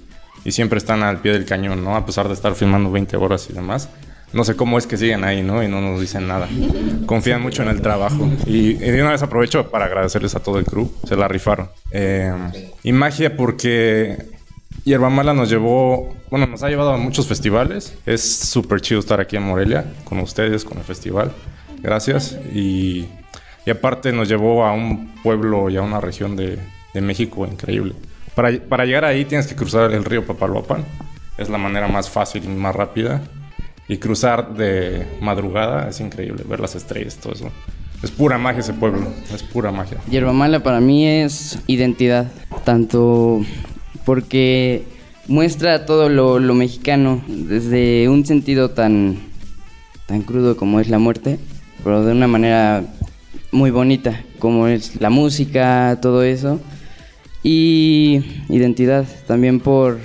siempre 0.50 0.78
están 0.78 1.04
al 1.04 1.22
pie 1.22 1.32
del 1.32 1.46
cañón, 1.46 1.86
¿no? 1.86 1.96
A 1.96 2.06
pesar 2.06 2.28
de 2.28 2.34
estar 2.34 2.54
filmando 2.54 2.92
20 2.92 3.16
horas 3.16 3.48
y 3.50 3.54
demás. 3.54 3.88
No 4.34 4.44
sé 4.44 4.58
cómo 4.58 4.78
es 4.78 4.86
que 4.86 4.98
siguen 4.98 5.24
ahí, 5.24 5.42
¿no? 5.42 5.64
Y 5.64 5.70
no 5.70 5.80
nos 5.80 6.02
dicen 6.02 6.28
nada. 6.28 6.50
Confían 7.06 7.42
mucho 7.42 7.62
en 7.62 7.70
el 7.70 7.82
trabajo. 7.82 8.30
Y, 8.46 8.74
de 8.74 9.02
una 9.02 9.12
vez 9.12 9.22
aprovecho 9.22 9.72
para 9.72 9.86
agradecerles 9.86 10.36
a 10.36 10.42
todo 10.42 10.60
el 10.60 10.66
crew. 10.66 10.92
Se 11.08 11.16
la 11.16 11.30
rifaron. 11.30 11.70
Eh, 11.92 12.34
y 12.84 12.92
magia 12.92 13.38
porque 13.38 14.18
Hierba 14.84 15.10
Mala 15.10 15.34
nos 15.34 15.50
llevó... 15.50 16.14
Bueno, 16.30 16.46
nos 16.48 16.62
ha 16.64 16.68
llevado 16.68 16.92
a 16.92 16.98
muchos 16.98 17.26
festivales. 17.26 17.98
Es 18.06 18.22
súper 18.40 18.82
chido 18.82 19.00
estar 19.00 19.22
aquí 19.22 19.38
en 19.38 19.44
Morelia 19.44 19.86
con 20.04 20.20
ustedes, 20.20 20.66
con 20.66 20.78
el 20.78 20.84
festival. 20.84 21.32
Gracias. 21.82 22.38
Y, 22.54 23.08
y 23.66 23.72
aparte 23.72 24.12
nos 24.12 24.28
llevó 24.28 24.66
a 24.66 24.74
un 24.74 25.14
pueblo 25.24 25.70
y 25.70 25.78
a 25.78 25.82
una 25.82 26.02
región 26.02 26.36
de, 26.36 26.60
de 26.94 27.02
México 27.02 27.46
increíble. 27.46 27.94
Para, 28.36 28.52
para 28.60 28.86
llegar 28.86 29.06
ahí 29.06 29.26
tienes 29.26 29.48
que 29.48 29.56
cruzar 29.56 29.92
el 29.92 30.04
río 30.04 30.26
Papaloapan. 30.26 30.84
Es 31.38 31.50
la 31.50 31.58
manera 31.58 31.88
más 31.88 32.10
fácil 32.10 32.44
y 32.44 32.48
más 32.48 32.76
rápida. 32.76 33.22
Y 33.88 33.98
cruzar 33.98 34.56
de 34.56 35.06
madrugada 35.22 35.90
es 35.90 36.00
increíble, 36.00 36.44
ver 36.48 36.60
las 36.60 36.76
estrellas, 36.76 37.18
todo 37.18 37.34
eso. 37.34 37.52
Es 38.02 38.12
pura 38.12 38.38
magia 38.38 38.60
ese 38.60 38.74
pueblo, 38.74 39.08
es 39.34 39.44
pura 39.44 39.72
magia. 39.72 39.98
Yerba 40.10 40.34
Mala 40.34 40.62
para 40.62 40.80
mí 40.80 41.08
es 41.08 41.60
identidad, 41.68 42.32
tanto 42.66 43.42
porque 44.06 44.84
muestra 45.28 45.86
todo 45.86 46.10
lo, 46.10 46.40
lo 46.40 46.54
mexicano 46.54 47.24
desde 47.28 48.10
un 48.10 48.26
sentido 48.26 48.72
tan, 48.72 49.20
tan 50.06 50.22
crudo 50.22 50.58
como 50.58 50.80
es 50.80 50.90
la 50.90 51.00
muerte, 51.00 51.40
pero 51.84 52.04
de 52.04 52.12
una 52.12 52.28
manera 52.28 52.84
muy 53.54 53.72
bonita, 53.72 54.22
como 54.40 54.68
es 54.68 55.00
la 55.00 55.10
música, 55.10 55.98
todo 56.02 56.24
eso. 56.24 56.60
Y 57.44 58.22
identidad 58.50 59.06
también 59.28 59.60
por, 59.60 60.00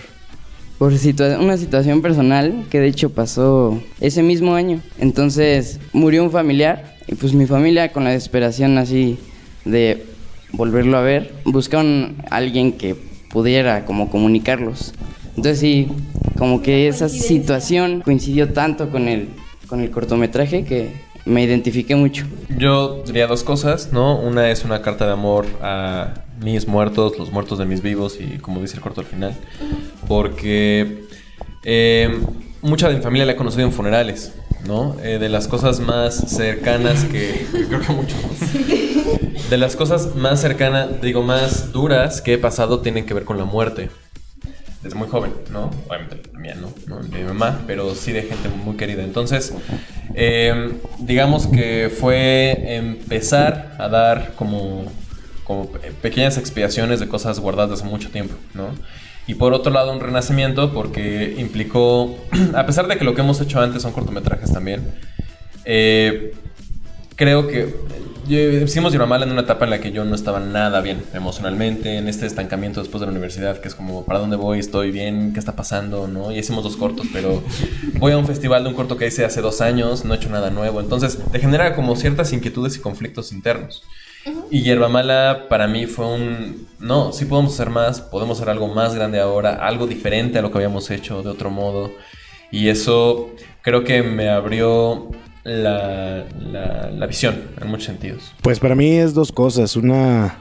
por 0.79 0.93
situa- 0.95 1.39
una 1.41 1.57
situación 1.57 2.03
personal 2.03 2.65
que 2.71 2.81
de 2.81 2.89
hecho 2.89 3.11
pasó 3.11 3.81
ese 4.01 4.23
mismo 4.23 4.55
año. 4.55 4.81
Entonces 4.99 5.79
murió 5.93 6.25
un 6.25 6.31
familiar 6.31 6.97
y 7.07 7.15
pues 7.15 7.33
mi 7.35 7.47
familia 7.47 7.93
con 7.93 8.05
la 8.05 8.11
desesperación 8.11 8.77
así 8.79 9.19
de 9.65 10.05
volverlo 10.53 10.97
a 10.97 11.03
ver, 11.03 11.33
buscaron 11.45 12.17
a 12.31 12.37
alguien 12.37 12.73
que 12.73 12.97
pudiera 13.31 13.85
como 13.85 14.11
comunicarlos. 14.11 14.95
Entonces 15.37 15.61
sí, 15.61 15.89
como 16.37 16.63
que 16.63 16.89
esa 16.89 17.09
situación 17.09 18.01
coincidió 18.05 18.53
tanto 18.53 18.91
con 18.91 19.07
el, 19.09 19.29
con 19.69 19.81
el 19.81 19.91
cortometraje 19.91 20.65
que 20.65 20.91
me 21.29 21.43
identifiqué 21.43 21.95
mucho. 21.95 22.25
Yo 22.57 23.03
diría 23.07 23.27
dos 23.27 23.45
cosas, 23.45 23.93
¿no? 23.93 24.19
Una 24.19 24.51
es 24.51 24.64
una 24.64 24.83
carta 24.83 25.07
de 25.07 25.12
amor 25.12 25.47
a 25.62 26.25
mis 26.41 26.67
muertos, 26.67 27.19
los 27.19 27.31
muertos 27.31 27.59
de 27.59 27.67
mis 27.67 27.83
vivos 27.83 28.19
y 28.21 28.38
como 28.38 28.61
dice 28.61 28.77
el 28.77 28.83
corto 28.83 29.01
al 29.01 29.07
final. 29.07 29.35
Porque 30.09 31.05
eh, 31.64 32.19
mucha 32.62 32.88
de 32.88 32.97
mi 32.97 33.03
familia 33.03 33.27
la 33.27 33.33
he 33.33 33.37
conocido 33.37 33.64
en 33.64 33.73
funerales. 33.73 34.33
¿no? 34.67 34.97
Eh, 35.03 35.19
de 35.19 35.29
las 35.29 35.49
cosas 35.49 35.81
más 35.81 36.14
cercanas 36.14 37.05
que... 37.05 37.47
Creo 37.69 37.81
que 37.81 37.93
mucho. 37.93 38.17
De 39.49 39.57
las 39.57 39.77
cosas 39.77 40.14
más 40.17 40.41
cercanas, 40.41 41.01
digo, 41.01 41.23
más 41.23 41.73
duras 41.73 42.21
que 42.21 42.35
he 42.35 42.38
pasado 42.38 42.81
tienen 42.81 43.07
que 43.07 43.14
ver 43.14 43.25
con 43.25 43.38
la 43.38 43.45
muerte. 43.45 43.88
Desde 44.83 44.97
muy 44.97 45.09
joven, 45.09 45.33
¿no? 45.51 45.71
Obviamente 45.88 46.23
la 46.33 46.38
mía, 46.38 46.57
¿no? 46.87 47.01
De 47.01 47.19
mi 47.19 47.25
mamá, 47.25 47.62
pero 47.67 47.95
sí 47.95 48.12
de 48.12 48.23
gente 48.23 48.49
muy 48.49 48.77
querida. 48.77 49.03
Entonces, 49.03 49.53
eh, 50.14 50.73
digamos 51.01 51.49
que 51.49 51.91
fue 51.91 52.77
empezar 52.77 53.75
a 53.79 53.88
dar 53.88 54.35
como, 54.37 54.85
como 55.45 55.69
pequeñas 56.01 56.38
expiaciones 56.38 57.01
de 57.01 57.09
cosas 57.09 57.41
guardadas 57.41 57.81
hace 57.81 57.91
mucho 57.91 58.11
tiempo, 58.11 58.35
¿no? 58.55 58.69
Y 59.27 59.35
por 59.35 59.53
otro 59.53 59.73
lado, 59.73 59.93
un 59.93 60.01
renacimiento 60.01 60.73
porque 60.73 61.35
implicó, 61.37 62.17
a 62.55 62.64
pesar 62.64 62.87
de 62.88 62.97
que 62.97 63.05
lo 63.05 63.14
que 63.14 63.21
hemos 63.21 63.41
hecho 63.41 63.61
antes 63.61 63.83
son 63.83 63.93
cortometrajes 63.93 64.53
también, 64.53 64.95
eh, 65.64 66.33
creo 67.19 67.49
que 67.49 67.75
hicimos 68.29 68.93
Yerba 68.93 69.17
en 69.17 69.33
una 69.33 69.41
etapa 69.41 69.65
en 69.65 69.73
la 69.73 69.81
que 69.81 69.91
yo 69.91 70.05
no 70.05 70.15
estaba 70.15 70.39
nada 70.39 70.81
bien 70.81 71.03
emocionalmente, 71.15 71.99
en 71.99 72.07
este 72.07 72.27
estancamiento 72.27 72.81
después 72.81 73.01
de 73.01 73.07
la 73.07 73.11
universidad, 73.11 73.61
que 73.61 73.67
es 73.67 73.75
como, 73.75 74.05
¿para 74.05 74.21
dónde 74.21 74.37
voy? 74.37 74.61
¿Estoy 74.61 74.93
bien? 74.93 75.33
¿Qué 75.33 75.41
está 75.41 75.57
pasando? 75.57 76.07
¿No? 76.07 76.31
Y 76.31 76.39
hicimos 76.39 76.63
dos 76.63 76.77
cortos, 76.77 77.09
pero 77.13 77.43
voy 77.99 78.13
a 78.13 78.19
un 78.19 78.27
festival 78.27 78.63
de 78.63 78.69
un 78.71 78.77
corto 78.77 78.97
que 78.97 79.09
hice 79.09 79.25
hace 79.25 79.41
dos 79.41 79.61
años, 79.61 80.05
no 80.05 80.15
he 80.15 80.17
hecho 80.17 80.31
nada 80.31 80.51
nuevo, 80.51 80.81
entonces 80.81 81.19
te 81.33 81.41
genera 81.41 81.75
como 81.75 81.97
ciertas 81.97 82.33
inquietudes 82.33 82.77
y 82.77 82.81
conflictos 82.81 83.33
internos. 83.33 83.83
Y 84.51 84.63
Yerba 84.63 84.89
Mala 84.89 85.47
para 85.49 85.67
mí 85.67 85.87
fue 85.87 86.07
un, 86.07 86.69
no, 86.79 87.13
sí 87.13 87.25
podemos 87.25 87.55
hacer 87.55 87.71
más, 87.71 88.01
podemos 88.01 88.39
hacer 88.39 88.51
algo 88.51 88.69
más 88.69 88.95
grande 88.95 89.19
ahora, 89.19 89.67
algo 89.67 89.89
diferente 89.89 90.39
a 90.39 90.43
lo 90.43 90.53
que 90.53 90.59
habíamos 90.59 90.89
hecho 90.93 91.25
de 91.25 91.31
otro 91.31 91.51
modo. 91.51 91.91
Y 92.53 92.69
eso 92.69 93.31
creo 93.63 93.83
que 93.85 94.03
me 94.03 94.29
abrió 94.29 95.11
la, 95.49 96.25
la, 96.93 97.07
visión 97.07 97.37
en 97.61 97.69
muchos 97.69 97.87
sentidos. 97.87 98.33
Pues 98.43 98.61
para 98.61 98.75
mí 98.75 98.97
es 98.97 99.15
dos 99.15 99.33
cosas. 99.33 99.77
Una, 99.77 100.39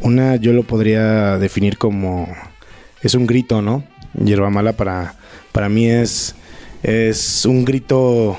una 0.00 0.36
yo 0.36 0.52
lo 0.52 0.62
podría 0.62 1.38
definir 1.38 1.78
como, 1.78 2.28
es 3.02 3.14
un 3.14 3.26
grito, 3.26 3.62
¿no? 3.62 3.84
Yerba 4.14 4.50
Mala 4.50 4.72
para, 4.72 5.14
para 5.52 5.68
mí 5.68 5.86
es, 5.86 6.34
es 6.82 7.44
un 7.46 7.64
grito 7.64 8.36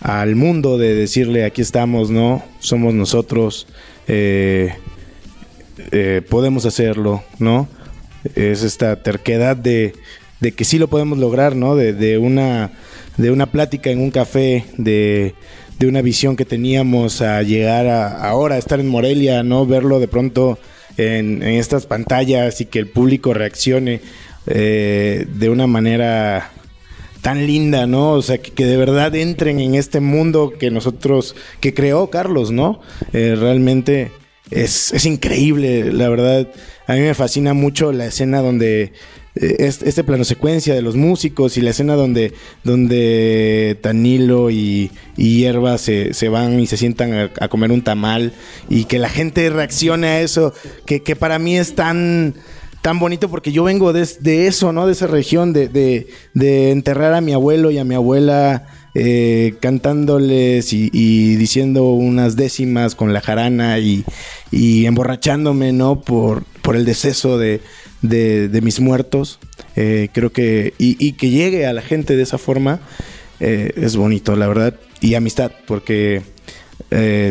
al 0.00 0.34
mundo 0.34 0.78
de 0.78 0.94
decirle 0.94 1.44
aquí 1.44 1.62
estamos, 1.62 2.10
¿no? 2.10 2.42
Somos 2.58 2.92
nosotros, 2.92 3.68
eh, 4.08 4.74
eh, 5.92 6.22
podemos 6.28 6.66
hacerlo, 6.66 7.22
¿no? 7.38 7.68
Es 8.34 8.62
esta 8.62 9.02
terquedad 9.02 9.56
de, 9.56 9.94
de, 10.40 10.52
que 10.52 10.64
sí 10.64 10.78
lo 10.78 10.88
podemos 10.88 11.18
lograr, 11.18 11.54
¿no? 11.54 11.76
De, 11.76 12.18
una, 12.18 12.72
de 13.16 13.30
una 13.30 13.46
plática 13.46 13.90
en 13.90 14.00
un 14.00 14.10
café, 14.10 14.64
de, 14.76 15.34
de 15.78 15.86
una 15.86 16.02
visión 16.02 16.36
que 16.36 16.44
teníamos 16.44 17.22
a 17.22 17.42
llegar 17.42 17.86
a, 17.86 18.28
ahora 18.28 18.56
a 18.56 18.58
estar 18.58 18.80
en 18.80 18.88
Morelia, 18.88 19.42
¿no? 19.42 19.66
Verlo 19.66 20.00
de 20.00 20.08
pronto 20.08 20.58
en, 20.96 21.42
estas 21.42 21.86
pantallas 21.86 22.60
y 22.60 22.66
que 22.66 22.78
el 22.78 22.88
público 22.88 23.34
reaccione 23.34 24.00
eh, 24.46 25.26
de 25.28 25.48
una 25.48 25.66
manera 25.66 26.50
tan 27.20 27.46
linda, 27.46 27.86
¿no? 27.86 28.12
O 28.12 28.22
sea, 28.22 28.38
que, 28.38 28.64
de 28.64 28.76
verdad 28.76 29.14
entren 29.14 29.60
en 29.60 29.74
este 29.74 30.00
mundo 30.00 30.52
que 30.58 30.70
nosotros, 30.70 31.36
que 31.60 31.72
creó 31.74 32.10
Carlos, 32.10 32.50
¿no? 32.50 32.80
Eh, 33.12 33.36
realmente 33.38 34.10
es, 34.50 34.92
es, 34.92 35.06
increíble, 35.06 35.92
la 35.92 36.08
verdad. 36.08 36.48
A 36.86 36.94
mí 36.94 37.00
me 37.00 37.14
fascina 37.14 37.54
mucho 37.54 37.92
la 37.92 38.06
escena 38.06 38.40
donde 38.40 38.92
este, 39.34 40.04
plano 40.04 40.24
secuencia 40.24 40.74
de 40.74 40.82
los 40.82 40.94
músicos 40.94 41.56
y 41.56 41.62
la 41.62 41.70
escena 41.70 41.94
donde, 41.94 42.34
donde 42.64 43.78
Tanilo 43.80 44.50
y, 44.50 44.90
y 45.16 45.38
Hierba 45.38 45.78
se, 45.78 46.12
se, 46.12 46.28
van 46.28 46.60
y 46.60 46.66
se 46.66 46.76
sientan 46.76 47.30
a, 47.38 47.48
comer 47.48 47.72
un 47.72 47.82
tamal 47.82 48.32
y 48.68 48.84
que 48.84 48.98
la 48.98 49.08
gente 49.08 49.48
reaccione 49.48 50.06
a 50.06 50.20
eso, 50.20 50.52
que, 50.84 51.02
que 51.02 51.16
para 51.16 51.38
mí 51.38 51.56
es 51.56 51.74
tan 51.74 52.34
tan 52.82 52.98
bonito 52.98 53.30
porque 53.30 53.52
yo 53.52 53.64
vengo 53.64 53.92
de, 53.92 54.46
eso, 54.46 54.72
¿no? 54.72 54.86
De 54.86 54.92
esa 54.92 55.06
región, 55.06 55.52
de, 55.52 56.08
enterrar 56.34 57.14
a 57.14 57.20
mi 57.20 57.32
abuelo 57.32 57.70
y 57.70 57.78
a 57.78 57.84
mi 57.84 57.94
abuela 57.94 58.66
eh, 58.94 59.54
cantándoles 59.60 60.72
y, 60.72 61.36
diciendo 61.36 61.84
unas 61.84 62.34
décimas 62.36 62.96
con 62.96 63.12
la 63.12 63.20
jarana 63.20 63.78
y, 63.78 64.04
emborrachándome, 64.50 65.72
¿no? 65.72 66.00
Por, 66.00 66.42
por 66.60 66.74
el 66.74 66.84
deceso 66.84 67.38
de, 67.38 67.60
mis 68.02 68.80
muertos. 68.80 69.38
Eh, 69.76 70.08
creo 70.12 70.32
que, 70.32 70.74
y, 70.78 71.12
que 71.12 71.30
llegue 71.30 71.66
a 71.66 71.72
la 71.72 71.82
gente 71.82 72.16
de 72.16 72.22
esa 72.22 72.38
forma 72.38 72.80
eh, 73.40 73.72
es 73.76 73.96
bonito, 73.96 74.36
la 74.36 74.48
verdad. 74.48 74.74
Y 75.00 75.14
amistad, 75.14 75.52
porque 75.66 76.22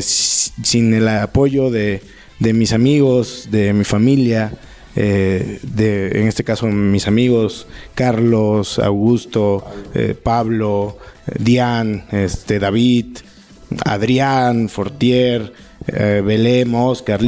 sin 0.02 0.94
el 0.94 1.08
apoyo 1.08 1.70
de, 1.70 2.02
de 2.40 2.54
mis 2.54 2.74
amigos, 2.74 3.50
de 3.52 3.74
mi 3.74 3.84
familia, 3.84 4.52
eh, 4.96 5.60
de, 5.64 6.20
en 6.20 6.28
este 6.28 6.44
caso 6.44 6.68
mis 6.68 7.08
amigos 7.08 7.66
Carlos, 7.96 8.78
Augusto, 8.78 9.64
eh, 9.94 10.16
Pablo, 10.22 10.98
Dian, 11.40 12.06
este, 12.12 12.60
David, 12.60 13.18
Adrián, 13.86 14.68
Fortier, 14.68 15.54
eh, 15.88 16.22
Belém, 16.26 16.74
Oscar. 16.76 17.20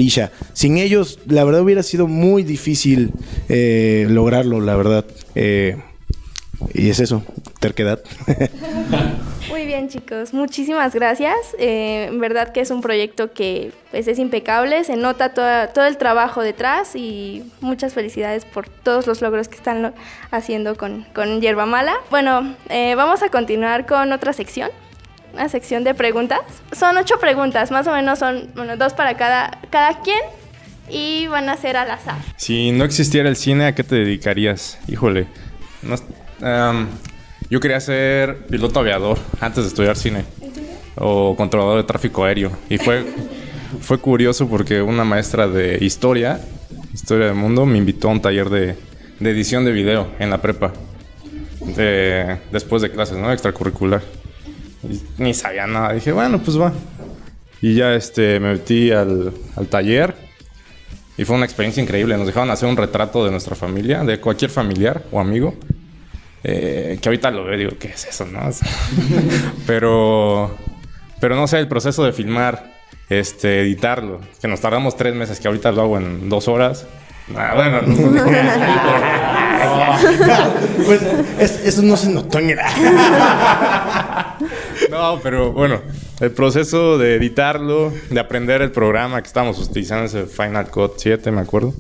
Sin 0.53 0.77
ellos, 0.77 1.19
la 1.27 1.43
verdad 1.43 1.61
hubiera 1.61 1.83
sido 1.83 2.07
muy 2.07 2.43
difícil 2.43 3.11
lograrlo, 3.47 4.61
la 4.61 4.75
verdad. 4.75 5.05
y 5.35 6.89
es 6.89 6.99
eso, 6.99 7.23
terquedad. 7.59 8.01
Muy 9.49 9.65
bien, 9.65 9.87
chicos. 9.89 10.33
Muchísimas 10.33 10.95
gracias. 10.95 11.35
Eh, 11.59 12.05
en 12.09 12.19
verdad 12.19 12.51
que 12.53 12.61
es 12.61 12.71
un 12.71 12.81
proyecto 12.81 13.33
que 13.33 13.71
pues, 13.91 14.07
es 14.07 14.17
impecable. 14.17 14.83
Se 14.83 14.95
nota 14.95 15.33
todo 15.33 15.85
el 15.85 15.97
trabajo 15.97 16.41
detrás 16.41 16.95
y 16.95 17.43
muchas 17.61 17.93
felicidades 17.93 18.45
por 18.45 18.67
todos 18.69 19.05
los 19.05 19.21
logros 19.21 19.47
que 19.49 19.55
están 19.55 19.93
haciendo 20.31 20.75
con, 20.75 21.05
con 21.13 21.41
Yerba 21.41 21.65
Mala. 21.65 21.95
Bueno, 22.09 22.55
eh, 22.69 22.95
vamos 22.95 23.21
a 23.21 23.29
continuar 23.29 23.85
con 23.85 24.11
otra 24.11 24.33
sección. 24.33 24.71
Una 25.33 25.49
sección 25.49 25.83
de 25.83 25.95
preguntas. 25.95 26.41
Son 26.71 26.95
ocho 26.95 27.15
preguntas, 27.19 27.71
más 27.71 27.87
o 27.87 27.91
menos 27.91 28.19
son 28.19 28.51
bueno, 28.55 28.77
dos 28.77 28.93
para 28.93 29.17
cada, 29.17 29.59
cada 29.71 30.01
quien 30.01 30.19
y 30.89 31.25
van 31.27 31.49
a 31.49 31.57
ser 31.57 31.75
al 31.75 31.89
azar. 31.89 32.17
Si 32.37 32.71
no 32.71 32.83
existiera 32.83 33.27
el 33.29 33.35
cine, 33.35 33.65
¿a 33.65 33.75
qué 33.75 33.83
te 33.83 33.95
dedicarías? 33.95 34.77
Híjole. 34.87 35.27
No, 35.81 35.95
yo 37.49 37.59
quería 37.59 37.79
ser 37.79 38.45
piloto 38.47 38.79
aviador 38.79 39.17
antes 39.39 39.63
de 39.63 39.69
estudiar 39.69 39.95
cine. 39.95 40.25
O 40.95 41.35
controlador 41.35 41.77
de 41.77 41.83
tráfico 41.83 42.23
aéreo. 42.23 42.51
Y 42.69 42.77
fue, 42.77 43.03
fue 43.81 43.97
curioso 43.97 44.47
porque 44.47 44.81
una 44.81 45.03
maestra 45.03 45.47
de 45.47 45.83
historia, 45.83 46.39
historia 46.93 47.27
del 47.27 47.35
mundo, 47.35 47.65
me 47.65 47.79
invitó 47.79 48.09
a 48.09 48.11
un 48.11 48.21
taller 48.21 48.49
de, 48.49 48.75
edición 49.19 49.65
de 49.65 49.71
video 49.71 50.09
en 50.19 50.29
la 50.29 50.41
prepa. 50.41 50.73
después 52.51 52.81
de 52.83 52.91
clases, 52.91 53.17
¿no? 53.17 53.31
Extracurricular. 53.31 54.03
Ni 55.17 55.33
sabía 55.33 55.67
nada. 55.67 55.93
Dije, 55.93 56.11
bueno, 56.11 56.39
pues 56.39 56.59
va. 56.59 56.73
Y 57.61 57.75
ya 57.75 57.93
este, 57.93 58.39
me 58.39 58.53
metí 58.53 58.91
al, 58.91 59.33
al 59.55 59.67
taller. 59.67 60.15
Y 61.17 61.25
fue 61.25 61.35
una 61.35 61.45
experiencia 61.45 61.81
increíble. 61.81 62.17
Nos 62.17 62.27
dejaron 62.27 62.49
hacer 62.49 62.67
un 62.67 62.77
retrato 62.77 63.23
de 63.23 63.31
nuestra 63.31 63.55
familia, 63.55 64.03
de 64.03 64.19
cualquier 64.19 64.51
familiar 64.51 65.03
o 65.11 65.19
amigo. 65.19 65.55
Eh, 66.43 66.99
que 67.01 67.07
ahorita 67.07 67.31
lo 67.31 67.45
veo 67.45 67.57
digo, 67.57 67.71
¿qué 67.79 67.87
es 67.89 68.05
eso? 68.05 68.25
No? 68.25 68.41
pero, 69.67 70.53
pero 71.19 71.35
no 71.35 71.47
sé, 71.47 71.59
el 71.59 71.69
proceso 71.69 72.03
de 72.03 72.11
filmar, 72.11 72.73
este, 73.09 73.61
editarlo, 73.61 74.19
que 74.41 74.49
nos 74.49 74.59
tardamos 74.59 74.97
tres 74.97 75.15
meses, 75.15 75.39
que 75.39 75.47
ahorita 75.47 75.71
lo 75.71 75.83
hago 75.83 75.97
en 75.97 76.27
dos 76.27 76.49
horas. 76.49 76.85
Ah, 77.37 77.53
bueno, 77.55 77.81
no, 77.83 77.95
pues, 80.85 81.01
eso 81.63 81.81
no 81.81 81.95
se 81.95 82.09
notó 82.09 82.39
en 82.39 82.49
No, 84.93 85.19
pero 85.21 85.51
bueno, 85.51 85.81
el 86.19 86.31
proceso 86.31 86.97
de 86.97 87.15
editarlo, 87.15 87.91
de 88.09 88.19
aprender 88.19 88.61
el 88.61 88.71
programa 88.71 89.21
que 89.21 89.27
estábamos 89.27 89.59
utilizando, 89.59 90.05
ese 90.05 90.25
Final 90.25 90.69
Cut 90.69 90.93
7, 90.97 91.31
me 91.31 91.41
acuerdo 91.41 91.73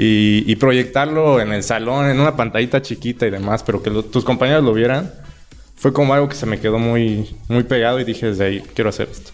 y, 0.00 0.54
proyectarlo 0.56 1.40
en 1.40 1.52
el 1.52 1.64
salón, 1.64 2.08
en 2.08 2.20
una 2.20 2.36
pantallita 2.36 2.80
chiquita 2.80 3.26
y 3.26 3.30
demás, 3.30 3.64
pero 3.64 3.82
que 3.82 3.90
tus 3.90 4.24
compañeros 4.24 4.62
lo 4.62 4.72
vieran, 4.72 5.12
fue 5.74 5.92
como 5.92 6.14
algo 6.14 6.28
que 6.28 6.36
se 6.36 6.46
me 6.46 6.60
quedó 6.60 6.78
muy, 6.78 7.34
muy 7.48 7.64
pegado 7.64 7.98
y 7.98 8.04
dije 8.04 8.26
desde 8.26 8.44
ahí, 8.44 8.62
quiero 8.74 8.90
hacer 8.90 9.08
esto. 9.10 9.32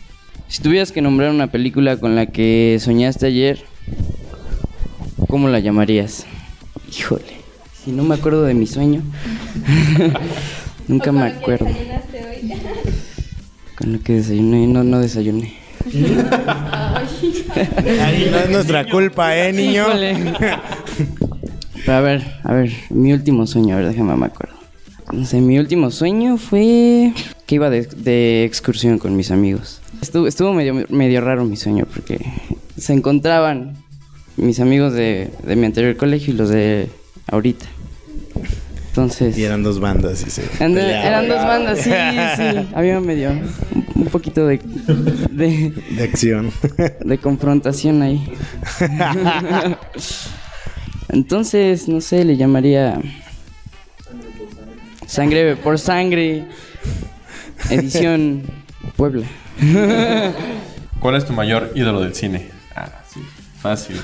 Si 0.48 0.62
tuvieras 0.62 0.90
que 0.90 1.02
nombrar 1.02 1.30
una 1.30 1.48
película 1.48 1.98
con 1.98 2.16
la 2.16 2.26
que 2.26 2.78
soñaste 2.80 3.26
ayer, 3.26 3.62
¿cómo 5.28 5.48
la 5.48 5.58
llamarías? 5.58 6.24
Híjole, 6.90 7.40
si 7.84 7.92
no 7.92 8.02
me 8.02 8.14
acuerdo 8.14 8.44
de 8.44 8.54
mi 8.54 8.66
sueño, 8.66 9.02
nunca 10.88 11.12
me 11.12 11.26
acuerdo. 11.26 11.66
Con 13.76 13.92
lo 13.92 14.00
que 14.00 14.14
desayuné, 14.14 14.66
no, 14.66 14.84
no 14.84 15.00
desayuné. 15.00 15.54
Ahí 18.02 18.28
no 18.30 18.38
es 18.38 18.50
nuestra 18.50 18.88
culpa, 18.88 19.36
¿eh, 19.36 19.52
niño? 19.52 19.86
a 21.86 22.00
ver, 22.00 22.22
a 22.42 22.52
ver, 22.54 22.72
mi 22.90 23.12
último 23.12 23.46
sueño, 23.46 23.74
a 23.74 23.78
ver, 23.78 23.88
déjame 23.88 24.16
me 24.16 24.26
acuerdo. 24.26 24.54
No 25.12 25.26
sé, 25.26 25.40
mi 25.40 25.58
último 25.58 25.90
sueño 25.90 26.38
fue 26.38 27.12
que 27.46 27.54
iba 27.56 27.68
de, 27.70 27.82
de 27.82 28.44
excursión 28.44 28.98
con 28.98 29.16
mis 29.16 29.30
amigos. 29.30 29.80
Estuvo, 30.00 30.26
estuvo 30.26 30.54
medio, 30.54 30.86
medio 30.88 31.20
raro 31.20 31.44
mi 31.44 31.56
sueño 31.56 31.86
porque 31.92 32.24
se 32.76 32.92
encontraban 32.92 33.76
mis 34.36 34.60
amigos 34.60 34.92
de, 34.94 35.30
de 35.46 35.56
mi 35.56 35.66
anterior 35.66 35.96
colegio 35.96 36.32
y 36.32 36.36
los 36.36 36.48
de 36.48 36.88
ahorita. 37.30 37.66
Entonces... 38.94 39.36
Y 39.36 39.42
eran 39.44 39.64
dos 39.64 39.80
bandas 39.80 40.24
y 40.24 40.30
se 40.30 40.42
Ande- 40.60 40.74
peleaban. 40.76 41.06
eran 41.06 41.28
dos 41.28 41.38
bandas, 41.38 41.78
sí, 41.80 41.90
sí. 42.36 42.68
Había 42.74 43.00
medio 43.00 43.30
un, 43.30 43.42
un 43.96 44.06
poquito 44.06 44.46
de, 44.46 44.60
de, 45.32 45.72
de 45.96 46.02
acción. 46.04 46.52
de 47.04 47.18
confrontación 47.18 48.02
ahí. 48.02 48.24
Entonces, 51.08 51.88
no 51.88 52.00
sé, 52.00 52.24
le 52.24 52.36
llamaría 52.36 53.00
Sangre 55.06 55.56
por 55.56 55.78
Sangre, 55.80 56.44
edición 57.70 58.42
Puebla. 58.96 59.26
¿Cuál 61.00 61.16
es 61.16 61.24
tu 61.26 61.32
mayor 61.32 61.72
ídolo 61.74 62.00
del 62.00 62.14
cine? 62.14 62.48
Fácil. 63.64 63.98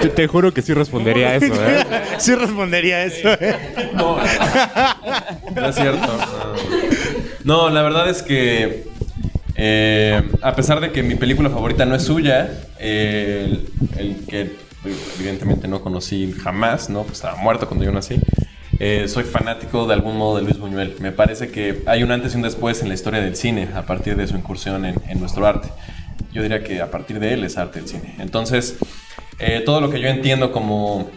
Te, 0.00 0.08
te 0.08 0.26
juro 0.28 0.54
que 0.54 0.62
sí 0.62 0.72
respondería 0.72 1.30
a 1.30 1.34
eso, 1.34 1.52
¿eh? 1.52 1.84
sí 2.18 2.32
respondería 2.36 3.02
eso. 3.02 3.28
¿eh? 3.40 3.90
No, 3.94 4.18
no 5.56 5.66
es 5.68 5.74
cierto. 5.74 6.06
No, 7.42 7.66
No, 7.66 7.70
la 7.70 7.82
verdad 7.82 8.08
es 8.08 8.22
que 8.22 8.84
eh, 9.56 10.22
a 10.42 10.54
pesar 10.54 10.78
de 10.80 10.92
que 10.92 11.02
mi 11.02 11.16
película 11.16 11.50
favorita 11.50 11.84
no 11.84 11.96
es 11.96 12.04
suya, 12.04 12.52
eh, 12.78 13.66
el, 13.98 13.98
el 13.98 14.26
que 14.26 14.56
evidentemente 15.18 15.66
no 15.66 15.80
conocí 15.80 16.32
jamás, 16.40 16.88
¿no? 16.88 17.02
Pues 17.02 17.14
estaba 17.14 17.34
muerto 17.34 17.66
cuando 17.66 17.84
yo 17.84 17.90
nací. 17.90 18.20
Eh, 18.84 19.06
soy 19.06 19.22
fanático 19.22 19.86
de 19.86 19.94
algún 19.94 20.16
modo 20.16 20.38
de 20.38 20.42
Luis 20.42 20.58
Buñuel. 20.58 20.96
Me 20.98 21.12
parece 21.12 21.52
que 21.52 21.84
hay 21.86 22.02
un 22.02 22.10
antes 22.10 22.34
y 22.34 22.36
un 22.36 22.42
después 22.42 22.82
en 22.82 22.88
la 22.88 22.94
historia 22.94 23.20
del 23.20 23.36
cine 23.36 23.68
a 23.76 23.82
partir 23.82 24.16
de 24.16 24.26
su 24.26 24.36
incursión 24.36 24.84
en, 24.84 25.20
nuestro 25.20 25.46
arte. 25.46 25.68
Yo 26.32 26.42
diría 26.42 26.64
que 26.64 26.82
a 26.82 26.90
partir 26.90 27.20
de 27.20 27.32
él 27.34 27.44
es 27.44 27.58
arte 27.58 27.78
el 27.78 27.86
cine. 27.86 28.16
Entonces, 28.18 28.78
eh, 29.38 29.62
todo 29.64 29.80
lo 29.80 29.88
que 29.88 30.00
yo 30.00 30.08
entiendo 30.08 30.50
como, 30.50 31.08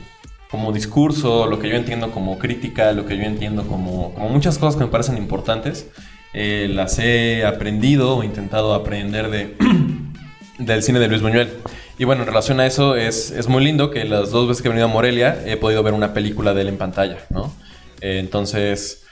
como 0.51 0.71
discurso, 0.73 1.47
lo 1.47 1.57
que 1.57 1.67
yo 1.67 1.75
entiendo 1.75 2.11
como 2.11 2.37
crítica, 2.37 2.91
lo 2.91 3.07
que 3.07 3.17
yo 3.17 3.23
entiendo 3.23 3.65
como, 3.65 4.13
como 4.13 4.29
muchas 4.29 4.59
cosas 4.59 4.77
que 4.77 4.85
me 4.85 4.91
parecen 4.91 5.17
importantes, 5.17 5.89
eh, 6.33 6.67
las 6.69 6.99
he 6.99 7.45
aprendido 7.45 8.17
o 8.17 8.23
intentado 8.23 8.75
aprender 8.75 9.31
de, 9.31 9.57
del 10.59 10.83
cine 10.83 10.99
de 10.99 11.07
Luis 11.07 11.23
Buñuel. 11.23 11.49
Y 11.97 12.03
bueno, 12.03 12.23
en 12.23 12.27
relación 12.27 12.59
a 12.59 12.65
eso, 12.65 12.95
es, 12.95 13.31
es 13.31 13.47
muy 13.47 13.63
lindo 13.63 13.89
que 13.89 14.03
las 14.03 14.31
dos 14.31 14.47
veces 14.47 14.61
que 14.61 14.67
he 14.67 14.71
venido 14.71 14.87
a 14.87 14.91
Morelia 14.91 15.41
he 15.45 15.55
podido 15.55 15.81
ver 15.81 15.93
una 15.93 16.13
película 16.13 16.53
de 16.53 16.61
él 16.61 16.67
en 16.67 16.77
pantalla, 16.77 17.19
¿no? 17.29 17.53
Eh, 18.01 18.17
entonces, 18.19 19.03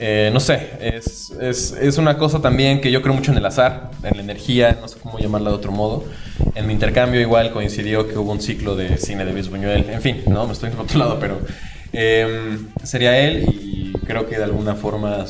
eh, 0.00 0.30
no 0.32 0.40
sé, 0.40 0.70
es, 0.80 1.30
es, 1.40 1.70
es 1.72 1.98
una 1.98 2.18
cosa 2.18 2.40
también 2.42 2.80
que 2.80 2.90
yo 2.90 3.00
creo 3.00 3.14
mucho 3.14 3.30
en 3.30 3.38
el 3.38 3.46
azar, 3.46 3.92
en 4.02 4.16
la 4.16 4.22
energía, 4.24 4.76
no 4.80 4.88
sé 4.88 4.98
cómo 5.00 5.18
llamarla 5.20 5.50
de 5.50 5.56
otro 5.56 5.70
modo. 5.70 6.04
En 6.56 6.66
mi 6.66 6.72
intercambio 6.72 7.20
igual 7.20 7.52
coincidió 7.52 8.08
que 8.08 8.18
hubo 8.18 8.32
un 8.32 8.40
ciclo 8.40 8.74
de 8.74 8.96
cine 8.98 9.24
de 9.24 9.32
Luis 9.32 9.48
Buñuel, 9.48 9.88
en 9.90 10.02
fin, 10.02 10.22
¿no? 10.26 10.44
Me 10.46 10.52
estoy 10.52 10.70
en 10.72 10.78
otro 10.80 10.98
lado, 10.98 11.18
pero 11.20 11.38
eh, 11.92 12.58
sería 12.82 13.18
él 13.20 13.44
y 13.52 13.92
creo 14.04 14.28
que 14.28 14.36
de 14.38 14.44
alguna 14.44 14.74
forma 14.74 15.24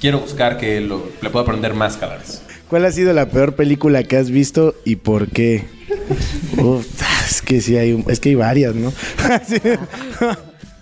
quiero 0.00 0.20
buscar 0.20 0.56
que 0.56 0.80
lo- 0.80 1.04
le 1.20 1.30
pueda 1.30 1.42
aprender 1.42 1.74
más 1.74 1.96
cada 1.96 2.16
vez. 2.16 2.42
¿Cuál 2.70 2.84
ha 2.86 2.92
sido 2.92 3.12
la 3.12 3.26
peor 3.26 3.54
película 3.56 4.02
que 4.04 4.16
has 4.16 4.30
visto 4.30 4.74
y 4.84 4.96
por 4.96 5.28
qué? 5.28 5.64
Uf, 6.56 6.86
es 7.28 7.42
que 7.42 7.60
sí 7.60 7.76
hay, 7.76 7.92
un- 7.92 8.04
es 8.08 8.20
que 8.20 8.30
hay 8.30 8.34
varias, 8.36 8.74
¿no? 8.74 8.92
Sí. 9.46 9.56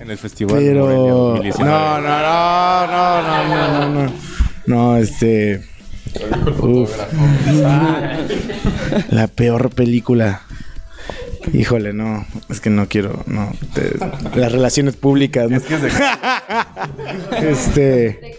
En 0.01 0.11
el 0.11 0.19
festival. 0.19 0.61
de 0.61 0.67
Pero 0.69 0.87
no, 0.89 0.95
2019. 1.33 1.71
no, 1.73 2.01
no, 2.01 2.87
no, 2.87 2.87
no, 2.87 3.49
no, 3.49 3.89
no, 3.89 4.05
no. 4.05 4.13
No, 4.67 4.97
este. 4.97 5.65
Uf. 6.63 6.91
La 9.11 9.27
peor 9.29 9.71
película. 9.71 10.43
Híjole, 11.53 11.93
no, 11.95 12.27
es 12.51 12.61
que 12.61 12.69
no 12.71 12.87
quiero, 12.89 13.25
no. 13.27 13.51
te- 13.75 13.95
las 14.39 14.53
relaciones 14.53 14.95
públicas. 14.97 15.51
¿no? 15.51 15.57
este. 17.39 18.37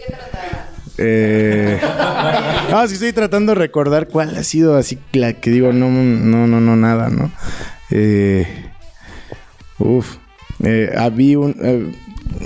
Eh, 1.02 1.80
no, 2.70 2.86
que 2.86 2.92
estoy 2.92 3.12
tratando 3.14 3.54
de 3.54 3.58
recordar 3.58 4.08
cuál 4.08 4.36
ha 4.36 4.44
sido 4.44 4.76
así 4.76 4.98
la 5.12 5.32
que 5.32 5.50
digo, 5.50 5.72
no, 5.72 5.88
no, 5.90 6.46
no, 6.46 6.60
no, 6.60 6.76
nada, 6.76 7.08
¿no? 7.08 7.32
Eh, 7.90 8.46
uf. 9.78 10.16
Eh, 10.62 10.92
había 10.94 11.38
eh, 11.62 11.90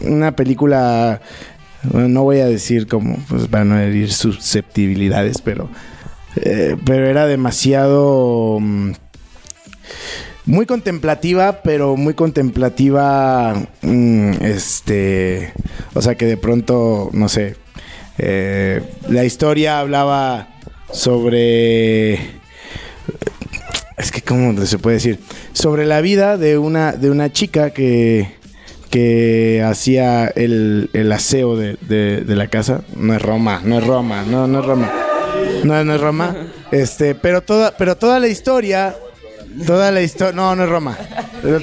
una 0.05 0.37
película, 0.37 1.21
no 1.93 2.23
voy 2.23 2.39
a 2.39 2.47
decir 2.47 2.87
como, 2.87 3.19
pues 3.29 3.49
para 3.49 3.65
no 3.65 3.77
herir 3.77 4.13
susceptibilidades, 4.13 5.43
pero, 5.43 5.69
eh, 6.37 6.77
pero 6.85 7.07
era 7.07 7.27
demasiado... 7.27 8.59
mm, 8.61 8.93
muy 10.47 10.67
contemplativa, 10.67 11.63
pero 11.63 11.97
muy 11.97 12.15
contemplativa, 12.15 13.55
mm, 13.83 14.33
este, 14.43 15.53
o 15.95 16.03
sea 16.03 16.17
que 16.17 16.27
de 16.27 16.37
pronto, 16.37 17.11
no 17.13 17.29
sé, 17.29 17.57
eh, 18.19 18.81
la 19.09 19.25
historia 19.25 19.81
hablaba 19.81 20.49
sobre, 20.93 22.15
es 23.97 24.11
que 24.12 24.23
cómo 24.23 24.65
se 24.67 24.79
puede 24.79 24.97
decir, 24.97 25.19
sobre 25.53 25.87
la 25.87 26.01
vida 26.01 26.37
de 26.37 26.59
una 26.59 26.93
de 26.93 27.11
una 27.11 27.33
chica 27.33 27.71
que 27.71 28.33
que 28.91 29.61
hacía 29.67 30.29
el, 30.29 30.89
el 30.93 31.11
aseo 31.11 31.57
de, 31.57 31.77
de- 31.81 32.37
la 32.37 32.47
casa, 32.47 32.83
no 32.97 33.12
es 33.15 33.21
Roma, 33.21 33.61
no 33.65 33.79
es 33.79 33.85
Roma, 33.85 34.23
no, 34.25 34.47
no 34.47 34.61
es 34.61 34.65
Roma, 34.67 34.93
no, 35.65 35.85
no 35.85 35.95
es 35.97 36.01
Roma, 36.01 36.37
este, 36.71 37.17
pero 37.17 37.43
toda, 37.43 37.77
pero 37.77 37.97
toda 37.97 38.21
la 38.21 38.29
historia 38.29 38.95
Toda 39.67 39.93
la 39.93 40.03
historia, 40.03 40.33
no, 40.35 40.57
no 40.57 40.65
es 40.65 40.69
Roma. 40.69 40.99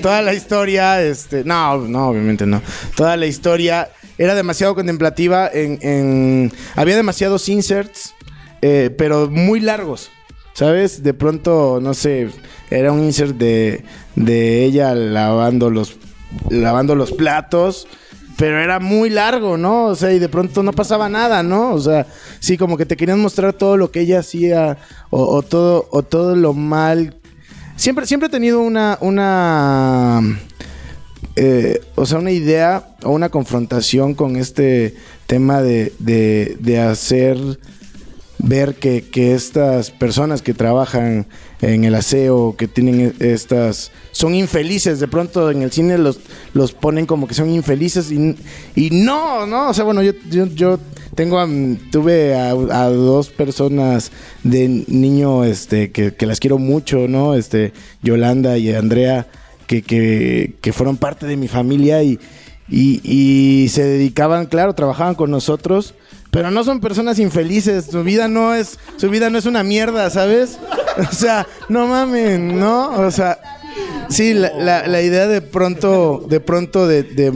Toda 0.01 0.21
la 0.21 0.33
historia, 0.33 1.01
este, 1.01 1.43
no, 1.43 1.77
no, 1.77 2.07
obviamente 2.07 2.45
no. 2.45 2.61
Toda 2.95 3.17
la 3.17 3.25
historia 3.25 3.89
era 4.17 4.35
demasiado 4.35 4.75
contemplativa. 4.75 5.49
En, 5.51 5.79
en- 5.81 6.51
había 6.75 6.95
demasiados 6.95 7.47
inserts, 7.49 8.13
eh, 8.61 8.93
pero 8.97 9.29
muy 9.29 9.59
largos. 9.59 10.09
¿Sabes? 10.53 11.01
De 11.01 11.13
pronto, 11.13 11.79
no 11.81 11.93
sé, 11.93 12.29
era 12.69 12.91
un 12.91 13.03
insert 13.03 13.37
de, 13.37 13.85
de 14.15 14.65
ella 14.65 14.93
lavando 14.93 15.69
los, 15.69 15.97
lavando 16.49 16.93
los 16.95 17.11
platos. 17.13 17.87
Pero 18.37 18.59
era 18.59 18.79
muy 18.79 19.09
largo, 19.09 19.55
¿no? 19.57 19.85
O 19.85 19.95
sea, 19.95 20.11
y 20.13 20.19
de 20.19 20.27
pronto 20.29 20.63
no 20.63 20.73
pasaba 20.73 21.07
nada, 21.09 21.43
¿no? 21.43 21.73
O 21.73 21.79
sea, 21.79 22.07
sí, 22.39 22.57
como 22.57 22.75
que 22.75 22.85
te 22.85 22.97
querían 22.97 23.19
mostrar 23.19 23.53
todo 23.53 23.77
lo 23.77 23.91
que 23.91 24.01
ella 24.01 24.19
hacía 24.19 24.77
o, 25.09 25.23
o 25.23 25.41
todo, 25.43 25.87
o 25.91 26.01
todo 26.03 26.35
lo 26.35 26.53
mal 26.53 27.17
Siempre, 27.77 28.05
siempre 28.05 28.27
he 28.27 28.29
tenido 28.31 28.61
una, 28.61 28.97
una, 29.01 30.21
eh, 31.35 31.81
o 31.95 32.05
sea, 32.05 32.19
una 32.19 32.31
idea 32.31 32.95
o 33.03 33.11
una 33.11 33.29
confrontación 33.29 34.13
con 34.15 34.35
este 34.35 34.95
tema 35.27 35.61
de, 35.61 35.93
de, 35.99 36.57
de 36.59 36.79
hacer 36.79 37.37
ver 38.37 38.75
que, 38.75 39.03
que 39.03 39.33
estas 39.35 39.91
personas 39.91 40.41
que 40.41 40.53
trabajan 40.53 41.27
en 41.61 41.83
el 41.83 41.93
aseo, 41.93 42.55
que 42.57 42.67
tienen 42.67 43.13
estas, 43.19 43.91
son 44.11 44.33
infelices. 44.33 44.99
De 44.99 45.07
pronto 45.07 45.51
en 45.51 45.61
el 45.61 45.71
cine 45.71 45.97
los, 45.99 46.19
los 46.53 46.71
ponen 46.73 47.05
como 47.05 47.27
que 47.27 47.35
son 47.35 47.49
infelices 47.51 48.11
y, 48.11 48.35
y 48.75 48.89
no, 48.89 49.45
no. 49.45 49.69
O 49.69 49.73
sea, 49.73 49.83
bueno, 49.83 50.01
yo, 50.01 50.13
yo, 50.31 50.47
yo 50.47 50.79
tengo 51.13 51.39
a- 51.39 51.47
tuve 51.91 52.33
a, 52.35 52.49
a 52.49 52.89
dos 52.89 53.29
personas 53.29 54.11
de 54.43 54.85
niño 54.87 55.43
este, 55.43 55.91
que, 55.91 56.15
que 56.15 56.25
las 56.25 56.39
quiero 56.39 56.57
mucho, 56.57 57.07
¿no? 57.07 57.35
Este, 57.35 57.73
Yolanda 58.01 58.57
y 58.57 58.73
Andrea, 58.73 59.27
que, 59.71 59.81
que, 59.83 60.55
que 60.59 60.73
fueron 60.73 60.97
parte 60.97 61.25
de 61.25 61.37
mi 61.37 61.47
familia 61.47 62.03
y, 62.03 62.19
y, 62.69 63.69
se 63.69 63.83
dedicaban, 63.85 64.47
claro, 64.47 64.73
trabajaban 64.73 65.15
con 65.15 65.31
nosotros. 65.31 65.93
Pero 66.29 66.49
no 66.51 66.63
son 66.65 66.79
personas 66.81 67.19
infelices, 67.19 67.85
su 67.85 68.03
vida 68.03 68.27
no 68.29 68.53
es, 68.53 68.79
su 68.97 69.09
vida 69.09 69.29
no 69.29 69.37
es 69.37 69.45
una 69.45 69.63
mierda, 69.63 70.09
¿sabes? 70.09 70.59
O 71.09 71.13
sea, 71.15 71.47
no 71.69 71.87
mamen, 71.87 72.59
¿no? 72.59 72.89
O 72.99 73.11
sea, 73.11 73.39
sí, 74.09 74.33
la, 74.33 74.51
la- 74.57 74.87
la 74.87 75.01
idea 75.01 75.25
de 75.27 75.41
pronto, 75.41 76.25
de 76.29 76.41
pronto 76.41 76.85
de, 76.85 77.03
de, 77.03 77.31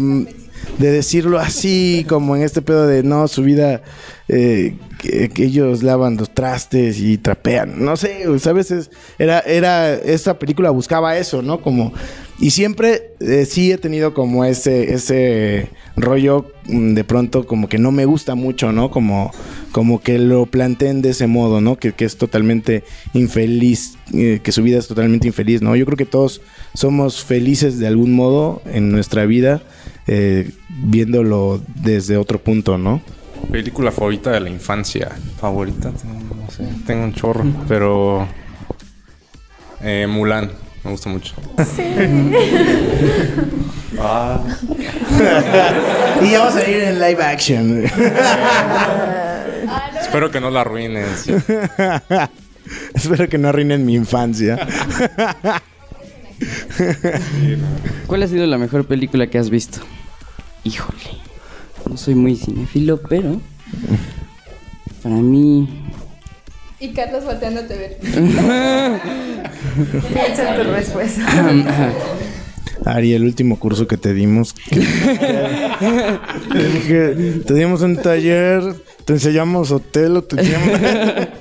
de 0.78 0.92
decirlo 0.92 1.40
así, 1.40 2.06
como 2.10 2.36
en 2.36 2.42
este 2.44 2.62
pedo 2.62 2.86
de 2.86 3.02
no, 3.04 3.30
su 3.30 3.44
vida, 3.44 3.82
eh, 4.28 4.76
que, 5.00 5.32
ellos 5.46 5.84
lavan 5.84 6.18
los 6.18 6.34
trastes 6.34 7.00
y 7.00 7.18
trapean, 7.18 7.82
no 7.84 7.96
sé, 7.96 8.26
¿sabes? 8.40 8.72
Es- 8.72 8.90
era, 9.20 9.40
era, 9.40 9.94
esta 9.94 10.38
película 10.38 10.70
buscaba 10.72 11.18
eso, 11.18 11.42
¿no? 11.42 11.62
Como, 11.62 11.94
y 12.40 12.52
siempre 12.52 13.12
eh, 13.20 13.46
sí 13.46 13.72
he 13.72 13.78
tenido 13.78 14.14
como 14.14 14.46
ese, 14.46 14.94
ese 14.94 15.70
rollo 15.96 16.52
mm, 16.68 16.94
de 16.94 17.04
pronto 17.04 17.46
como 17.48 17.70
que 17.70 17.78
no 17.78 17.92
me 17.92 18.06
gusta 18.06 18.36
mucho, 18.36 18.72
¿no? 18.72 18.92
Como, 18.92 19.32
como 19.72 20.02
que 20.02 20.20
lo 20.20 20.46
planteen 20.46 21.02
de 21.02 21.12
ese 21.12 21.28
modo, 21.28 21.62
¿no? 21.62 21.78
Que, 21.78 21.94
que 21.94 22.06
es 22.06 22.18
totalmente 22.18 22.84
infeliz, 23.14 23.98
eh, 24.14 24.40
que 24.44 24.52
su 24.52 24.64
vida 24.64 24.80
es 24.80 24.88
totalmente 24.88 25.28
infeliz, 25.28 25.62
¿no? 25.62 25.76
Yo 25.76 25.86
creo 25.86 25.98
que 25.98 26.06
todos 26.06 26.42
somos 26.74 27.24
felices 27.24 27.80
de 27.80 27.88
algún 27.88 28.14
modo 28.14 28.62
en 28.66 28.92
nuestra 28.92 29.26
vida. 29.26 29.62
eh, 30.08 30.52
viéndolo 30.70 31.62
desde 31.82 32.18
otro 32.18 32.40
punto, 32.40 32.78
¿no? 32.78 33.02
Película 33.52 33.92
favorita 33.92 34.32
de 34.32 34.40
la 34.40 34.50
infancia. 34.50 35.12
Favorita, 35.40 35.92
no 35.92 36.52
sé, 36.52 36.64
tengo 36.86 37.04
un 37.06 37.14
chorro, 37.14 37.44
pero 37.68 38.28
eh, 39.82 40.08
Mulan, 40.10 40.52
me 40.86 40.92
gusta 40.92 41.10
mucho. 41.10 41.34
y 46.22 46.30
ya 46.30 46.40
vamos 46.40 46.56
a 46.56 46.70
ir 46.70 46.84
en 46.84 47.00
live 47.00 47.24
action. 47.24 47.84
Espero 50.00 50.30
que 50.30 50.40
no 50.40 50.52
la 50.52 50.62
arruines. 50.62 51.28
Espero 52.94 53.28
que 53.28 53.38
no 53.40 53.50
arruinen 53.50 53.86
mi 53.86 53.96
infancia. 53.96 54.60
¿Cuál 58.06 58.24
ha 58.24 58.28
sido 58.28 58.46
la 58.46 58.58
mejor 58.58 58.86
película 58.86 59.28
que 59.28 59.40
has 59.40 59.50
visto? 59.50 59.80
Híjole. 60.64 61.00
No 61.90 61.98
soy 61.98 62.16
muy 62.16 62.36
cinéfilo, 62.36 63.02
pero. 63.02 63.42
Para 65.02 65.16
mí. 65.16 65.68
Y 66.80 66.90
Carlos 66.90 67.24
volteándote 67.24 67.74
a 67.74 67.78
ver. 67.78 67.98
Piensa 70.14 70.56
en 70.56 70.64
tu 70.64 70.72
respuesta. 70.72 71.26
Ari, 72.86 73.14
el 73.14 73.24
último 73.24 73.58
curso 73.58 73.88
que 73.88 73.98
te 73.98 74.14
dimos. 74.14 74.54
Te 74.70 74.80
dije, 76.70 77.16
te 77.46 77.54
dimos 77.54 77.82
un 77.82 77.98
taller, 77.98 78.62
te 79.06 79.14
enseñamos 79.14 79.72
hotel 79.72 80.18
o 80.18 80.24
te 80.24 80.40
enseñamos. 80.40 80.80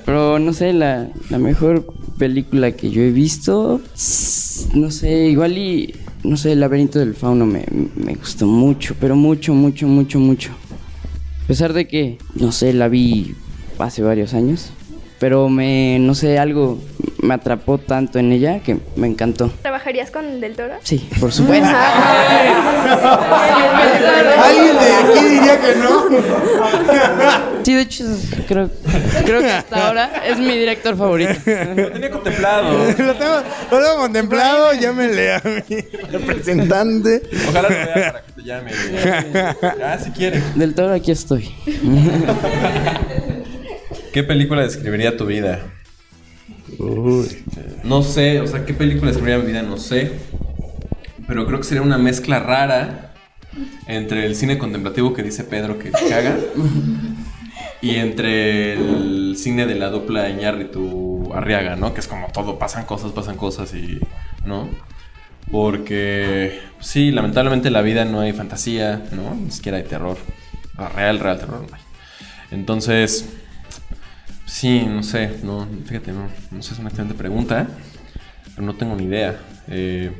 Pero 0.05 0.39
no 0.39 0.53
sé, 0.53 0.73
la, 0.73 1.09
la 1.29 1.37
mejor 1.37 1.85
película 2.17 2.71
que 2.71 2.89
yo 2.89 3.01
he 3.03 3.11
visto. 3.11 3.81
No 4.73 4.91
sé, 4.91 5.27
igual 5.27 5.57
y. 5.57 5.93
No 6.23 6.37
sé, 6.37 6.53
El 6.53 6.61
laberinto 6.61 6.97
del 6.99 7.13
fauno 7.13 7.45
me, 7.45 7.65
me 7.95 8.15
gustó 8.15 8.47
mucho, 8.47 8.95
pero 8.99 9.15
mucho, 9.15 9.53
mucho, 9.53 9.87
mucho, 9.87 10.19
mucho. 10.19 10.51
A 11.43 11.47
pesar 11.47 11.73
de 11.73 11.87
que, 11.87 12.17
no 12.33 12.51
sé, 12.51 12.73
la 12.73 12.87
vi 12.87 13.35
hace 13.77 14.01
varios 14.01 14.33
años. 14.33 14.71
Pero 15.19 15.49
me, 15.49 15.97
no 15.99 16.13
sé, 16.13 16.37
algo 16.37 16.79
me 17.21 17.33
atrapó 17.33 17.77
tanto 17.77 18.19
en 18.19 18.31
ella 18.31 18.59
que 18.59 18.77
me 18.95 19.07
encantó. 19.07 19.51
¿Trabajarías 19.61 20.11
con 20.11 20.39
Del 20.39 20.55
Toro? 20.55 20.75
Sí, 20.83 21.09
por 21.19 21.31
supuesto. 21.31 21.67
¿Alguien 24.43 24.75
de 24.77 24.93
aquí 24.93 25.25
diría 25.25 25.59
que 25.59 25.75
no? 25.75 26.05
Sí, 27.63 27.73
de 27.73 27.81
hecho, 27.81 28.03
creo, 28.47 28.69
creo 29.25 29.41
que 29.41 29.51
hasta 29.51 29.87
ahora 29.87 30.11
es 30.27 30.37
mi 30.37 30.55
director 30.57 30.95
favorito. 30.95 31.33
Lo 31.75 31.91
tenía 31.91 32.11
contemplado. 32.11 32.77
lo, 32.77 32.93
tengo, 32.93 33.41
lo 33.71 33.79
tengo 33.79 33.97
contemplado, 33.97 34.73
llámenle 34.73 35.33
a 35.33 35.41
mi 35.43 35.61
representante. 36.11 37.23
Ojalá 37.49 37.69
lo 37.69 37.75
vea 37.75 37.93
para 37.93 38.21
que 38.23 38.31
te 38.33 38.43
llame. 38.43 38.71
Ah, 39.85 39.97
si 40.01 40.11
quiere. 40.11 40.41
Del 40.55 40.73
todo 40.75 40.93
aquí 40.93 41.11
estoy. 41.11 41.49
¿Qué 44.15 44.23
película 44.23 44.61
describiría 44.61 45.17
tu 45.17 45.25
vida? 45.25 45.59
No 47.83 48.01
sé, 48.01 48.39
o 48.39 48.47
sea, 48.47 48.63
¿qué 48.63 48.73
película 48.73 49.11
describiría 49.11 49.43
mi 49.43 49.47
vida? 49.51 49.61
No 49.61 49.75
sé. 49.75 50.09
Pero 51.27 51.45
creo 51.45 51.57
que 51.59 51.65
sería 51.65 51.81
una 51.81 51.97
mezcla 51.97 52.39
rara 52.39 53.13
entre 53.87 54.25
el 54.25 54.37
cine 54.37 54.57
contemplativo 54.57 55.13
que 55.13 55.21
dice 55.21 55.43
Pedro 55.43 55.77
que 55.79 55.91
caga 55.91 56.37
y 57.81 57.95
entre 57.97 58.75
el 58.75 59.35
cine 59.37 59.65
de 59.65 59.75
la 59.75 59.89
dupla 59.89 60.29
Iñárritu 60.29 61.33
Arriaga, 61.33 61.75
¿no? 61.75 61.93
Que 61.93 61.99
es 61.99 62.07
como 62.07 62.29
todo, 62.29 62.57
pasan 62.57 62.85
cosas, 62.85 63.11
pasan 63.11 63.35
cosas 63.35 63.73
y... 63.73 63.99
¿no? 64.45 64.69
Porque 65.51 66.57
sí, 66.79 67.11
lamentablemente 67.11 67.67
en 67.67 67.73
la 67.73 67.81
vida 67.81 68.05
no 68.05 68.21
hay 68.21 68.31
fantasía, 68.31 69.09
¿no? 69.11 69.35
Ni 69.35 69.51
siquiera 69.51 69.77
hay 69.77 69.83
terror. 69.83 70.15
Real, 70.95 71.19
real 71.19 71.37
terror 71.37 71.65
no 71.69 71.75
hay. 71.75 71.81
Entonces, 72.51 73.27
sí, 74.55 74.85
no 74.87 75.03
sé, 75.03 75.31
no, 75.43 75.67
fíjate, 75.85 76.13
no, 76.13 76.29
no 76.49 76.63
sé, 76.63 76.73
es 76.73 76.79
una 76.79 76.87
excelente 76.87 77.13
pregunta, 77.13 77.67
pero 78.55 78.65
no 78.65 78.75
tengo 78.75 78.95
ni 78.95 79.03
idea. 79.03 79.35
Eh, 79.67 80.11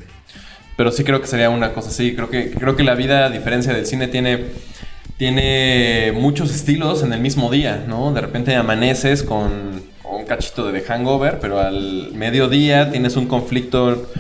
pero 0.76 0.92
sí 0.92 1.06
creo 1.06 1.22
que 1.22 1.28
sería 1.28 1.50
una 1.50 1.72
cosa 1.72 1.88
así. 1.88 2.16
Creo 2.16 2.30
que, 2.30 2.52
creo 2.52 2.76
que 2.76 2.84
la 2.84 2.96
vida, 2.96 3.26
a 3.26 3.30
diferencia 3.30 3.74
del 3.74 3.86
cine, 3.86 4.10
tiene, 4.10 4.48
tiene 5.18 6.12
muchos 6.14 6.54
estilos 6.54 7.02
en 7.02 7.14
el 7.14 7.22
mismo 7.22 7.50
día, 7.50 7.86
¿no? 7.88 8.12
De 8.12 8.20
repente 8.20 8.54
amaneces 8.56 9.24
con, 9.24 9.82
con 10.04 10.16
un 10.20 10.26
cachito 10.26 10.70
de 10.70 10.82
The 10.82 10.86
Hangover, 10.86 11.40
pero 11.40 11.62
al 11.62 12.12
mediodía 12.14 12.92
tienes 12.92 13.16
un 13.16 13.28
conflicto 13.28 14.12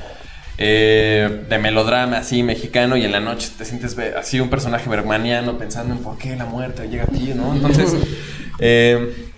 eh, 0.58 1.44
de 1.50 1.58
melodrama 1.58 2.20
así 2.20 2.42
mexicano 2.42 2.96
y 2.96 3.04
en 3.04 3.12
la 3.12 3.20
noche 3.20 3.50
te 3.58 3.66
sientes 3.66 3.98
así 4.18 4.40
un 4.40 4.50
personaje 4.50 4.90
bergmaniano 4.90 5.58
pensando 5.58 5.94
en 5.94 6.00
por 6.02 6.18
qué 6.18 6.38
la 6.38 6.46
muerte 6.46 6.88
llega 6.88 7.04
a 7.04 7.08
ti, 7.08 7.34
¿no? 7.36 7.54
Entonces, 7.54 7.94
eh, 8.60 9.34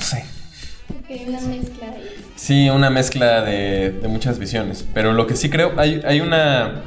no 0.00 0.06
sé. 0.06 0.24
una 1.26 1.40
mezcla 1.40 1.86
ahí. 1.92 2.24
Sí, 2.36 2.70
una 2.70 2.90
mezcla 2.90 3.42
de, 3.42 3.92
de 3.92 4.08
muchas 4.08 4.38
visiones. 4.38 4.84
Pero 4.94 5.12
lo 5.12 5.26
que 5.26 5.36
sí 5.36 5.50
creo, 5.50 5.74
hay, 5.76 6.00
hay 6.04 6.20
una, 6.20 6.82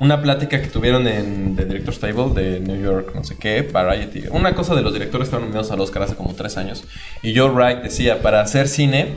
una 0.00 0.22
plática 0.22 0.60
que 0.60 0.68
tuvieron 0.68 1.06
en 1.06 1.56
The 1.56 1.66
Director's 1.66 2.00
Table 2.00 2.32
de 2.34 2.60
New 2.60 2.82
York, 2.82 3.12
no 3.14 3.22
sé 3.22 3.36
qué, 3.36 3.62
Variety. 3.62 4.24
Una 4.30 4.54
cosa 4.54 4.74
de 4.74 4.82
los 4.82 4.92
directores 4.92 5.26
estaban 5.26 5.44
nominados 5.44 5.70
al 5.70 5.80
Oscar 5.80 6.02
hace 6.02 6.14
como 6.14 6.34
tres 6.34 6.56
años. 6.56 6.84
Y 7.22 7.36
Joe 7.36 7.50
Wright 7.50 7.82
decía, 7.82 8.22
para 8.22 8.40
hacer 8.40 8.66
cine, 8.68 9.14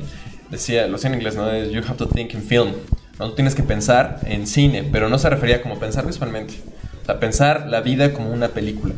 decía, 0.50 0.88
lo 0.88 0.94
decía 0.94 1.10
en 1.10 1.16
inglés, 1.16 1.36
¿no? 1.36 1.50
Es, 1.50 1.72
You 1.72 1.82
have 1.88 1.98
to 1.98 2.08
think 2.08 2.34
in 2.34 2.44
film. 2.44 2.74
No 3.20 3.30
Tú 3.30 3.36
tienes 3.36 3.56
que 3.56 3.64
pensar 3.64 4.20
en 4.26 4.46
cine, 4.46 4.88
pero 4.92 5.10
no 5.10 5.18
se 5.18 5.30
refería 5.30 5.62
como 5.62 5.80
pensar 5.80 6.06
visualmente. 6.06 6.54
Sea, 7.08 7.20
pensar 7.20 7.68
la 7.68 7.82
vida 7.82 8.14
como 8.14 8.32
una 8.32 8.50
película. 8.50 8.94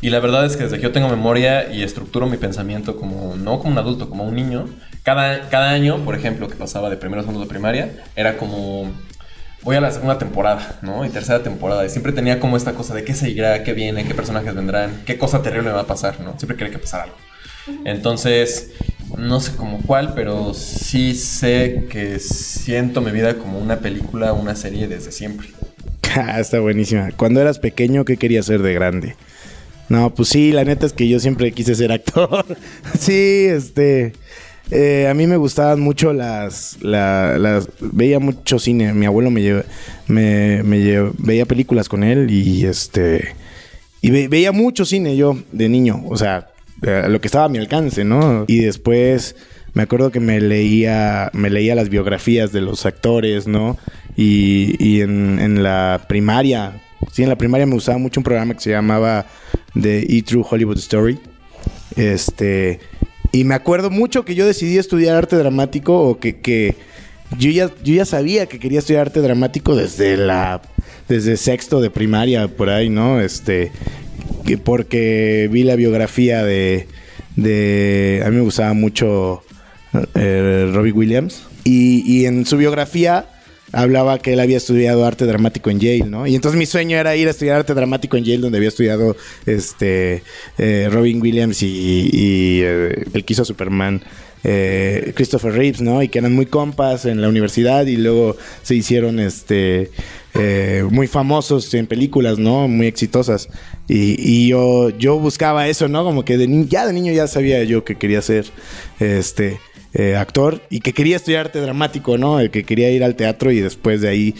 Y 0.00 0.10
la 0.10 0.20
verdad 0.20 0.44
es 0.44 0.56
que 0.56 0.64
desde 0.64 0.76
que 0.76 0.82
yo 0.82 0.92
tengo 0.92 1.08
memoria 1.08 1.72
y 1.72 1.82
estructuro 1.82 2.26
mi 2.26 2.36
pensamiento 2.36 2.96
como, 2.96 3.36
no 3.36 3.58
como 3.58 3.72
un 3.72 3.78
adulto, 3.78 4.08
como 4.08 4.24
un 4.24 4.34
niño, 4.34 4.66
cada, 5.02 5.48
cada 5.48 5.70
año, 5.70 6.04
por 6.04 6.14
ejemplo, 6.14 6.48
que 6.48 6.56
pasaba 6.56 6.90
de 6.90 6.96
primero 6.96 7.20
a 7.20 7.24
segundo 7.24 7.42
de 7.42 7.48
primaria, 7.48 7.90
era 8.14 8.36
como, 8.36 8.92
voy 9.62 9.76
a 9.76 9.80
la 9.80 9.90
segunda 9.90 10.18
temporada, 10.18 10.78
¿no? 10.82 11.04
Y 11.04 11.08
tercera 11.08 11.42
temporada. 11.42 11.84
Y 11.84 11.88
siempre 11.88 12.12
tenía 12.12 12.38
como 12.38 12.56
esta 12.56 12.74
cosa 12.74 12.94
de 12.94 13.04
qué 13.04 13.14
seguirá, 13.14 13.64
qué 13.64 13.72
viene, 13.72 14.04
qué 14.04 14.14
personajes 14.14 14.54
vendrán, 14.54 15.02
qué 15.06 15.16
cosa 15.18 15.42
terrible 15.42 15.70
me 15.70 15.74
va 15.74 15.82
a 15.82 15.86
pasar, 15.86 16.20
¿no? 16.20 16.38
Siempre 16.38 16.56
quería 16.56 16.72
que 16.72 16.78
pasara 16.78 17.04
algo. 17.04 17.16
Entonces, 17.86 18.72
no 19.16 19.40
sé 19.40 19.56
como 19.56 19.80
cuál, 19.82 20.12
pero 20.14 20.52
sí 20.54 21.14
sé 21.14 21.86
que 21.90 22.18
siento 22.18 23.00
mi 23.00 23.10
vida 23.10 23.36
como 23.36 23.58
una 23.58 23.78
película, 23.78 24.32
una 24.32 24.54
serie 24.54 24.86
desde 24.86 25.12
siempre. 25.12 25.48
Está 26.38 26.60
buenísima. 26.60 27.10
Cuando 27.16 27.40
eras 27.40 27.58
pequeño, 27.58 28.04
¿qué 28.04 28.16
querías 28.16 28.46
ser 28.46 28.62
de 28.62 28.74
grande? 28.74 29.16
No, 29.88 30.14
pues 30.14 30.28
sí, 30.30 30.52
la 30.52 30.64
neta 30.64 30.86
es 30.86 30.92
que 30.92 31.08
yo 31.08 31.20
siempre 31.20 31.52
quise 31.52 31.74
ser 31.74 31.92
actor. 31.92 32.44
sí, 32.98 33.46
este. 33.48 34.12
eh, 34.70 35.08
a 35.10 35.14
mí 35.14 35.26
me 35.26 35.36
gustaban 35.36 35.80
mucho 35.80 36.12
las, 36.12 36.78
la- 36.80 37.36
las. 37.38 37.68
Veía 37.80 38.18
mucho 38.18 38.58
cine. 38.58 38.92
Mi 38.94 39.06
abuelo 39.06 39.30
me 39.30 39.42
lleva, 39.42 39.64
me, 40.06 40.62
me 40.62 40.78
lleva- 40.80 41.12
veía 41.18 41.44
películas 41.46 41.88
con 41.88 42.02
él 42.02 42.30
y 42.30 42.64
este. 42.64 43.34
Y 44.00 44.10
ve- 44.10 44.28
veía 44.28 44.52
mucho 44.52 44.84
cine 44.84 45.16
yo 45.16 45.38
de 45.52 45.68
niño. 45.68 46.02
O 46.08 46.16
sea, 46.16 46.48
lo 46.80 47.20
que 47.20 47.28
estaba 47.28 47.44
a 47.46 47.48
mi 47.48 47.58
alcance, 47.58 48.04
¿no? 48.04 48.44
Y 48.46 48.60
después 48.60 49.36
me 49.74 49.82
acuerdo 49.82 50.10
que 50.12 50.20
me 50.20 50.40
leía, 50.40 51.30
me 51.32 51.50
leía 51.50 51.74
las 51.74 51.88
biografías 51.88 52.52
de 52.52 52.60
los 52.60 52.86
actores, 52.86 53.46
¿no? 53.46 53.76
Y, 54.16 54.76
y 54.78 55.00
en, 55.00 55.38
en 55.40 55.62
la 55.62 56.04
primaria, 56.08 56.80
sí, 57.12 57.22
en 57.22 57.28
la 57.28 57.36
primaria 57.36 57.66
me 57.66 57.74
gustaba 57.74 57.98
mucho 57.98 58.20
un 58.20 58.24
programa 58.24 58.54
que 58.54 58.60
se 58.60 58.70
llamaba 58.70 59.26
The 59.80 60.06
E 60.08 60.22
True 60.22 60.44
Hollywood 60.48 60.78
Story. 60.78 61.18
Este, 61.96 62.80
y 63.32 63.44
me 63.44 63.54
acuerdo 63.54 63.90
mucho 63.90 64.24
que 64.24 64.34
yo 64.34 64.46
decidí 64.46 64.78
estudiar 64.78 65.16
arte 65.16 65.36
dramático 65.36 66.00
o 66.00 66.18
que, 66.18 66.40
que 66.40 66.76
yo, 67.38 67.50
ya, 67.50 67.70
yo 67.82 67.94
ya 67.94 68.04
sabía 68.04 68.46
que 68.46 68.58
quería 68.58 68.78
estudiar 68.78 69.08
arte 69.08 69.20
dramático 69.20 69.74
desde 69.74 70.16
la 70.16 70.62
desde 71.08 71.36
sexto 71.36 71.80
de 71.80 71.90
primaria 71.90 72.48
por 72.48 72.70
ahí, 72.70 72.88
¿no? 72.88 73.20
Este, 73.20 73.72
que 74.46 74.56
porque 74.56 75.48
vi 75.50 75.64
la 75.64 75.76
biografía 75.76 76.44
de, 76.44 76.86
de 77.36 78.22
a 78.24 78.30
mí 78.30 78.36
me 78.36 78.42
gustaba 78.42 78.72
mucho 78.72 79.42
eh, 80.14 80.70
Robbie 80.72 80.92
Williams 80.92 81.42
y, 81.64 82.02
y 82.10 82.26
en 82.26 82.46
su 82.46 82.56
biografía 82.56 83.26
hablaba 83.74 84.18
que 84.18 84.32
él 84.32 84.40
había 84.40 84.56
estudiado 84.56 85.04
arte 85.04 85.26
dramático 85.26 85.70
en 85.70 85.80
Yale, 85.80 86.04
¿no? 86.04 86.26
Y 86.26 86.34
entonces 86.34 86.58
mi 86.58 86.66
sueño 86.66 86.96
era 86.96 87.16
ir 87.16 87.28
a 87.28 87.32
estudiar 87.32 87.56
arte 87.56 87.74
dramático 87.74 88.16
en 88.16 88.24
Yale, 88.24 88.40
donde 88.40 88.58
había 88.58 88.68
estudiado 88.68 89.16
este 89.46 90.22
eh, 90.58 90.88
Robin 90.90 91.20
Williams 91.20 91.62
y, 91.62 92.60
eh, 92.62 93.04
el 93.12 93.24
que 93.24 93.32
hizo 93.32 93.44
Superman, 93.44 94.02
eh, 94.44 95.12
Christopher 95.14 95.52
Reeves, 95.52 95.80
¿no? 95.80 96.02
Y 96.02 96.08
que 96.08 96.18
eran 96.18 96.34
muy 96.34 96.46
compas 96.46 97.06
en 97.06 97.20
la 97.20 97.28
universidad 97.28 97.86
y 97.86 97.96
luego 97.96 98.36
se 98.62 98.74
hicieron 98.74 99.18
este 99.18 99.90
eh, 100.34 100.84
muy 100.90 101.06
famosos 101.06 101.72
en 101.74 101.86
películas, 101.86 102.38
¿no? 102.38 102.66
Muy 102.68 102.86
exitosas. 102.86 103.48
Y, 103.88 104.48
yo, 104.48 104.90
yo 104.90 105.18
buscaba 105.18 105.68
eso, 105.68 105.88
¿no? 105.88 106.04
Como 106.04 106.24
que 106.24 106.36
de 106.36 106.66
ya 106.68 106.86
de 106.86 106.92
niño 106.92 107.12
ya 107.12 107.26
sabía 107.26 107.62
yo 107.64 107.84
que 107.84 107.96
quería 107.96 108.20
ser 108.20 108.46
este 108.98 109.58
eh, 109.94 110.16
actor 110.16 110.60
y 110.70 110.80
que 110.80 110.92
quería 110.92 111.16
estudiar 111.16 111.46
arte 111.46 111.60
dramático, 111.60 112.18
¿no? 112.18 112.40
Eh, 112.40 112.50
Que 112.50 112.64
quería 112.64 112.90
ir 112.90 113.04
al 113.04 113.14
teatro 113.14 113.52
y 113.52 113.60
después 113.60 114.00
de 114.00 114.08
ahí 114.08 114.34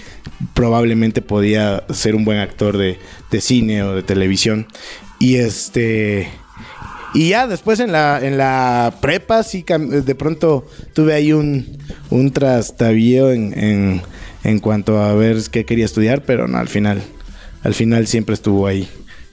probablemente 0.53 1.23
podía 1.23 1.85
ser 1.93 2.17
un 2.17 2.25
buen 2.25 2.39
actor 2.39 2.77
de, 2.77 2.99
de 3.31 3.41
cine 3.41 3.83
o 3.85 3.95
de 3.95 4.03
televisión. 4.03 4.67
Y 5.21 5.37
este. 5.37 6.29
Y 7.15 7.29
ya 7.29 7.47
después 7.47 7.79
en 7.79 7.93
la, 7.93 8.19
en 8.21 8.37
la 8.37 8.95
prepa 9.01 9.45
sí 9.45 9.65
de 9.69 10.15
pronto 10.17 10.67
tuve 10.93 11.15
ahí 11.15 11.33
un, 11.33 11.79
un 12.11 12.33
en, 13.31 13.57
en, 13.57 14.03
en 14.43 14.59
cuanto 14.59 15.01
a 15.01 15.15
ver 15.15 15.39
qué 15.53 15.65
quería 15.65 15.85
estudiar, 15.85 16.25
pero 16.25 16.49
no, 16.49 16.59
al 16.59 16.67
final, 16.67 17.01
al 17.63 17.75
final 17.75 18.09
siempre 18.09 18.35
estuvo 18.35 18.67
ahí 18.67 18.89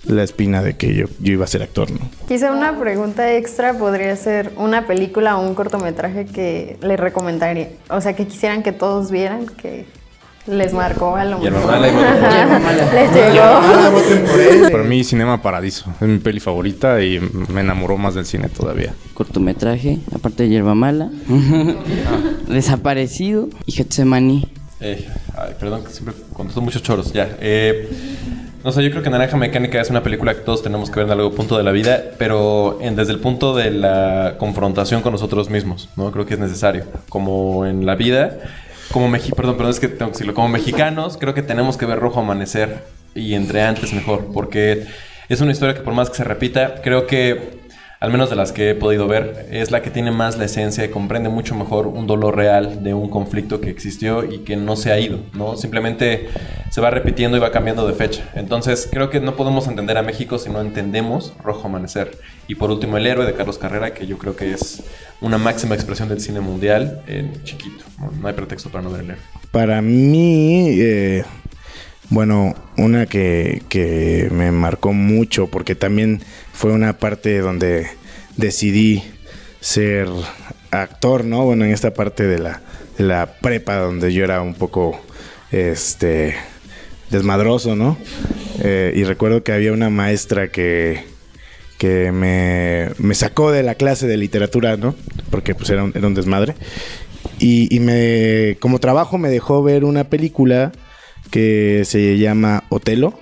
la 0.06 0.24
espina 0.24 0.62
de 0.64 0.76
que 0.78 0.96
yo, 0.96 1.06
yo 1.20 1.34
iba 1.34 1.46
a 1.46 1.48
ser 1.48 1.62
actor, 1.64 1.92
¿no? 1.92 2.00
Quizá 2.28 2.52
una 2.52 2.80
pregunta 2.80 3.34
extra 3.34 3.74
podría 3.78 4.16
ser 4.16 4.52
una 4.58 4.88
película 4.88 5.38
o 5.38 5.48
un 5.48 5.54
cortometraje 5.56 6.26
que 6.26 6.78
les 6.82 7.00
recomendaría. 7.00 7.70
O 7.90 8.02
sea, 8.02 8.14
que 8.16 8.26
quisieran 8.28 8.64
que 8.64 8.72
todos 8.72 9.12
vieran, 9.12 9.46
que 9.46 9.86
les 10.48 10.74
marcó 10.74 11.16
a 11.16 11.24
lo 11.24 11.40
Yerba 11.40 11.60
mejor. 11.60 11.72
mala 11.72 11.88
y 11.88 11.94
bueno. 11.94 12.32
Yerba 12.32 12.60
mala. 12.60 12.94
Les 12.94 13.14
llegó. 13.14 14.72
Para 14.72 14.84
mí, 14.84 15.04
Cinema 15.04 15.40
Paradiso. 15.42 15.86
Es 16.02 16.08
mi 16.08 16.18
peli 16.18 16.40
favorita 16.40 17.00
y 17.04 17.20
me 17.54 17.62
enamoró 17.62 17.96
más 17.98 18.16
del 18.16 18.26
cine 18.26 18.50
todavía. 18.50 18.96
Cortometraje, 19.14 20.00
aparte 20.16 20.44
de 20.44 20.50
Hierba 20.50 20.74
Mala. 20.74 21.12
Desaparecido 22.48 23.50
y 23.66 23.72
Getsemaní. 23.72 24.48
Eh, 24.80 25.08
ay, 25.38 25.54
perdón, 25.60 25.84
que 25.84 25.92
siempre 25.92 26.16
contesto 26.34 26.60
muchos 26.62 26.82
choros. 26.82 27.14
Ya. 27.14 27.38
Eh, 27.40 27.88
no 28.64 28.72
sé, 28.72 28.84
yo 28.84 28.92
creo 28.92 29.02
que 29.02 29.10
Naranja 29.10 29.38
Mecánica 29.38 29.82
es 29.82 29.90
una 29.90 30.04
película 30.04 30.34
que 30.36 30.42
todos 30.42 30.62
tenemos 30.62 30.90
que 30.92 31.00
ver 31.00 31.08
en 31.08 31.14
algún 31.14 31.34
punto 31.34 31.58
de 31.58 31.64
la 31.64 31.72
vida, 31.72 32.04
pero 32.18 32.80
desde 32.80 33.14
el 33.14 33.20
punto 33.20 33.56
de 33.56 33.72
la 33.72 34.36
confrontación 34.38 35.02
con 35.02 35.14
nosotros 35.14 35.50
mismos, 35.50 35.90
¿no? 35.96 36.12
Creo 36.12 36.26
que 36.26 36.36
es 36.36 36.40
necesario. 36.40 36.86
Como 37.10 37.66
en 37.66 37.86
la 37.86 37.96
vida, 37.96 38.38
como 38.92 39.08
mexi 39.10 39.32
perdón, 39.32 39.58
perdón, 39.58 39.72
es 39.72 39.80
que 39.80 39.88
tengo 39.88 40.12
que 40.12 40.14
decirlo. 40.14 40.34
Como 40.34 40.50
mexicanos, 40.50 41.18
creo 41.18 41.34
que 41.34 41.42
tenemos 41.42 41.78
que 41.78 41.86
ver 41.86 42.00
Rojo 42.00 42.20
Amanecer 42.20 42.84
y 43.16 43.34
entre 43.34 43.64
antes 43.64 43.94
mejor, 43.94 44.28
porque 44.34 44.86
es 45.28 45.42
una 45.42 45.52
historia 45.54 45.74
que 45.74 45.82
por 45.82 45.94
más 45.94 46.10
que 46.10 46.18
se 46.18 46.24
repita, 46.24 46.82
creo 46.84 47.08
que 47.08 47.61
al 48.02 48.12
menos 48.12 48.32
de 48.32 48.36
las 48.36 48.52
que 48.52 48.72
he 48.72 48.76
podido 48.76 49.08
ver, 49.08 49.48
es 49.52 49.70
la 49.70 49.84
que 49.84 49.92
tiene 49.92 50.10
más 50.10 50.36
la 50.36 50.46
esencia 50.46 50.84
y 50.84 50.90
comprende 50.90 51.30
mucho 51.30 51.54
mejor 51.54 51.86
un 51.86 52.08
dolor 52.08 52.36
real 52.36 52.84
de 52.84 52.96
un 52.96 53.10
conflicto 53.10 53.62
que 53.62 53.70
existió 53.70 54.24
y 54.24 54.40
que 54.40 54.56
no 54.56 54.76
se 54.76 54.92
ha 54.92 55.00
ido, 55.00 55.20
¿no? 55.34 55.56
Simplemente 55.56 56.28
se 56.72 56.82
va 56.82 56.90
repitiendo 56.90 57.38
y 57.38 57.40
va 57.40 57.52
cambiando 57.52 57.88
de 57.88 57.94
fecha. 57.94 58.28
Entonces, 58.34 58.90
creo 58.92 59.12
que 59.12 59.20
no 59.20 59.36
podemos 59.36 59.68
entender 59.68 60.00
a 60.00 60.02
México 60.02 60.40
si 60.40 60.50
no 60.50 60.62
entendemos 60.62 61.34
Rojo 61.44 61.68
Amanecer. 61.68 62.18
Y 62.48 62.56
por 62.56 62.72
último, 62.72 62.98
El 62.98 63.06
héroe 63.06 63.24
de 63.24 63.36
Carlos 63.36 63.60
Carrera, 63.60 63.94
que 63.94 64.08
yo 64.08 64.18
creo 64.18 64.36
que 64.36 64.52
es 64.52 64.82
una 65.22 65.38
máxima 65.38 65.76
expresión 65.76 66.10
del 66.10 66.22
cine 66.22 66.40
mundial 66.40 67.04
en 67.06 67.44
chiquito. 67.44 67.86
No, 68.20 68.28
hay 68.28 68.34
pretexto 68.34 68.72
para 68.72 68.84
no 68.84 68.90
ver 68.90 69.02
el 69.02 69.12
héroe. 69.12 69.22
Para 69.52 69.80
mí, 69.84 70.70
eh, 70.80 71.24
bueno, 72.12 72.56
una 72.78 73.06
que, 73.06 73.64
que 73.70 74.28
me 74.32 74.52
marcó 74.52 74.92
mucho 74.94 75.48
porque 75.48 75.76
también 75.76 76.22
fue 76.54 76.74
una 76.74 76.98
parte 76.98 77.40
donde 77.40 77.88
decidí 78.36 79.02
ser 79.62 80.08
actor, 80.72 81.24
¿no? 81.24 81.46
Bueno, 81.46 81.64
en 81.64 81.72
esta 81.72 81.94
parte 81.94 82.28
de 82.28 82.38
la, 82.40 82.62
la 82.98 83.38
prepa 83.42 83.78
donde 83.78 84.12
yo 84.12 84.26
era 84.26 84.42
un 84.42 84.54
poco, 84.56 85.00
este, 85.52 86.36
desmadroso, 87.10 87.78
¿no? 87.78 87.98
Eh, 88.62 88.92
y 88.94 89.06
recuerdo 89.06 89.44
que 89.44 89.54
había 89.54 89.72
una 89.72 89.90
maestra 89.90 90.50
que, 90.50 91.06
que 91.78 92.12
me, 92.12 92.90
me 92.98 93.16
sacó 93.16 93.52
de 93.52 93.64
la 93.64 93.76
clase 93.76 94.06
de 94.06 94.18
literatura, 94.18 94.76
¿no? 94.76 94.96
Porque 95.30 95.56
pues 95.56 95.70
era 95.70 95.84
un, 95.84 95.94
era 95.96 96.08
un 96.08 96.14
desmadre. 96.14 96.56
Y, 97.40 97.74
y 97.74 97.80
me, 97.80 98.58
como 98.60 98.80
trabajo 98.80 99.18
me 99.18 99.30
dejó 99.30 99.64
ver 99.64 99.86
una 99.86 100.04
película 100.04 100.74
que 101.32 101.84
se 101.86 102.18
llama 102.18 102.64
Otelo. 102.70 103.14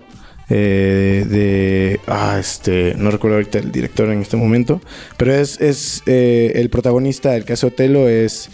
eh, 0.51 1.25
de 1.29 1.99
ah 2.07 2.37
este 2.39 2.95
no 2.97 3.11
recuerdo 3.11 3.35
ahorita 3.37 3.59
el 3.59 3.71
director 3.71 4.09
en 4.09 4.19
este 4.23 4.35
momento 4.35 4.81
pero 5.15 5.31
es, 5.35 5.61
es 5.61 6.01
eh, 6.07 6.53
el 6.55 6.71
protagonista 6.71 7.29
del 7.33 7.45
caso 7.45 7.67
Otelo 7.67 8.09
es 8.09 8.49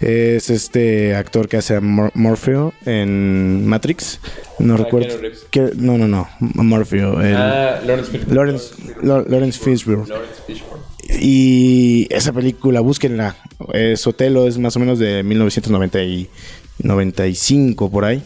es 0.00 0.48
este 0.48 1.14
actor 1.14 1.46
que 1.48 1.58
hace 1.58 1.76
a 1.76 1.82
Mor- 1.82 2.12
Morpheo 2.14 2.72
en 2.86 3.66
Matrix 3.66 4.20
no 4.58 4.72
Ah, 4.74 4.78
recuerdo 4.78 5.18
que- 5.50 5.72
no 5.76 5.98
no 5.98 6.08
no 6.08 6.26
Morpheo 6.40 7.20
el- 7.20 7.36
Ah, 7.36 7.78
Lawrence 7.86 8.10
Fishburne. 8.12 8.34
Lawrence, 8.34 8.74
Lo- 9.02 9.24
Lawrence 9.28 9.58
Fishburne 9.60 10.06
Lawrence 10.08 10.40
Fishburne. 10.46 10.82
y 11.20 12.06
esa 12.10 12.32
película, 12.32 12.80
búsquenla. 12.80 13.36
Es 13.74 14.06
Otelo, 14.06 14.48
es 14.48 14.56
más 14.58 14.74
o 14.76 14.80
menos 14.80 14.98
de 14.98 15.22
1995 15.22 17.90
por 17.90 18.06
ahí. 18.06 18.22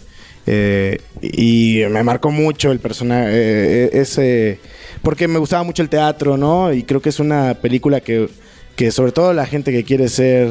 Eh, 0.51 1.03
y 1.21 1.83
me 1.91 2.03
marcó 2.03 2.31
mucho 2.31 2.73
el 2.73 2.79
personaje, 2.79 3.29
eh, 3.31 3.91
ese, 3.93 4.59
porque 5.03 5.29
me 5.29 5.39
gustaba 5.39 5.63
mucho 5.63 5.83
el 5.83 5.91
teatro, 5.91 6.39
¿no? 6.39 6.73
Y 6.73 6.85
creo 6.85 7.03
que 7.03 7.11
es 7.11 7.21
una 7.21 7.53
película 7.53 8.01
que, 8.01 8.31
que 8.75 8.91
sobre 8.91 9.13
todo 9.13 9.35
la 9.35 9.45
gente 9.45 9.73
que 9.73 9.85
quiere 9.85 10.09
ser 10.09 10.49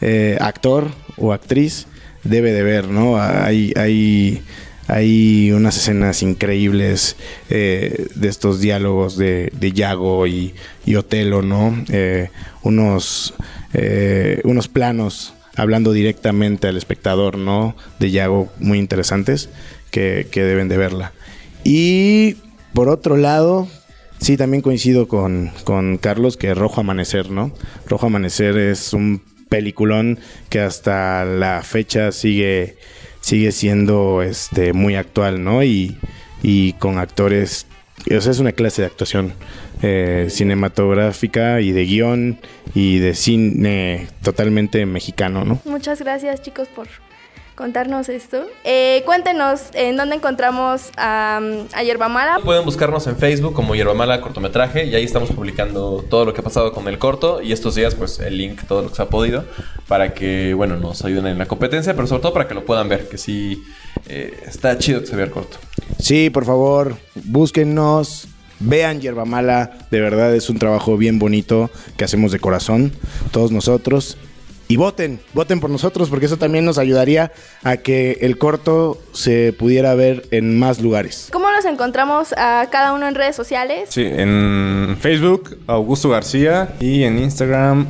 eh, 0.00 0.36
actor 0.40 0.90
o 1.16 1.32
actriz 1.32 1.86
debe 2.24 2.50
de 2.50 2.64
ver, 2.64 2.88
¿no? 2.88 3.20
Hay, 3.20 3.72
hay, 3.76 4.42
hay 4.88 5.52
unas 5.52 5.76
escenas 5.76 6.24
increíbles 6.24 7.14
de 7.48 8.08
estos 8.22 8.58
diálogos 8.58 9.16
de, 9.16 9.52
de 9.56 9.70
Yago 9.70 10.26
y, 10.26 10.54
y 10.84 10.96
Otelo, 10.96 11.42
¿no? 11.42 11.84
Unos, 12.64 13.34
unos 14.42 14.66
planos 14.66 15.35
hablando 15.56 15.92
directamente 15.92 16.68
al 16.68 16.76
espectador, 16.76 17.38
¿no? 17.38 17.74
De 17.98 18.10
Yago 18.10 18.52
muy 18.58 18.78
interesantes 18.78 19.48
que, 19.90 20.28
que 20.30 20.42
deben 20.42 20.68
de 20.68 20.76
verla. 20.76 21.12
Y 21.64 22.36
por 22.74 22.88
otro 22.88 23.16
lado, 23.16 23.66
sí, 24.18 24.36
también 24.36 24.62
coincido 24.62 25.08
con, 25.08 25.50
con 25.64 25.98
Carlos 25.98 26.36
que 26.36 26.54
Rojo 26.54 26.80
Amanecer, 26.80 27.30
¿no? 27.30 27.52
Rojo 27.88 28.06
Amanecer 28.06 28.56
es 28.58 28.92
un 28.92 29.22
peliculón 29.48 30.18
que 30.48 30.60
hasta 30.60 31.24
la 31.24 31.62
fecha 31.62 32.12
sigue, 32.12 32.76
sigue 33.20 33.52
siendo 33.52 34.22
este, 34.22 34.72
muy 34.72 34.96
actual, 34.96 35.42
¿no? 35.42 35.64
Y, 35.64 35.96
y 36.42 36.74
con 36.74 36.98
actores, 36.98 37.66
o 38.10 38.14
es 38.14 38.38
una 38.38 38.52
clase 38.52 38.82
de 38.82 38.86
actuación 38.86 39.32
eh, 39.82 40.26
cinematográfica 40.30 41.60
y 41.60 41.72
de 41.72 41.84
guion 41.84 42.38
y 42.74 42.98
de 42.98 43.14
cine 43.14 44.08
totalmente 44.22 44.84
mexicano, 44.86 45.44
¿no? 45.44 45.60
Muchas 45.64 46.00
gracias 46.00 46.42
chicos 46.42 46.68
por 46.68 46.88
contarnos 47.56 48.10
esto. 48.10 48.46
Eh, 48.64 49.02
cuéntenos 49.06 49.62
en 49.72 49.96
dónde 49.96 50.16
encontramos 50.16 50.90
a, 50.96 51.40
a 51.72 51.82
Yerba 51.82 52.08
Mala. 52.08 52.38
Pueden 52.44 52.64
buscarnos 52.64 53.06
en 53.06 53.16
Facebook 53.16 53.54
como 53.54 53.74
Yerba 53.74 53.94
Mala 53.94 54.20
Cortometraje 54.20 54.84
y 54.84 54.94
ahí 54.94 55.04
estamos 55.04 55.30
publicando 55.32 56.04
todo 56.08 56.26
lo 56.26 56.34
que 56.34 56.42
ha 56.42 56.44
pasado 56.44 56.72
con 56.72 56.86
el 56.86 56.98
corto 56.98 57.40
y 57.42 57.52
estos 57.52 57.74
días 57.74 57.94
pues 57.94 58.20
el 58.20 58.36
link, 58.36 58.60
todo 58.68 58.82
lo 58.82 58.90
que 58.90 58.96
se 58.96 59.02
ha 59.02 59.08
podido 59.08 59.44
para 59.88 60.12
que, 60.12 60.52
bueno, 60.54 60.76
nos 60.76 61.04
ayuden 61.04 61.26
en 61.28 61.38
la 61.38 61.46
competencia, 61.46 61.94
pero 61.94 62.06
sobre 62.06 62.22
todo 62.22 62.32
para 62.34 62.46
que 62.46 62.54
lo 62.54 62.64
puedan 62.64 62.88
ver, 62.88 63.08
que 63.08 63.18
sí 63.18 63.64
eh, 64.06 64.38
está 64.46 64.76
chido 64.78 65.00
que 65.00 65.06
se 65.06 65.16
vea 65.16 65.24
el 65.24 65.30
corto. 65.30 65.56
Sí, 65.98 66.28
por 66.28 66.44
favor, 66.44 66.96
búsquennos, 67.14 68.25
vean 68.60 69.00
Yerba 69.00 69.24
Mala, 69.24 69.78
de 69.90 70.00
verdad 70.00 70.34
es 70.34 70.50
un 70.50 70.58
trabajo 70.58 70.96
bien 70.96 71.18
bonito 71.18 71.70
que 71.96 72.04
hacemos 72.04 72.32
de 72.32 72.38
corazón, 72.38 72.92
todos 73.30 73.52
nosotros. 73.52 74.16
Y 74.68 74.76
voten, 74.76 75.20
voten 75.32 75.60
por 75.60 75.70
nosotros 75.70 76.10
porque 76.10 76.26
eso 76.26 76.38
también 76.38 76.64
nos 76.64 76.78
ayudaría 76.78 77.30
a 77.62 77.76
que 77.76 78.18
el 78.22 78.36
corto 78.36 78.98
se 79.12 79.52
pudiera 79.52 79.94
ver 79.94 80.26
en 80.32 80.58
más 80.58 80.80
lugares. 80.80 81.28
¿Cómo 81.30 81.46
nos 81.52 81.64
encontramos 81.64 82.32
a 82.32 82.66
cada 82.70 82.92
uno 82.92 83.06
en 83.06 83.14
redes 83.14 83.36
sociales? 83.36 83.90
Sí, 83.90 84.02
en 84.04 84.96
Facebook, 85.00 85.56
Augusto 85.68 86.08
García. 86.08 86.74
Y 86.80 87.04
en 87.04 87.18
Instagram, 87.18 87.86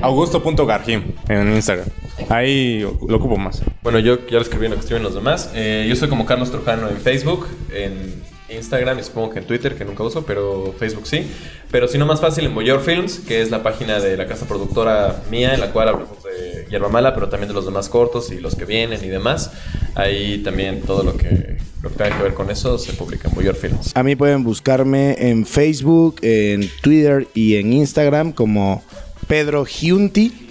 augusto.garjim. 0.00 1.02
En 1.28 1.52
Instagram. 1.52 1.88
Ahí 2.28 2.80
lo 2.80 3.16
ocupo 3.16 3.36
más. 3.36 3.62
Bueno, 3.82 3.98
yo 3.98 4.26
ya 4.26 4.36
lo 4.36 4.42
escribí 4.42 4.66
en 4.66 4.70
lo 4.70 4.76
que 4.76 4.82
escriben 4.82 5.02
los 5.02 5.14
demás. 5.14 5.50
Eh, 5.54 5.86
yo 5.88 5.96
soy 5.96 6.08
como 6.08 6.26
Carlos 6.26 6.52
Trujano 6.52 6.88
en 6.88 6.98
Facebook, 6.98 7.48
en 7.72 8.22
Instagram 8.50 8.98
y 8.98 9.02
supongo 9.02 9.30
que 9.30 9.38
en 9.40 9.46
Twitter, 9.46 9.74
que 9.76 9.84
nunca 9.84 10.02
uso, 10.02 10.24
pero 10.24 10.74
Facebook 10.78 11.06
sí. 11.06 11.30
Pero 11.70 11.88
si 11.88 11.98
no, 11.98 12.06
más 12.06 12.20
fácil 12.20 12.44
en 12.46 12.54
Boyor 12.54 12.80
Films, 12.80 13.20
que 13.20 13.40
es 13.40 13.50
la 13.50 13.62
página 13.62 14.00
de 14.00 14.16
la 14.16 14.26
casa 14.26 14.46
productora 14.46 15.22
mía, 15.30 15.54
en 15.54 15.60
la 15.60 15.72
cual 15.72 15.88
hablamos 15.88 16.22
de 16.22 16.66
Yerba 16.70 16.88
Mala, 16.88 17.14
pero 17.14 17.28
también 17.28 17.48
de 17.48 17.54
los 17.54 17.64
demás 17.64 17.88
cortos 17.88 18.30
y 18.32 18.40
los 18.40 18.56
que 18.56 18.64
vienen 18.64 19.04
y 19.04 19.08
demás. 19.08 19.52
Ahí 19.94 20.38
también 20.38 20.82
todo 20.82 21.02
lo 21.02 21.16
que, 21.16 21.58
lo 21.82 21.90
que 21.90 21.96
tenga 21.96 22.16
que 22.16 22.22
ver 22.22 22.34
con 22.34 22.50
eso 22.50 22.78
se 22.78 22.92
publica 22.92 23.28
en 23.28 23.34
Boyor 23.34 23.54
Films. 23.54 23.92
A 23.94 24.02
mí 24.02 24.16
pueden 24.16 24.44
buscarme 24.44 25.16
en 25.30 25.46
Facebook, 25.46 26.16
en 26.22 26.68
Twitter 26.82 27.28
y 27.34 27.56
en 27.56 27.72
Instagram 27.72 28.32
como 28.32 28.82
Pedro 29.26 29.64
Giunti 29.64 30.49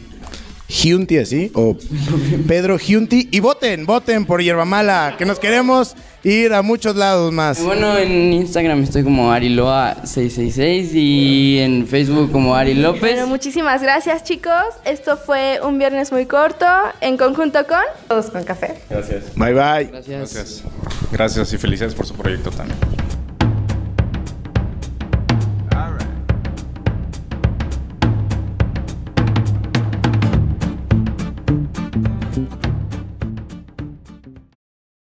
Giunti, 0.69 1.17
así, 1.17 1.51
o 1.55 1.75
Pedro 2.47 2.77
Giunti. 2.77 3.27
Y 3.31 3.39
voten, 3.39 3.85
voten 3.85 4.25
por 4.25 4.39
Mala, 4.65 5.15
que 5.17 5.25
nos 5.25 5.39
queremos 5.39 5.95
ir 6.23 6.53
a 6.53 6.61
muchos 6.61 6.95
lados 6.95 7.31
más. 7.33 7.61
Bueno, 7.63 7.97
en 7.97 8.33
Instagram 8.33 8.83
estoy 8.83 9.03
como 9.03 9.33
Ariloa666 9.33 10.91
y 10.93 11.57
en 11.59 11.87
Facebook 11.87 12.31
como 12.31 12.55
Ari 12.55 12.75
López. 12.75 13.01
Bueno, 13.01 13.27
muchísimas 13.27 13.81
gracias 13.81 14.23
chicos. 14.23 14.75
Esto 14.85 15.17
fue 15.17 15.59
un 15.63 15.79
viernes 15.79 16.11
muy 16.11 16.25
corto 16.25 16.65
en 17.01 17.17
conjunto 17.17 17.65
con... 17.65 17.81
Todos 18.07 18.29
con 18.29 18.43
café. 18.43 18.75
Gracias. 18.89 19.33
Bye 19.35 19.53
bye. 19.53 19.85
Gracias. 19.85 20.07
Gracias. 20.07 20.63
Gracias 21.11 21.53
y 21.53 21.57
felicidades 21.57 21.95
por 21.95 22.05
su 22.05 22.13
proyecto 22.13 22.51
también. 22.51 22.77